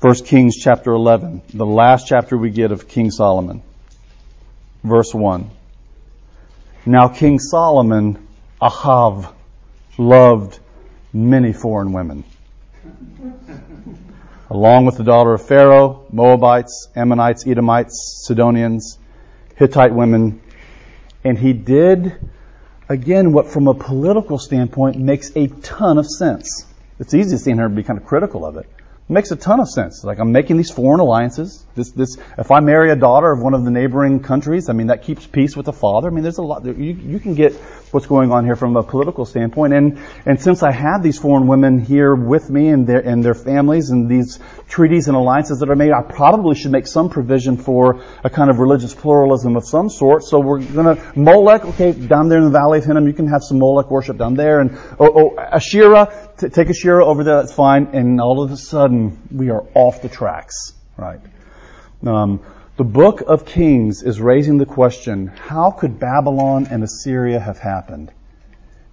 1 0.01 0.15
Kings 0.25 0.55
chapter 0.57 0.93
11, 0.93 1.43
the 1.53 1.63
last 1.63 2.07
chapter 2.07 2.35
we 2.35 2.49
get 2.49 2.71
of 2.71 2.87
King 2.87 3.11
Solomon. 3.11 3.61
Verse 4.83 5.13
1. 5.13 5.47
Now 6.87 7.07
King 7.07 7.37
Solomon, 7.37 8.27
Ahav, 8.59 9.31
loved 9.99 10.57
many 11.13 11.53
foreign 11.53 11.93
women. 11.93 12.23
Along 14.49 14.87
with 14.87 14.97
the 14.97 15.03
daughter 15.03 15.35
of 15.35 15.45
Pharaoh, 15.45 16.03
Moabites, 16.11 16.87
Ammonites, 16.95 17.45
Edomites, 17.45 18.23
Sidonians, 18.25 18.97
Hittite 19.55 19.93
women. 19.93 20.41
And 21.23 21.37
he 21.37 21.53
did, 21.53 22.11
again, 22.89 23.33
what 23.33 23.49
from 23.49 23.67
a 23.67 23.75
political 23.75 24.39
standpoint 24.39 24.97
makes 24.97 25.29
a 25.35 25.45
ton 25.45 25.99
of 25.99 26.07
sense. 26.07 26.65
It's 26.97 27.13
easy 27.13 27.35
to 27.35 27.37
stand 27.37 27.59
here 27.59 27.67
and 27.67 27.75
be 27.75 27.83
kind 27.83 27.99
of 27.99 28.05
critical 28.07 28.47
of 28.47 28.57
it 28.57 28.67
makes 29.11 29.31
a 29.31 29.35
ton 29.35 29.59
of 29.59 29.69
sense. 29.69 30.03
Like 30.03 30.19
I'm 30.19 30.31
making 30.31 30.57
these 30.57 30.71
foreign 30.71 30.99
alliances. 30.99 31.65
This, 31.75 31.91
this, 31.91 32.17
if 32.37 32.49
I 32.51 32.59
marry 32.61 32.91
a 32.91 32.95
daughter 32.95 33.31
of 33.31 33.41
one 33.41 33.53
of 33.53 33.63
the 33.63 33.71
neighboring 33.71 34.21
countries, 34.21 34.69
I 34.69 34.73
mean 34.73 34.87
that 34.87 35.03
keeps 35.03 35.27
peace 35.27 35.55
with 35.55 35.65
the 35.65 35.73
father. 35.73 36.07
I 36.07 36.11
mean, 36.11 36.23
there's 36.23 36.37
a 36.37 36.43
lot. 36.43 36.65
You, 36.65 36.73
you 36.73 37.19
can 37.19 37.35
get 37.35 37.53
what's 37.91 38.05
going 38.05 38.31
on 38.31 38.45
here 38.45 38.55
from 38.55 38.75
a 38.77 38.83
political 38.83 39.25
standpoint. 39.25 39.73
And 39.73 39.99
and 40.25 40.41
since 40.41 40.63
I 40.63 40.71
have 40.71 41.03
these 41.03 41.19
foreign 41.19 41.47
women 41.47 41.79
here 41.79 42.15
with 42.15 42.49
me 42.49 42.69
and 42.69 42.87
their 42.87 42.99
and 42.99 43.23
their 43.23 43.33
families 43.33 43.89
and 43.89 44.09
these 44.09 44.39
treaties 44.67 45.07
and 45.07 45.15
alliances 45.15 45.59
that 45.59 45.69
are 45.69 45.75
made, 45.75 45.91
I 45.91 46.01
probably 46.01 46.55
should 46.55 46.71
make 46.71 46.87
some 46.87 47.09
provision 47.09 47.57
for 47.57 48.03
a 48.23 48.29
kind 48.29 48.49
of 48.49 48.59
religious 48.59 48.93
pluralism 48.93 49.55
of 49.55 49.65
some 49.65 49.89
sort. 49.89 50.23
So 50.23 50.39
we're 50.39 50.63
gonna 50.63 51.11
Molech, 51.15 51.65
okay, 51.65 51.91
down 51.91 52.29
there 52.29 52.39
in 52.39 52.45
the 52.45 52.51
valley 52.51 52.79
of 52.79 52.85
Hinnom, 52.85 53.07
you 53.07 53.13
can 53.13 53.27
have 53.27 53.43
some 53.43 53.59
Molech 53.59 53.91
worship 53.91 54.17
down 54.17 54.35
there, 54.35 54.59
and 54.59 54.77
oh, 54.99 55.33
oh 55.35 55.39
Asherah 55.39 56.30
t- 56.41 56.49
take 56.49 56.69
Asherah 56.69 57.05
over 57.05 57.23
there, 57.23 57.37
that's 57.37 57.53
fine. 57.53 57.89
And 57.93 58.19
all 58.19 58.41
of 58.43 58.51
a 58.51 58.57
sudden, 58.57 59.19
we 59.31 59.49
are 59.49 59.63
off 59.73 60.01
the 60.01 60.09
tracks, 60.09 60.73
right? 60.97 61.21
Um, 62.05 62.41
the 62.77 62.83
book 62.83 63.21
of 63.21 63.45
Kings 63.45 64.01
is 64.01 64.19
raising 64.19 64.57
the 64.57 64.65
question, 64.65 65.27
how 65.27 65.71
could 65.71 65.99
Babylon 65.99 66.67
and 66.69 66.83
Assyria 66.83 67.39
have 67.39 67.59
happened? 67.59 68.11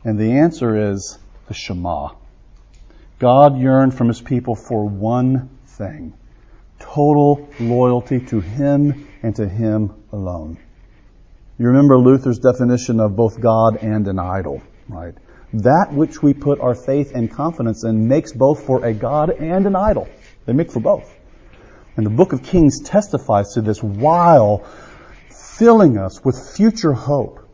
And 0.04 0.18
the 0.18 0.38
answer 0.38 0.92
is 0.92 1.18
the 1.46 1.54
Shema. 1.54 2.10
God 3.18 3.58
yearned 3.58 3.94
from 3.94 4.08
his 4.08 4.20
people 4.20 4.54
for 4.54 4.84
one 4.84 5.50
thing 5.66 6.14
total 6.78 7.48
loyalty 7.58 8.20
to 8.20 8.40
him 8.40 9.08
and 9.22 9.34
to 9.34 9.48
him 9.48 9.92
alone. 10.12 10.56
You 11.58 11.66
remember 11.66 11.98
Luther's 11.98 12.38
definition 12.38 13.00
of 13.00 13.16
both 13.16 13.40
God 13.40 13.78
and 13.78 14.06
an 14.06 14.20
idol, 14.20 14.62
right? 14.88 15.14
That 15.52 15.92
which 15.92 16.22
we 16.22 16.34
put 16.34 16.60
our 16.60 16.74
faith 16.74 17.12
and 17.14 17.30
confidence 17.30 17.84
in 17.84 18.08
makes 18.08 18.32
both 18.32 18.66
for 18.66 18.84
a 18.84 18.92
God 18.92 19.30
and 19.30 19.66
an 19.66 19.74
idol. 19.74 20.08
They 20.44 20.52
make 20.52 20.70
for 20.70 20.80
both. 20.80 21.14
And 21.96 22.04
the 22.04 22.10
book 22.10 22.32
of 22.32 22.42
Kings 22.42 22.80
testifies 22.80 23.54
to 23.54 23.60
this 23.60 23.82
while 23.82 24.64
filling 25.30 25.98
us 25.98 26.24
with 26.24 26.54
future 26.56 26.92
hope 26.92 27.48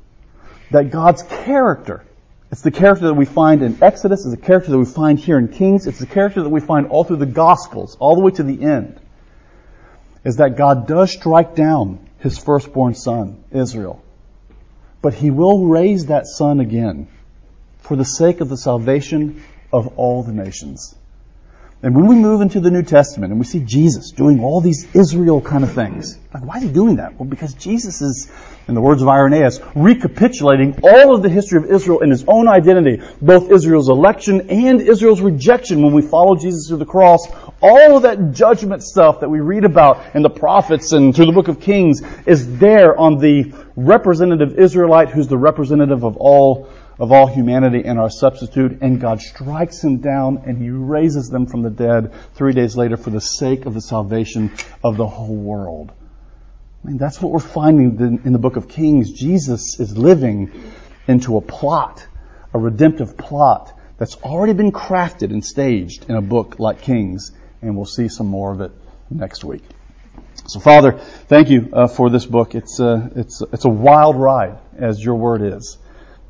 that 0.71 0.91
God's 0.91 1.23
character, 1.23 2.05
it's 2.51 2.63
the 2.63 2.71
character 2.71 3.07
that 3.07 3.15
we 3.15 3.25
find 3.25 3.63
in 3.63 3.83
Exodus, 3.83 4.27
it's 4.27 4.35
the 4.35 4.43
character 4.43 4.71
that 4.73 4.79
we 4.79 4.85
find 4.85 5.19
here 5.19 5.39
in 5.39 5.49
Kings, 5.49 5.87
it's 5.87 5.99
the 6.01 6.07
character 6.07 6.43
that 6.43 6.49
we 6.49 6.61
find 6.61 6.89
all 6.89 7.05
through 7.05 7.17
the 7.17 7.27
Gospels, 7.27 7.97
all 8.01 8.17
the 8.17 8.23
way 8.23 8.33
to 8.33 8.43
the 8.43 8.63
end, 8.63 9.01
is 10.25 10.37
that 10.37 10.57
God 10.57 10.87
does 10.87 11.13
strike 11.13 11.55
down 11.55 12.11
his 12.19 12.39
firstborn 12.39 12.95
son, 12.95 13.45
Israel. 13.51 14.03
But 15.01 15.15
he 15.15 15.31
will 15.31 15.67
raise 15.67 16.07
that 16.07 16.27
son 16.27 16.61
again 16.61 17.09
for 17.85 17.97
the 17.97 18.05
sake 18.05 18.41
of 18.41 18.49
the 18.49 18.57
salvation 18.57 19.43
of 19.73 19.99
all 19.99 20.23
the 20.23 20.33
nations. 20.33 20.95
And 21.83 21.95
when 21.95 22.07
we 22.07 22.15
move 22.15 22.41
into 22.41 22.61
the 22.61 22.71
New 22.71 22.83
Testament 22.83 23.31
and 23.31 23.39
we 23.39 23.45
see 23.45 23.61
Jesus 23.61 24.11
doing 24.11 24.43
all 24.43 24.63
these 24.63 24.89
Israel 24.95 25.43
kind 25.43 25.63
of 25.63 25.73
things, 25.75 26.19
like 26.33 26.43
why 26.43 26.57
is 26.57 26.63
he 26.63 26.71
doing 26.71 26.97
that? 26.97 27.21
Well, 27.21 27.29
because 27.29 27.53
Jesus 27.53 28.01
is, 28.01 28.33
in 28.69 28.75
the 28.75 28.81
words 28.81 29.03
of 29.03 29.09
Irenaeus, 29.09 29.61
recapitulating 29.75 30.81
all 30.83 31.15
of 31.15 31.23
the 31.23 31.29
history 31.29 31.59
of 31.59 31.71
Israel 31.71 32.01
in 32.01 32.09
his 32.09 32.25
own 32.27 32.49
identity, 32.49 33.03
both 33.21 33.51
Israel's 33.51 33.91
election 33.91 34.49
and 34.49 34.81
Israel's 34.81 35.21
rejection 35.21 35.83
when 35.83 35.93
we 35.93 36.01
follow 36.01 36.37
Jesus 36.37 36.69
through 36.69 36.79
the 36.79 36.87
cross. 36.87 37.29
All 37.61 37.99
of 37.99 38.05
that 38.05 38.33
judgment 38.33 38.83
stuff 38.83 39.21
that 39.21 39.29
we 39.29 39.41
read 39.41 39.67
about 39.67 40.17
in 40.17 40.23
the 40.23 40.31
prophets 40.31 40.93
and 40.93 41.15
through 41.15 41.27
the 41.27 41.33
book 41.33 41.49
of 41.49 41.61
Kings 41.61 42.01
is 42.25 42.57
there 42.57 42.99
on 42.99 43.19
the 43.19 43.53
representative 43.77 44.59
Israelite 44.59 45.11
who's 45.11 45.29
the 45.29 45.37
representative 45.37 46.03
of 46.03 46.17
all 46.17 46.71
of 46.99 47.13
all 47.13 47.27
humanity 47.27 47.83
and 47.85 47.99
our 47.99 48.11
substitute, 48.11 48.79
and 48.81 49.01
God 49.01 49.21
strikes 49.21 49.83
him 49.83 49.99
down 49.99 50.45
and 50.47 50.59
he 50.59 50.71
raises 50.71 51.29
them 51.29 51.47
from 51.47 51.63
the 51.63 51.71
dead 51.71 52.13
three 52.35 52.53
days 52.53 52.77
later 52.77 52.97
for 52.97 53.11
the 53.11 53.21
sake 53.21 53.67
of 53.67 53.75
the 53.75 53.81
salvation 53.81 54.53
of 54.83 54.97
the 54.97 55.07
whole 55.07 55.37
world. 55.37 55.93
I 56.85 56.89
mean, 56.89 56.99
that's 56.99 57.21
what 57.21 57.33
we're 57.33 57.41
finding 57.41 58.21
in 58.25 58.33
the 58.33 58.39
book 58.39 58.57
of 58.57 58.69
Kings. 58.69 59.13
Jesus 59.13 59.81
is 59.81 59.97
living 59.97 60.53
into 61.09 61.37
a 61.37 61.41
plot, 61.41 62.07
a 62.53 62.59
redemptive 62.59 63.17
plot 63.17 63.73
that's 63.97 64.17
already 64.17 64.53
been 64.53 64.73
crafted 64.73 65.31
and 65.31 65.45
staged 65.45 66.11
in 66.11 66.17
a 66.17 66.23
book 66.23 66.59
like 66.59 66.83
Kings, 66.83 67.33
and 67.63 67.77
we'll 67.77 67.87
see 67.87 68.09
some 68.09 68.27
more 68.27 68.53
of 68.53 68.61
it 68.61 68.73
next 69.11 69.45
week. 69.45 69.63
So, 70.47 70.61
Father, 70.61 70.93
thank 70.93 71.49
you 71.49 71.71
uh, 71.73 71.89
for 71.89 72.11
this 72.11 72.27
book. 72.27 72.55
It's 72.55 72.79
a, 72.79 72.87
uh, 72.87 73.09
it's, 73.17 73.43
it's 73.53 73.65
a 73.65 73.71
wild 73.71 74.17
ride, 74.17 74.59
as 74.77 75.03
your 75.03 75.15
word 75.15 75.41
is. 75.41 75.79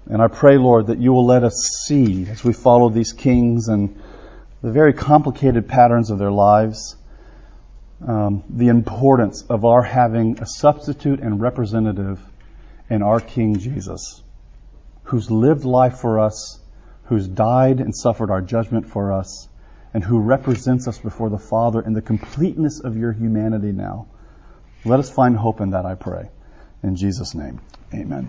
And 0.06 0.20
I 0.20 0.28
pray, 0.28 0.58
Lord, 0.58 0.88
that 0.88 0.98
you 0.98 1.12
will 1.12 1.24
let 1.24 1.44
us 1.44 1.84
see 1.86 2.26
as 2.28 2.44
we 2.44 2.52
follow 2.52 2.90
these 2.90 3.12
kings 3.12 3.68
and 3.68 4.00
the 4.60 4.70
very 4.70 4.92
complicated 4.92 5.68
patterns 5.68 6.10
of 6.10 6.18
their 6.18 6.30
lives, 6.30 6.96
um, 8.06 8.44
the 8.50 8.68
importance 8.68 9.42
of 9.48 9.64
our 9.64 9.82
having 9.82 10.38
a 10.40 10.46
substitute 10.46 11.20
and 11.20 11.40
representative 11.40 12.20
in 12.90 13.02
our 13.02 13.20
King 13.20 13.58
Jesus, 13.58 14.22
who's 15.04 15.30
lived 15.30 15.64
life 15.64 15.98
for 15.98 16.20
us, 16.20 16.60
who's 17.04 17.26
died 17.26 17.80
and 17.80 17.94
suffered 17.94 18.30
our 18.30 18.42
judgment 18.42 18.86
for 18.86 19.12
us, 19.12 19.48
and 19.94 20.04
who 20.04 20.18
represents 20.18 20.86
us 20.88 20.98
before 20.98 21.30
the 21.30 21.38
Father 21.38 21.80
in 21.80 21.92
the 21.92 22.02
completeness 22.02 22.80
of 22.80 22.96
your 22.96 23.12
humanity 23.12 23.72
now. 23.72 24.06
Let 24.84 24.98
us 25.00 25.08
find 25.08 25.36
hope 25.36 25.60
in 25.60 25.70
that, 25.70 25.86
I 25.86 25.94
pray. 25.94 26.28
In 26.82 26.96
Jesus' 26.96 27.34
name, 27.34 27.60
amen. 27.94 28.28